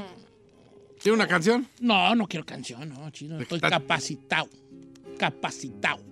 ¿Tiene 1.02 1.14
una 1.14 1.26
canción? 1.28 1.68
no, 1.80 2.14
no 2.14 2.26
quiero 2.26 2.44
canción, 2.46 2.88
no, 2.88 3.10
chino. 3.10 3.38
Estoy 3.40 3.56
Está- 3.56 3.70
capacitado. 3.70 4.48
Capacitado 5.18 6.02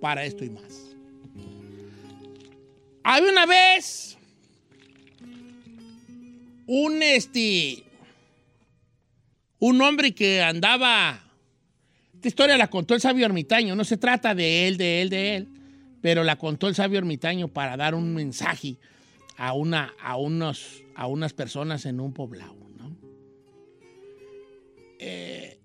para 0.00 0.24
esto 0.24 0.44
y 0.44 0.50
más. 0.50 0.93
Había 3.04 3.30
una 3.30 3.46
vez 3.46 4.16
un 6.66 7.02
este 7.02 7.84
un 9.58 9.80
hombre 9.82 10.14
que 10.14 10.42
andaba 10.42 11.20
esta 12.14 12.28
historia 12.28 12.56
la 12.56 12.68
contó 12.68 12.94
el 12.94 13.02
sabio 13.02 13.26
ermitaño, 13.26 13.76
no 13.76 13.84
se 13.84 13.98
trata 13.98 14.34
de 14.34 14.66
él, 14.66 14.78
de 14.78 15.02
él, 15.02 15.10
de 15.10 15.36
él, 15.36 15.48
pero 16.00 16.24
la 16.24 16.36
contó 16.36 16.68
el 16.68 16.74
sabio 16.74 16.96
ermitaño 16.98 17.48
para 17.48 17.76
dar 17.76 17.94
un 17.94 18.14
mensaje 18.14 18.76
a 19.36 19.52
una 19.52 19.92
a 20.02 20.16
unos 20.16 20.82
a 20.96 21.06
unas 21.06 21.34
personas 21.34 21.84
en 21.84 22.00
un 22.00 22.14
poblado, 22.14 22.56
¿no? 22.78 22.96
Eh, 24.98 25.58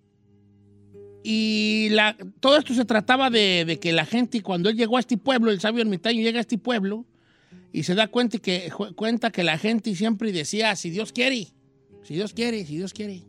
y 1.23 1.87
la- 1.91 2.17
todo 2.41 2.57
esto 2.57 2.73
se 2.73 2.83
trataba 2.83 3.29
de, 3.29 3.63
de 3.65 3.79
que 3.79 3.93
la 3.93 4.05
gente, 4.05 4.41
cuando 4.41 4.69
él 4.69 4.75
llegó 4.75 4.97
a 4.97 5.01
este 5.01 5.17
pueblo, 5.17 5.51
el 5.51 5.61
sabio 5.61 5.81
ermitaño 5.81 6.21
llega 6.21 6.39
a 6.39 6.41
este 6.41 6.57
pueblo 6.57 7.05
y 7.71 7.83
se 7.83 7.95
da 7.95 8.07
cuenta 8.07 8.37
que, 8.39 8.71
cuenta 8.95 9.31
que 9.31 9.43
la 9.43 9.57
gente 9.57 9.95
siempre 9.95 10.31
decía, 10.31 10.75
si 10.75 10.89
Dios 10.89 11.11
quiere, 11.11 11.47
si 12.03 12.15
Dios 12.15 12.33
quiere, 12.33 12.65
si 12.65 12.77
Dios 12.77 12.93
quiere. 12.93 13.23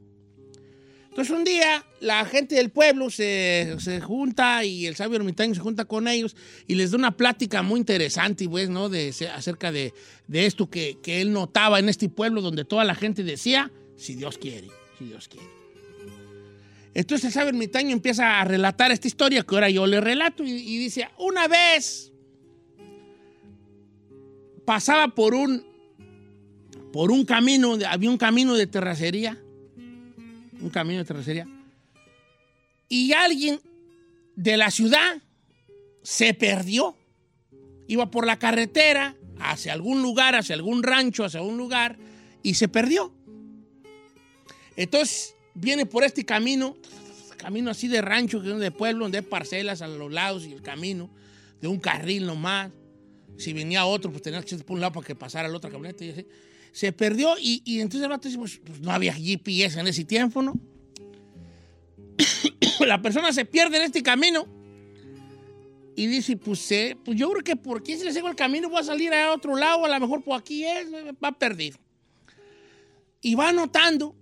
Entonces 1.09 1.37
un 1.37 1.45
día 1.45 1.85
la 2.01 2.25
gente 2.25 2.55
del 2.55 2.71
pueblo 2.71 3.11
se, 3.11 3.77
se 3.81 4.01
junta 4.01 4.65
y 4.65 4.87
el 4.87 4.95
sabio 4.95 5.17
ermitaño 5.17 5.55
se 5.55 5.61
junta 5.61 5.85
con 5.85 6.07
ellos 6.07 6.37
y 6.69 6.77
les 6.77 6.93
da 6.93 6.99
una 6.99 7.17
plática 7.17 7.63
muy 7.63 7.81
interesante, 7.81 8.49
pues, 8.49 8.71
¿no? 8.71 8.89
De, 8.89 9.13
acerca 9.35 9.73
de, 9.73 9.93
de 10.29 10.47
esto 10.47 10.71
que, 10.71 10.99
que 11.03 11.21
él 11.21 11.33
notaba 11.33 11.81
en 11.81 11.89
este 11.89 12.09
pueblo 12.09 12.41
donde 12.41 12.65
toda 12.65 12.85
la 12.85 12.95
gente 12.95 13.25
decía, 13.25 13.73
si 13.97 14.15
Dios 14.15 14.39
quiere, 14.39 14.69
si 14.99 15.07
Dios 15.07 15.29
quiere. 15.29 15.49
Entonces 16.95 17.27
el 17.27 17.33
sabio 17.33 17.51
ermitaño 17.51 17.91
empieza 17.91 18.41
a 18.41 18.45
relatar 18.45 18.93
esta 18.93 19.09
historia 19.09 19.43
que 19.43 19.55
ahora 19.55 19.69
yo 19.69 19.87
le 19.87 20.01
relato 20.01 20.45
y 20.45 20.79
dice, 20.79 21.09
una 21.19 21.49
vez 21.49 22.11
pasaba 24.71 25.09
por 25.09 25.35
un, 25.35 25.65
por 26.93 27.11
un 27.11 27.25
camino, 27.25 27.77
había 27.89 28.09
un 28.09 28.17
camino 28.17 28.55
de 28.55 28.69
terracería, 28.69 29.37
un 30.61 30.71
camino 30.71 31.01
de 31.01 31.05
terracería, 31.05 31.49
y 32.89 33.13
alguien 33.13 33.61
de 34.37 34.57
la 34.57 34.71
ciudad 34.71 35.21
se 36.05 36.35
perdió. 36.35 36.97
Iba 37.89 38.13
por 38.13 38.29
la 38.29 38.39
carretera 38.39 39.17
hacia 39.41 39.73
algún 39.73 40.03
lugar, 40.03 40.37
hacia 40.37 40.55
algún 40.55 40.85
rancho, 40.85 41.25
hacia 41.25 41.43
un 41.43 41.57
lugar, 41.57 41.99
y 42.45 42.55
se 42.55 42.69
perdió. 42.69 43.13
Entonces 44.77 45.35
viene 45.53 45.85
por 45.85 46.05
este 46.05 46.25
camino, 46.25 46.77
camino 47.39 47.73
así 47.73 47.89
de 47.89 48.03
rancho, 48.03 48.39
de 48.39 48.71
pueblo, 48.71 49.07
donde 49.07 49.19
hay 49.19 49.25
parcelas 49.25 49.83
a 49.83 49.89
los 49.89 50.13
lados 50.13 50.47
y 50.47 50.53
el 50.53 50.63
camino, 50.63 51.11
de 51.61 51.67
un 51.67 51.81
carril 51.81 52.25
nomás. 52.25 52.71
Si 53.41 53.55
venía 53.55 53.87
otro, 53.87 54.11
pues 54.11 54.23
tenía 54.23 54.43
que 54.43 54.55
ir 54.55 54.65
por 54.65 54.75
un 54.75 54.83
lado 54.83 54.93
para 54.93 55.07
que 55.07 55.15
pasara 55.15 55.49
la 55.49 55.57
otra 55.57 55.71
camioneta. 55.71 56.05
Y 56.05 56.11
así. 56.11 56.27
Se 56.73 56.93
perdió 56.93 57.37
y, 57.41 57.63
y 57.65 57.81
entonces 57.81 58.09
el 58.09 58.21
dice, 58.21 58.39
pues, 58.39 58.61
pues, 58.65 58.81
no 58.81 58.93
había 58.93 59.15
GPS 59.15 59.81
en 59.81 59.87
ese 59.87 60.05
tiempo, 60.05 60.43
¿no? 60.43 60.55
la 62.87 63.01
persona 63.01 63.33
se 63.33 63.45
pierde 63.45 63.79
en 63.79 63.85
este 63.85 64.03
camino 64.03 64.47
y 65.97 66.07
dice, 66.07 66.37
pues, 66.37 66.69
pues 67.05 67.19
yo 67.19 67.31
creo 67.31 67.43
que 67.43 67.57
por 67.57 67.79
aquí 67.79 67.97
si 67.97 68.05
le 68.05 68.13
sigo 68.13 68.29
el 68.29 68.37
camino 68.37 68.69
voy 68.69 68.81
a 68.81 68.85
salir 68.85 69.13
a 69.13 69.33
otro 69.33 69.57
lado, 69.57 69.85
a 69.85 69.89
lo 69.89 70.01
mejor 70.01 70.23
por 70.23 70.39
aquí 70.39 70.65
es, 70.65 70.87
va 71.23 71.33
perder. 71.33 71.75
Y 73.23 73.35
va 73.35 73.53
notando 73.53 74.15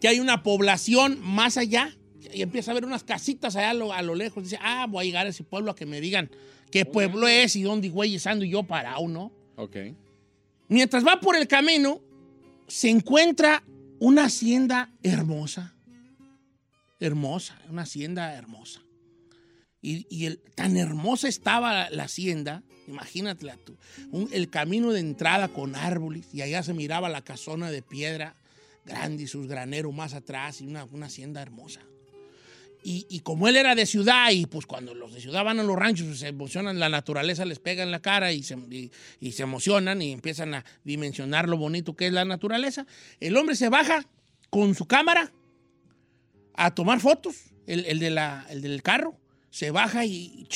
que 0.00 0.08
hay 0.08 0.20
una 0.20 0.42
población 0.42 1.18
más 1.22 1.56
allá 1.56 1.96
y 2.32 2.42
empieza 2.42 2.72
a 2.72 2.74
ver 2.74 2.84
unas 2.84 3.04
casitas 3.04 3.56
allá 3.56 3.70
a 3.70 3.74
lo, 3.74 3.92
a 3.92 4.02
lo 4.02 4.14
lejos. 4.14 4.44
Dice, 4.44 4.58
ah, 4.60 4.86
voy 4.88 5.02
a 5.02 5.04
llegar 5.06 5.26
a 5.26 5.30
ese 5.30 5.44
pueblo 5.44 5.70
a 5.70 5.76
que 5.76 5.86
me 5.86 6.00
digan 6.00 6.30
qué 6.70 6.84
pueblo 6.84 7.28
es 7.28 7.56
y 7.56 7.62
dónde 7.62 7.88
güey 7.88 8.18
ando 8.24 8.44
yo 8.44 8.62
parado, 8.62 9.06
¿no? 9.08 9.32
Ok. 9.56 9.76
Mientras 10.68 11.06
va 11.06 11.20
por 11.20 11.36
el 11.36 11.46
camino, 11.46 12.00
se 12.66 12.90
encuentra 12.90 13.62
una 13.98 14.24
hacienda 14.24 14.92
hermosa. 15.02 15.74
Hermosa, 16.98 17.58
una 17.70 17.82
hacienda 17.82 18.34
hermosa. 18.34 18.82
Y, 19.82 20.26
el, 20.26 20.40
tan 20.56 20.76
hermosa 20.76 21.28
estaba 21.28 21.88
la, 21.90 22.02
hacienda, 22.02 22.64
imagínatela 22.88 23.56
tú, 23.56 23.76
el 24.32 24.50
camino 24.50 24.92
de 24.92 24.98
entrada 24.98 25.46
con 25.46 25.76
árboles 25.76 26.26
y 26.32 26.42
allá 26.42 26.64
se 26.64 26.74
miraba 26.74 27.08
la 27.08 27.22
casona 27.22 27.70
de 27.70 27.82
piedra 27.82 28.34
grande 28.84 29.24
y 29.24 29.26
sus 29.28 29.46
graneros 29.46 29.94
más 29.94 30.14
atrás 30.14 30.60
y 30.60 30.66
una, 30.66 30.84
una 30.86 31.06
hacienda 31.06 31.40
hermosa. 31.40 31.82
Y, 32.88 33.18
como 33.24 33.48
él 33.48 33.56
era 33.56 33.74
de 33.74 33.84
ciudad, 33.84 34.30
y 34.30 34.46
pues 34.46 34.64
cuando 34.64 34.94
los 34.94 35.12
de 35.12 35.20
ciudad 35.20 35.42
van 35.42 35.58
a 35.58 35.64
los 35.64 35.74
ranchos, 35.74 36.06
pues, 36.06 36.20
se 36.20 36.28
emocionan, 36.28 36.78
la 36.78 36.88
naturaleza 36.88 37.44
les 37.44 37.58
pega 37.58 37.82
en 37.82 37.90
la 37.90 38.00
cara 38.00 38.30
y 38.30 38.44
se, 38.44 38.54
emocionan 39.42 40.02
y 40.02 40.12
empiezan 40.12 40.54
a 40.54 40.64
dimensionar 40.84 41.48
lo 41.48 41.56
bonito 41.56 41.96
que 41.96 42.06
es 42.06 42.12
la 42.12 42.24
naturaleza. 42.24 42.86
El 43.18 43.36
hombre 43.36 43.56
se 43.56 43.70
baja 43.70 44.06
con 44.50 44.76
su 44.76 44.86
cámara 44.86 45.32
a 46.54 46.76
tomar 46.76 47.00
fotos, 47.00 47.34
el, 47.66 47.98
de 47.98 48.10
la, 48.10 48.46
el 48.50 48.62
del 48.62 48.84
carro, 48.84 49.18
se 49.50 49.72
baja 49.72 50.04
y, 50.04 50.46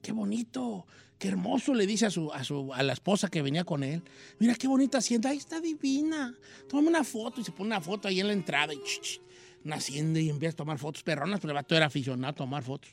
qué 0.00 0.12
bonito, 0.12 0.86
qué 1.18 1.26
hermoso, 1.26 1.74
le 1.74 1.88
dice 1.88 2.06
a, 2.06 2.10
su, 2.10 2.32
a, 2.32 2.44
su, 2.44 2.72
a 2.72 2.84
la 2.84 2.92
esposa 2.92 3.28
que 3.28 3.42
venía 3.42 3.64
con 3.64 3.82
él. 3.82 4.04
Mira 4.38 4.54
qué 4.54 4.68
bonita 4.68 4.98
hacienda, 4.98 5.30
ahí 5.30 5.38
está 5.38 5.60
divina. 5.60 6.36
Tómame 6.68 6.86
una 6.86 7.02
foto 7.02 7.40
y 7.40 7.44
se 7.44 7.50
pone 7.50 7.66
una 7.66 7.80
foto 7.80 8.06
ahí 8.06 8.20
en 8.20 8.28
la 8.28 8.32
entrada 8.32 8.72
y 8.72 8.76
una 8.76 9.29
hacienda 9.68 10.20
y 10.20 10.30
empieza 10.30 10.54
a 10.54 10.56
tomar 10.56 10.78
fotos 10.78 11.02
perronas, 11.02 11.40
pero 11.40 11.52
el 11.52 11.56
vato 11.56 11.76
era 11.76 11.86
aficionado 11.86 12.30
a 12.30 12.34
tomar 12.34 12.62
fotos. 12.62 12.90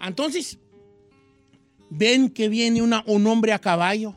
Entonces, 0.00 0.58
ven 1.90 2.30
que 2.30 2.48
viene 2.48 2.82
un 2.82 3.26
hombre 3.26 3.52
a 3.52 3.58
caballo 3.58 4.14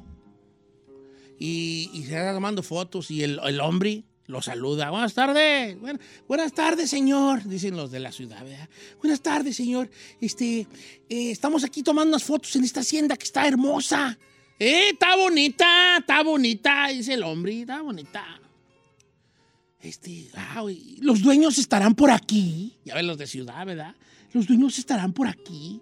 y, 1.39 1.89
se 2.06 2.18
está 2.18 2.34
tomando 2.34 2.62
fotos 2.64 3.10
y 3.12 3.24
el, 3.24 3.60
hombre 3.62 4.04
lo 4.28 4.41
saluda. 4.41 4.91
Buenas 4.91 5.14
tardes. 5.14 5.78
buenas 6.28 6.54
tardes, 6.54 6.89
señor, 6.89 7.43
dicen 7.45 7.76
los 7.76 7.89
de 7.89 8.00
la 8.00 8.12
ciudad. 8.12 8.45
Buenas 9.02 9.22
tardes, 9.22 9.56
señor. 9.56 9.89
Este, 10.22 10.68
eh, 11.10 11.32
estamos 11.32 11.64
aquí 11.64 11.82
tomando 11.82 12.10
unas 12.10 12.24
fotos 12.24 12.56
en 12.56 12.64
esta 12.64 12.82
hacienda 12.82 13.16
que 13.16 13.24
está 13.24 13.47
hermosa. 13.47 14.18
Eh, 14.60 14.89
está 14.89 15.16
bonita, 15.16 15.97
está 16.00 16.22
bonita, 16.22 16.89
dice 16.89 17.14
el 17.14 17.24
hombre, 17.24 17.62
está 17.62 17.82
bonita. 17.82 18.41
Este, 19.82 20.30
ah, 20.36 20.63
los 20.99 21.21
dueños 21.21 21.57
estarán 21.57 21.95
por 21.95 22.11
aquí. 22.11 22.77
Ya 22.84 22.95
ven 22.95 23.07
los 23.07 23.17
de 23.17 23.27
ciudad, 23.27 23.65
¿verdad? 23.65 23.95
Los 24.34 24.45
dueños 24.45 24.77
estarán 24.77 25.13
por 25.13 25.27
aquí. 25.27 25.82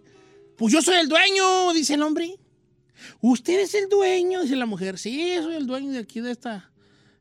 Pues 0.56 0.74
yo 0.74 0.82
soy 0.82 0.98
el 0.98 1.10
dueño, 1.10 1.74
dice 1.74 1.96
el 1.96 2.04
hombre. 2.04 2.36
Usted 3.22 3.60
es 3.60 3.74
el 3.74 3.90
dueño, 3.90 4.42
dice 4.42 4.56
la 4.56 4.66
mujer. 4.66 4.98
Sí, 4.98 5.36
soy 5.42 5.56
el 5.56 5.68
dueño 5.68 5.92
de 5.92 6.00
aquí 6.00 6.20
de 6.20 6.32
esta, 6.32 6.72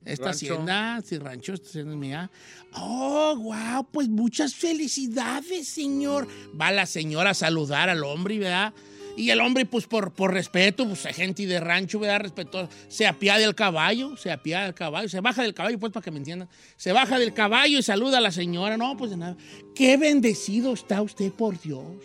esta 0.05 0.31
hacienda, 0.31 0.99
este 0.99 1.19
rancho, 1.19 1.55
esta 1.55 1.69
hacienda 1.69 1.93
es 1.93 1.99
mía. 1.99 2.31
Oh, 2.75 3.37
wow, 3.37 3.87
pues 3.91 4.09
muchas 4.09 4.55
felicidades, 4.55 5.69
señor. 5.69 6.29
Va 6.59 6.73
la 6.73 6.87
señora 6.87 7.31
a 7.31 7.35
saludar 7.35 7.89
al 7.89 8.05
hombre, 8.05 8.39
¿verdad? 8.39 8.73
Y 9.17 9.31
el 9.31 9.41
hombre, 9.41 9.65
pues 9.65 9.87
por, 9.87 10.13
por 10.13 10.33
respeto, 10.33 10.87
pues 10.87 11.01
gente 11.15 11.47
de 11.47 11.59
rancho, 11.59 11.99
¿verdad? 11.99 12.21
Respeto, 12.21 12.69
se 12.89 13.07
apía 13.07 13.39
del 13.39 13.55
caballo, 13.55 14.17
se 14.17 14.31
apía 14.31 14.65
del 14.65 14.75
caballo, 14.75 15.09
se 15.09 15.21
baja 15.21 15.43
del 15.43 15.55
caballo, 15.55 15.79
pues 15.79 15.93
para 15.93 16.05
que 16.05 16.11
me 16.11 16.19
entiendan. 16.19 16.49
Se 16.77 16.93
baja 16.93 17.19
del 17.19 17.33
caballo 17.33 17.79
y 17.79 17.83
saluda 17.83 18.19
a 18.19 18.21
la 18.21 18.31
señora. 18.31 18.77
No, 18.77 18.97
pues 18.97 19.11
de 19.11 19.17
nada. 19.17 19.37
Qué 19.75 19.97
bendecido 19.97 20.75
está 20.75 21.01
usted 21.01 21.33
por 21.33 21.59
Dios. 21.59 21.97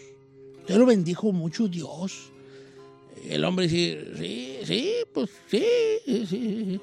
Usted 0.59 0.75
lo 0.75 0.85
bendijo 0.85 1.33
mucho 1.33 1.67
Dios. 1.67 2.31
El 3.27 3.43
hombre 3.43 3.67
dice, 3.67 4.05
sí, 4.17 4.57
sí, 4.63 4.93
pues 5.13 5.29
sí, 5.49 5.65
sí, 6.05 6.25
sí. 6.25 6.27
Sí, 6.29 6.79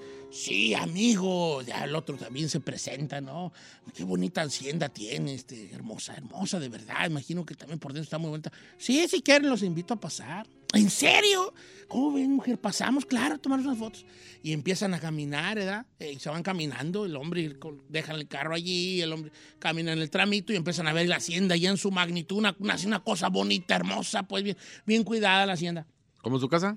amigo, 0.76 1.62
ya 1.62 1.84
el 1.84 1.95
otro 1.95 2.16
también 2.16 2.49
se 2.49 2.61
presenta, 2.61 3.20
¿no? 3.20 3.53
Qué 3.95 4.05
bonita 4.05 4.43
hacienda 4.43 4.89
tiene, 4.89 5.34
este, 5.34 5.72
hermosa, 5.74 6.14
hermosa, 6.14 6.61
de 6.61 6.68
verdad. 6.68 7.07
Imagino 7.07 7.45
que 7.45 7.55
también 7.55 7.78
por 7.78 7.93
dentro 7.93 8.05
está 8.05 8.18
muy 8.18 8.30
bonita. 8.30 8.53
Sí, 8.76 9.07
si 9.09 9.22
quieren, 9.22 9.49
los 9.49 9.62
invito 9.62 9.95
a 9.95 10.01
pasar. 10.01 10.47
¿En 10.74 10.91
serio? 10.91 11.55
¿Cómo 11.89 12.12
ven, 12.12 12.32
mujer? 12.32 12.61
Pasamos, 12.61 13.07
claro, 13.07 13.36
a 13.36 13.39
tomar 13.39 13.61
unas 13.61 13.78
fotos. 13.78 14.05
Y 14.43 14.53
empiezan 14.53 14.93
a 14.93 15.01
caminar, 15.01 15.57
¿verdad? 15.57 15.86
Eh, 15.99 16.12
y 16.12 16.18
se 16.18 16.28
van 16.28 16.43
caminando, 16.43 17.07
el 17.07 17.16
hombre 17.16 17.57
deja 17.89 18.12
el 18.12 18.28
carro 18.28 18.55
allí, 18.55 19.01
el 19.01 19.12
hombre 19.12 19.32
camina 19.59 19.93
en 19.93 19.99
el 19.99 20.11
tramito 20.11 20.53
y 20.53 20.57
empiezan 20.57 20.86
a 20.86 20.93
ver 20.93 21.09
la 21.09 21.16
hacienda 21.16 21.57
ya 21.57 21.70
en 21.70 21.78
su 21.78 21.91
magnitud, 21.91 22.36
una, 22.36 22.55
una, 22.59 23.01
cosa 23.01 23.28
bonita, 23.28 23.76
hermosa, 23.76 24.24
pues 24.24 24.45
bien, 24.45 24.57
bien 24.84 25.05
cuidada 25.05 25.47
la 25.47 25.55
hacienda. 25.55 25.86
¿Cómo 26.20 26.39
su 26.39 26.49
casa? 26.49 26.76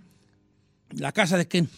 ¿La 0.91 1.11
casa 1.11 1.37
de 1.37 1.47
quién? 1.47 1.69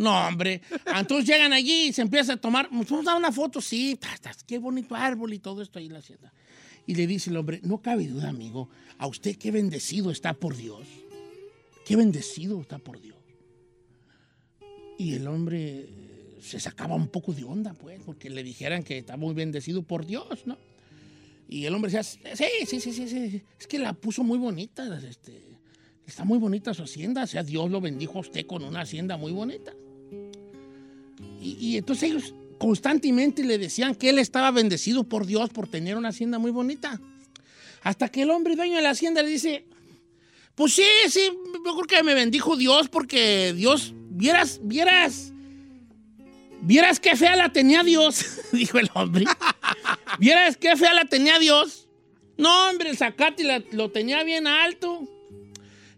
No, 0.00 0.28
hombre. 0.28 0.62
Entonces 0.96 1.26
llegan 1.26 1.52
allí 1.52 1.88
y 1.88 1.92
se 1.92 2.00
empieza 2.00 2.32
a 2.32 2.36
tomar. 2.38 2.70
Vamos 2.70 2.90
a 2.90 3.02
dar 3.02 3.18
una 3.18 3.30
foto, 3.30 3.60
sí. 3.60 3.98
Qué 4.46 4.58
bonito 4.58 4.94
árbol 4.94 5.34
y 5.34 5.40
todo 5.40 5.60
esto 5.60 5.78
ahí 5.78 5.86
en 5.86 5.92
la 5.92 5.98
hacienda. 5.98 6.32
Y 6.86 6.94
le 6.94 7.06
dice 7.06 7.28
el 7.28 7.36
hombre: 7.36 7.60
No 7.64 7.82
cabe 7.82 8.06
duda, 8.08 8.30
amigo. 8.30 8.70
A 8.96 9.06
usted 9.06 9.36
qué 9.36 9.50
bendecido 9.50 10.10
está 10.10 10.32
por 10.32 10.56
Dios. 10.56 10.86
Qué 11.84 11.96
bendecido 11.96 12.62
está 12.62 12.78
por 12.78 12.98
Dios. 12.98 13.18
Y 14.96 15.12
el 15.12 15.26
hombre 15.28 15.86
se 16.40 16.58
sacaba 16.60 16.94
un 16.94 17.08
poco 17.08 17.34
de 17.34 17.44
onda, 17.44 17.74
pues, 17.74 18.00
porque 18.02 18.30
le 18.30 18.42
dijeran 18.42 18.82
que 18.82 18.96
está 18.96 19.18
muy 19.18 19.34
bendecido 19.34 19.82
por 19.82 20.06
Dios, 20.06 20.46
¿no? 20.46 20.56
Y 21.46 21.66
el 21.66 21.74
hombre 21.74 21.92
decía: 21.92 22.02
Sí, 22.34 22.46
sí, 22.66 22.80
sí, 22.80 22.92
sí, 22.94 23.06
sí. 23.06 23.42
Es 23.58 23.66
que 23.66 23.78
la 23.78 23.92
puso 23.92 24.24
muy 24.24 24.38
bonita. 24.38 24.98
Este, 25.06 25.42
está 26.06 26.24
muy 26.24 26.38
bonita 26.38 26.72
su 26.72 26.84
hacienda. 26.84 27.24
O 27.24 27.26
sea, 27.26 27.42
Dios 27.42 27.70
lo 27.70 27.82
bendijo 27.82 28.16
a 28.16 28.22
usted 28.22 28.46
con 28.46 28.64
una 28.64 28.80
hacienda 28.80 29.18
muy 29.18 29.32
bonita. 29.32 29.74
Y, 31.40 31.76
entonces 31.78 32.10
ellos 32.10 32.34
constantemente 32.58 33.42
le 33.42 33.56
decían 33.56 33.94
que 33.94 34.10
él 34.10 34.18
estaba 34.18 34.50
bendecido 34.50 35.04
por 35.04 35.26
Dios 35.26 35.50
por 35.50 35.66
tener 35.68 35.96
una 35.96 36.10
hacienda 36.10 36.38
muy 36.38 36.50
bonita. 36.50 37.00
Hasta 37.82 38.08
que 38.08 38.22
el 38.22 38.30
hombre 38.30 38.56
dueño 38.56 38.76
de 38.76 38.82
la 38.82 38.90
hacienda 38.90 39.22
le 39.22 39.30
dice, 39.30 39.64
pues 40.54 40.74
sí, 40.74 40.84
sí, 41.08 41.30
yo 41.64 41.74
creo 41.74 41.86
que 41.86 42.02
me 42.02 42.14
bendijo 42.14 42.56
Dios 42.56 42.88
porque 42.88 43.54
Dios, 43.54 43.94
vieras, 44.10 44.60
vieras, 44.62 45.32
vieras 46.60 47.00
qué 47.00 47.16
fea 47.16 47.36
la 47.36 47.50
tenía 47.50 47.82
Dios, 47.82 48.26
dijo 48.52 48.78
el 48.78 48.90
hombre. 48.92 49.24
vieras 50.18 50.58
qué 50.58 50.76
fea 50.76 50.92
la 50.92 51.06
tenía 51.06 51.38
Dios. 51.38 51.88
No, 52.36 52.68
hombre, 52.68 52.90
el 52.90 52.98
zacate 52.98 53.64
lo 53.72 53.90
tenía 53.90 54.22
bien 54.24 54.46
alto. 54.46 55.08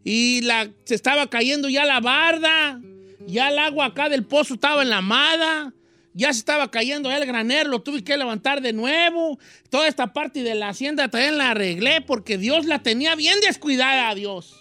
Y 0.04 0.40
la, 0.42 0.70
se 0.84 0.94
estaba 0.94 1.28
cayendo 1.28 1.68
ya 1.68 1.84
la 1.84 2.00
barda. 2.00 2.80
Ya 3.26 3.50
el 3.50 3.58
agua 3.58 3.86
acá 3.86 4.08
del 4.08 4.24
pozo 4.24 4.54
estaba 4.54 4.82
en 4.82 4.90
la 4.90 5.00
mada 5.00 5.72
ya 6.14 6.32
se 6.32 6.40
estaba 6.40 6.70
cayendo 6.70 7.10
el 7.10 7.24
granero, 7.26 7.70
lo 7.70 7.82
tuve 7.82 8.04
que 8.04 8.16
levantar 8.16 8.60
de 8.60 8.72
nuevo. 8.72 9.38
Toda 9.70 9.88
esta 9.88 10.12
parte 10.12 10.42
de 10.42 10.54
la 10.54 10.68
hacienda 10.68 11.08
también 11.08 11.38
la 11.38 11.50
arreglé 11.50 12.02
porque 12.02 12.36
Dios 12.36 12.66
la 12.66 12.82
tenía 12.82 13.14
bien 13.14 13.40
descuidada 13.40 14.10
a 14.10 14.14
Dios. 14.14 14.56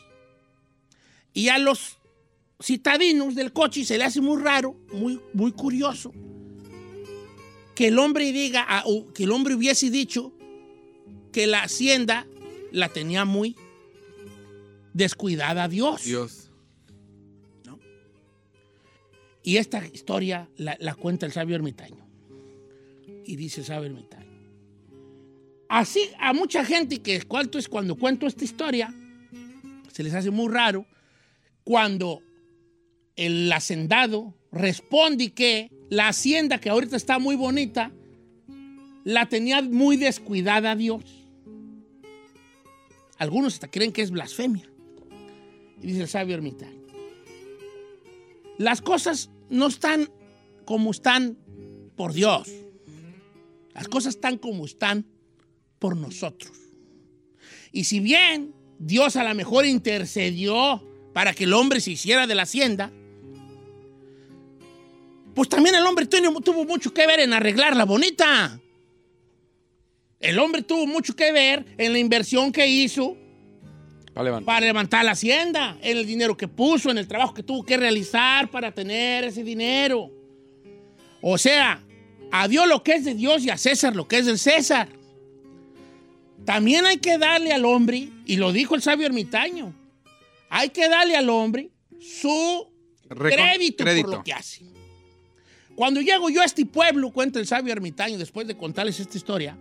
Y 1.33 1.49
a 1.49 1.57
los 1.57 1.97
citadinos 2.61 3.35
del 3.35 3.51
coche 3.51 3.83
se 3.83 3.97
le 3.97 4.05
hace 4.05 4.21
muy 4.21 4.41
raro, 4.41 4.77
muy, 4.93 5.19
muy 5.33 5.51
curioso, 5.51 6.13
que 7.75 7.87
el 7.87 7.99
hombre 7.99 8.31
diga, 8.31 8.83
que 9.13 9.23
el 9.23 9.31
hombre 9.31 9.55
hubiese 9.55 9.89
dicho 9.89 10.33
que 11.33 11.47
la 11.47 11.63
hacienda 11.63 12.27
la 12.71 12.89
tenía 12.89 13.25
muy 13.25 13.55
descuidada 14.93 15.63
a 15.63 15.67
Dios. 15.67 16.03
Dios. 16.03 16.50
Y 19.43 19.57
esta 19.57 19.85
historia 19.87 20.49
la, 20.57 20.95
cuenta 20.95 21.25
el 21.25 21.31
sabio 21.31 21.55
ermitaño. 21.55 22.07
Y 23.25 23.35
dice 23.35 23.61
el 23.61 23.65
sabio 23.65 23.87
ermitaño. 23.87 24.31
Así 25.67 26.01
a 26.19 26.33
mucha 26.33 26.65
gente 26.65 27.01
que 27.01 27.21
cuento 27.23 27.57
es 27.57 27.69
cuando 27.69 27.95
cuento 27.95 28.27
esta 28.27 28.43
historia, 28.43 28.93
se 29.91 30.03
les 30.03 30.13
hace 30.13 30.29
muy 30.29 30.51
raro 30.51 30.85
cuando 31.63 32.21
el 33.15 33.51
hacendado 33.51 34.35
responde 34.51 35.31
que 35.31 35.71
la 35.89 36.09
hacienda 36.09 36.59
que 36.59 36.69
ahorita 36.69 36.97
está 36.97 37.19
muy 37.19 37.35
bonita, 37.35 37.91
la 39.03 39.27
tenía 39.27 39.61
muy 39.61 39.97
descuidada 39.97 40.75
Dios. 40.75 41.03
Algunos 43.17 43.53
hasta 43.53 43.69
creen 43.69 43.91
que 43.91 44.01
es 44.01 44.11
blasfemia. 44.11 44.69
Y 45.81 45.87
dice 45.87 46.01
el 46.01 46.07
sabio 46.07 46.35
ermitaño. 46.35 46.80
Las 48.61 48.79
cosas 48.79 49.31
no 49.49 49.65
están 49.65 50.07
como 50.65 50.91
están 50.91 51.35
por 51.95 52.13
Dios. 52.13 52.47
Las 53.73 53.87
cosas 53.87 54.13
están 54.13 54.37
como 54.37 54.65
están 54.65 55.07
por 55.79 55.97
nosotros. 55.97 56.51
Y 57.71 57.85
si 57.85 57.99
bien 57.99 58.53
Dios 58.77 59.15
a 59.15 59.23
lo 59.23 59.33
mejor 59.33 59.65
intercedió 59.65 60.87
para 61.11 61.33
que 61.33 61.45
el 61.45 61.53
hombre 61.53 61.81
se 61.81 61.89
hiciera 61.89 62.27
de 62.27 62.35
la 62.35 62.43
hacienda, 62.43 62.91
pues 65.33 65.49
también 65.49 65.73
el 65.73 65.85
hombre 65.87 66.05
tuvo, 66.05 66.63
mucho 66.63 66.93
que 66.93 67.07
ver 67.07 67.21
en 67.21 67.33
arreglarla 67.33 67.85
bonita. 67.85 68.61
El 70.19 70.37
hombre 70.37 70.61
tuvo 70.61 70.85
mucho 70.85 71.15
que 71.15 71.31
ver 71.31 71.65
en 71.79 71.93
la 71.93 71.97
inversión 71.97 72.51
que 72.51 72.67
hizo 72.67 73.17
Para 74.13 74.25
levantar. 74.25 74.45
para 74.45 74.65
levantar 74.65 75.05
la 75.05 75.11
hacienda, 75.11 75.77
en 75.81 75.97
el 75.97 76.05
dinero 76.05 76.35
que 76.35 76.47
puso, 76.47 76.91
en 76.91 76.97
el 76.97 77.07
trabajo 77.07 77.33
que 77.33 77.43
tuvo 77.43 77.63
que 77.63 77.77
realizar 77.77 78.49
para 78.51 78.71
tener 78.71 79.23
ese 79.23 79.43
dinero. 79.43 80.11
O 81.21 81.37
sea, 81.37 81.81
a 82.31 82.47
Dios 82.47 82.67
lo 82.67 82.83
que 82.83 82.93
es 82.95 83.05
de 83.05 83.13
Dios 83.15 83.43
y 83.45 83.49
a 83.49 83.57
César 83.57 83.95
lo 83.95 84.07
que 84.07 84.17
es 84.17 84.25
del 84.25 84.37
César. 84.39 84.89
También 86.45 86.85
hay 86.85 86.97
que 86.97 87.17
darle 87.17 87.53
al 87.53 87.65
hombre, 87.65 88.09
y 88.25 88.37
lo 88.37 88.51
dijo 88.51 88.75
el 88.75 88.81
sabio 88.81 89.05
ermitaño, 89.05 89.73
hay 90.49 90.69
que 90.69 90.89
darle 90.89 91.15
al 91.15 91.29
hombre 91.29 91.69
su 91.99 92.67
Recon- 93.09 93.33
crédito, 93.35 93.83
crédito. 93.83 94.07
por 94.09 94.17
lo 94.17 94.23
que 94.23 94.33
hace. 94.33 94.65
Cuando 95.75 96.01
llego 96.01 96.29
yo 96.29 96.41
a 96.41 96.45
este 96.45 96.65
pueblo, 96.65 97.11
cuenta 97.11 97.39
el 97.39 97.47
sabio 97.47 97.71
ermitaño, 97.71 98.17
después 98.17 98.47
de 98.47 98.57
contarles 98.57 98.99
esta 98.99 99.15
historia, 99.17 99.55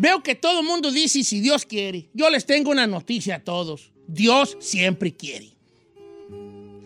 veo 0.00 0.22
que 0.22 0.34
todo 0.34 0.60
el 0.60 0.66
mundo 0.66 0.90
dice, 0.90 1.22
si 1.22 1.40
Dios 1.40 1.66
quiere, 1.66 2.08
yo 2.14 2.30
les 2.30 2.46
tengo 2.46 2.70
una 2.70 2.86
noticia 2.86 3.36
a 3.36 3.44
todos, 3.44 3.92
Dios 4.06 4.56
siempre 4.60 5.14
quiere. 5.14 5.50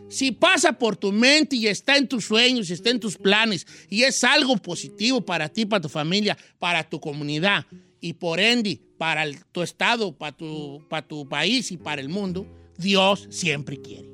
Si 0.09 0.33
pasa 0.33 0.73
por 0.73 0.97
tu 0.97 1.11
mente 1.12 1.57
y 1.57 1.67
está 1.67 1.97
en 1.97 2.07
tus 2.09 2.25
sueños, 2.25 2.71
está 2.71 2.91
en 2.91 3.01
tus 3.01 3.17
planes 3.17 3.67
y 3.89 4.03
es 4.03 4.23
algo 4.25 4.57
positivo 4.57 5.21
para 5.21 5.49
ti, 5.49 5.65
para 5.65 5.81
tu 5.81 5.89
familia, 5.89 6.37
para 6.59 6.89
tu 6.89 7.01
comunidad 7.01 7.67
y 8.01 8.12
por 8.12 8.39
ende 8.41 8.81
para 8.99 9.23
el- 9.25 9.45
tu 9.47 9.62
estado, 9.62 10.12
para 10.12 10.37
tu, 10.37 10.83
para 10.89 11.07
tu 11.07 11.29
país 11.29 11.71
y 11.73 11.77
para 11.77 12.01
el 12.01 12.09
mundo, 12.09 12.47
Dios 12.79 13.27
siempre 13.31 13.81
quiere. 13.81 14.09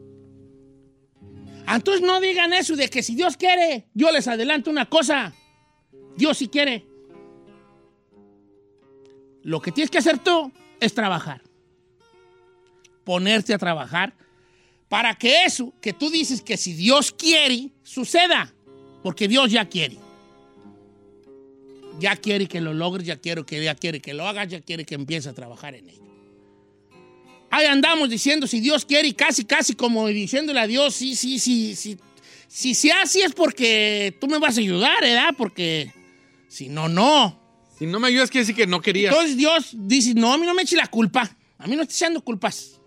Entonces 1.66 2.03
no 2.03 2.20
digan 2.20 2.53
eso 2.53 2.76
de 2.76 2.88
que 2.88 3.03
si 3.03 3.14
Dios 3.14 3.36
quiere, 3.36 3.86
yo 3.94 4.11
les 4.11 4.26
adelanto 4.28 4.70
una 4.70 4.88
cosa. 4.88 5.34
Dios 6.16 6.38
sí 6.38 6.48
quiere. 6.48 6.84
Lo 9.43 9.61
que 9.61 9.72
tienes 9.72 9.91
que 9.91 9.99
hacer 9.99 10.18
tú 10.18 10.53
es 10.80 10.95
trabajar. 10.95 11.43
Ponerte 13.05 13.55
a 13.55 13.59
trabajar 13.59 14.14
para 14.88 15.14
que 15.14 15.45
eso 15.45 15.72
que 15.80 15.93
tú 15.93 16.11
dices 16.11 16.43
que 16.43 16.57
si 16.57 16.74
Dios 16.74 17.12
quiere, 17.12 17.70
suceda. 17.82 18.53
Porque 19.03 19.28
Dios 19.28 19.51
ya 19.51 19.68
quiere. 19.68 19.97
Ya 21.99 22.16
quiere 22.16 22.47
que 22.47 22.61
lo 22.61 22.74
logres, 22.74 23.07
ya 23.07 23.16
quiere 23.16 23.45
que, 23.45 23.62
ya 23.62 23.74
quiere 23.74 24.01
que 24.01 24.14
lo 24.14 24.26
hagas, 24.26 24.49
ya 24.49 24.61
quiere 24.61 24.84
que 24.84 24.95
empieces 24.95 25.28
a 25.28 25.34
trabajar 25.34 25.74
en 25.74 25.88
ello. 25.88 26.01
Ahí 27.51 27.66
andamos 27.66 28.09
diciendo 28.09 28.47
si 28.47 28.61
Dios 28.61 28.84
quiere 28.84 29.09
y 29.09 29.12
casi, 29.12 29.45
casi 29.45 29.74
como 29.74 30.07
diciéndole 30.09 30.61
a 30.61 30.66
Dios, 30.66 30.95
sí, 30.95 31.16
sí, 31.16 31.38
sí, 31.38 31.74
sí. 31.74 31.99
Si 32.47 32.74
sea 32.74 33.03
así 33.03 33.22
es 33.22 33.32
porque 33.32 34.16
tú 34.20 34.26
me 34.26 34.38
vas 34.38 34.57
a 34.57 34.61
ayudar, 34.61 35.01
¿verdad? 35.01 35.34
Porque 35.36 35.93
si 36.49 36.68
no, 36.68 36.88
no. 36.88 37.39
Si 37.80 37.86
no 37.86 37.98
me 37.98 38.08
ayudas, 38.08 38.30
quiere 38.30 38.42
decir 38.42 38.54
que 38.54 38.66
no 38.66 38.82
querías. 38.82 39.10
Entonces 39.10 39.38
Dios 39.38 39.70
dice, 39.72 40.12
no, 40.12 40.34
a 40.34 40.36
mí 40.36 40.44
no 40.44 40.52
me 40.52 40.60
eche 40.60 40.76
la 40.76 40.88
culpa. 40.88 41.34
A 41.56 41.66
mí 41.66 41.74
no 41.76 41.80
estoy 41.80 41.94
echando 41.94 42.20
culpas. 42.20 42.78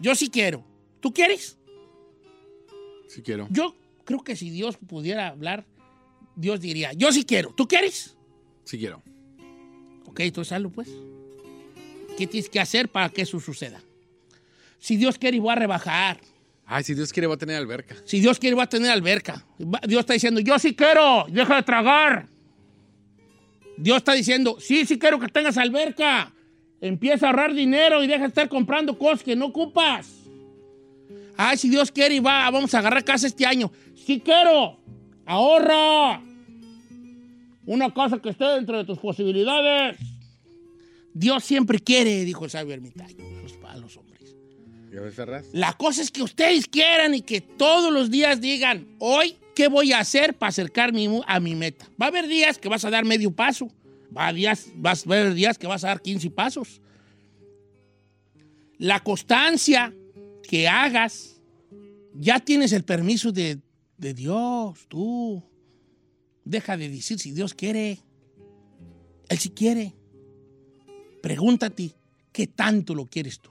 Yo 0.00 0.12
sí 0.16 0.28
quiero. 0.28 0.64
¿Tú 0.98 1.14
quieres? 1.14 1.56
Si 3.06 3.22
quiero. 3.22 3.46
Yo 3.48 3.76
creo 4.04 4.24
que 4.24 4.34
si 4.34 4.50
Dios 4.50 4.76
pudiera 4.76 5.28
hablar, 5.28 5.64
Dios 6.34 6.60
diría, 6.60 6.92
yo 6.94 7.12
sí 7.12 7.24
quiero. 7.24 7.54
¿Tú 7.56 7.68
quieres? 7.68 8.16
Si 8.64 8.76
quiero. 8.76 9.04
Ok, 10.06 10.18
entonces 10.18 10.52
hazlo 10.52 10.70
pues. 10.70 10.88
¿Qué 12.18 12.26
tienes 12.26 12.50
que 12.50 12.58
hacer 12.58 12.88
para 12.88 13.08
que 13.08 13.22
eso 13.22 13.38
suceda? 13.38 13.80
Si 14.80 14.96
Dios 14.96 15.16
quiere, 15.16 15.38
voy 15.38 15.52
a 15.52 15.54
rebajar. 15.54 16.20
Ay, 16.66 16.82
si 16.82 16.94
Dios 16.94 17.12
quiere, 17.12 17.28
va 17.28 17.34
a 17.34 17.38
tener 17.38 17.54
alberca. 17.54 17.94
Si 18.04 18.18
Dios 18.18 18.40
quiere, 18.40 18.56
va 18.56 18.64
a 18.64 18.68
tener 18.68 18.90
alberca. 18.90 19.46
Dios 19.86 20.00
está 20.00 20.14
diciendo, 20.14 20.40
yo 20.40 20.58
sí 20.58 20.74
quiero, 20.74 21.26
deja 21.28 21.54
de 21.54 21.62
tragar. 21.62 22.28
Dios 23.80 23.96
está 23.98 24.12
diciendo, 24.12 24.56
sí, 24.60 24.84
sí 24.86 24.98
quiero 24.98 25.18
que 25.18 25.28
tengas 25.28 25.56
alberca. 25.58 26.32
Empieza 26.80 27.26
a 27.26 27.30
ahorrar 27.30 27.54
dinero 27.54 28.02
y 28.02 28.06
deja 28.06 28.20
de 28.22 28.28
estar 28.28 28.48
comprando 28.48 28.96
cosas 28.98 29.22
que 29.22 29.34
no 29.36 29.46
ocupas. 29.46 30.08
Ay, 31.36 31.56
si 31.56 31.68
Dios 31.68 31.90
quiere, 31.90 32.14
y 32.16 32.20
va, 32.20 32.50
vamos 32.50 32.72
a 32.74 32.78
agarrar 32.78 33.04
casa 33.04 33.26
este 33.26 33.46
año. 33.46 33.70
Sí 33.94 34.20
quiero, 34.20 34.78
ahorra. 35.26 36.22
Una 37.66 37.92
casa 37.92 38.18
que 38.18 38.30
esté 38.30 38.44
dentro 38.44 38.76
de 38.78 38.84
tus 38.84 38.98
posibilidades. 38.98 39.98
Dios 41.12 41.44
siempre 41.44 41.78
quiere, 41.78 42.24
dijo 42.24 42.44
el 42.44 42.50
sabio 42.50 42.74
ermitaño 42.74 43.24
a 43.26 43.42
los- 43.42 43.58
a 43.64 43.76
los 43.76 43.96
hombres. 43.96 44.34
¿Ya 44.92 45.00
ves, 45.00 45.14
Ferraz? 45.14 45.46
La 45.52 45.72
cosa 45.74 46.02
es 46.02 46.10
que 46.10 46.22
ustedes 46.22 46.66
quieran 46.66 47.14
y 47.14 47.22
que 47.22 47.40
todos 47.40 47.92
los 47.92 48.10
días 48.10 48.40
digan, 48.40 48.86
hoy, 48.98 49.36
¿qué 49.60 49.68
voy 49.68 49.92
a 49.92 49.98
hacer 49.98 50.38
para 50.38 50.48
acercarme 50.48 51.20
a 51.26 51.38
mi 51.38 51.54
meta? 51.54 51.86
Va 52.00 52.06
a 52.06 52.08
haber 52.08 52.26
días 52.26 52.56
que 52.56 52.70
vas 52.70 52.82
a 52.86 52.90
dar 52.90 53.04
medio 53.04 53.30
paso. 53.30 53.70
Va 54.16 54.28
a, 54.28 54.32
días, 54.32 54.68
a 54.82 54.92
haber 55.04 55.34
días 55.34 55.58
que 55.58 55.66
vas 55.66 55.84
a 55.84 55.88
dar 55.88 56.00
15 56.00 56.30
pasos. 56.30 56.80
La 58.78 59.00
constancia 59.00 59.94
que 60.48 60.66
hagas, 60.66 61.42
ya 62.14 62.40
tienes 62.40 62.72
el 62.72 62.84
permiso 62.84 63.32
de, 63.32 63.58
de 63.98 64.14
Dios, 64.14 64.86
tú. 64.88 65.44
Deja 66.42 66.78
de 66.78 66.88
decir 66.88 67.18
si 67.18 67.32
Dios 67.32 67.52
quiere. 67.52 67.98
Él 69.28 69.38
sí 69.38 69.50
quiere. 69.50 69.94
Pregúntate, 71.22 71.94
¿qué 72.32 72.46
tanto 72.46 72.94
lo 72.94 73.04
quieres 73.04 73.40
tú? 73.40 73.50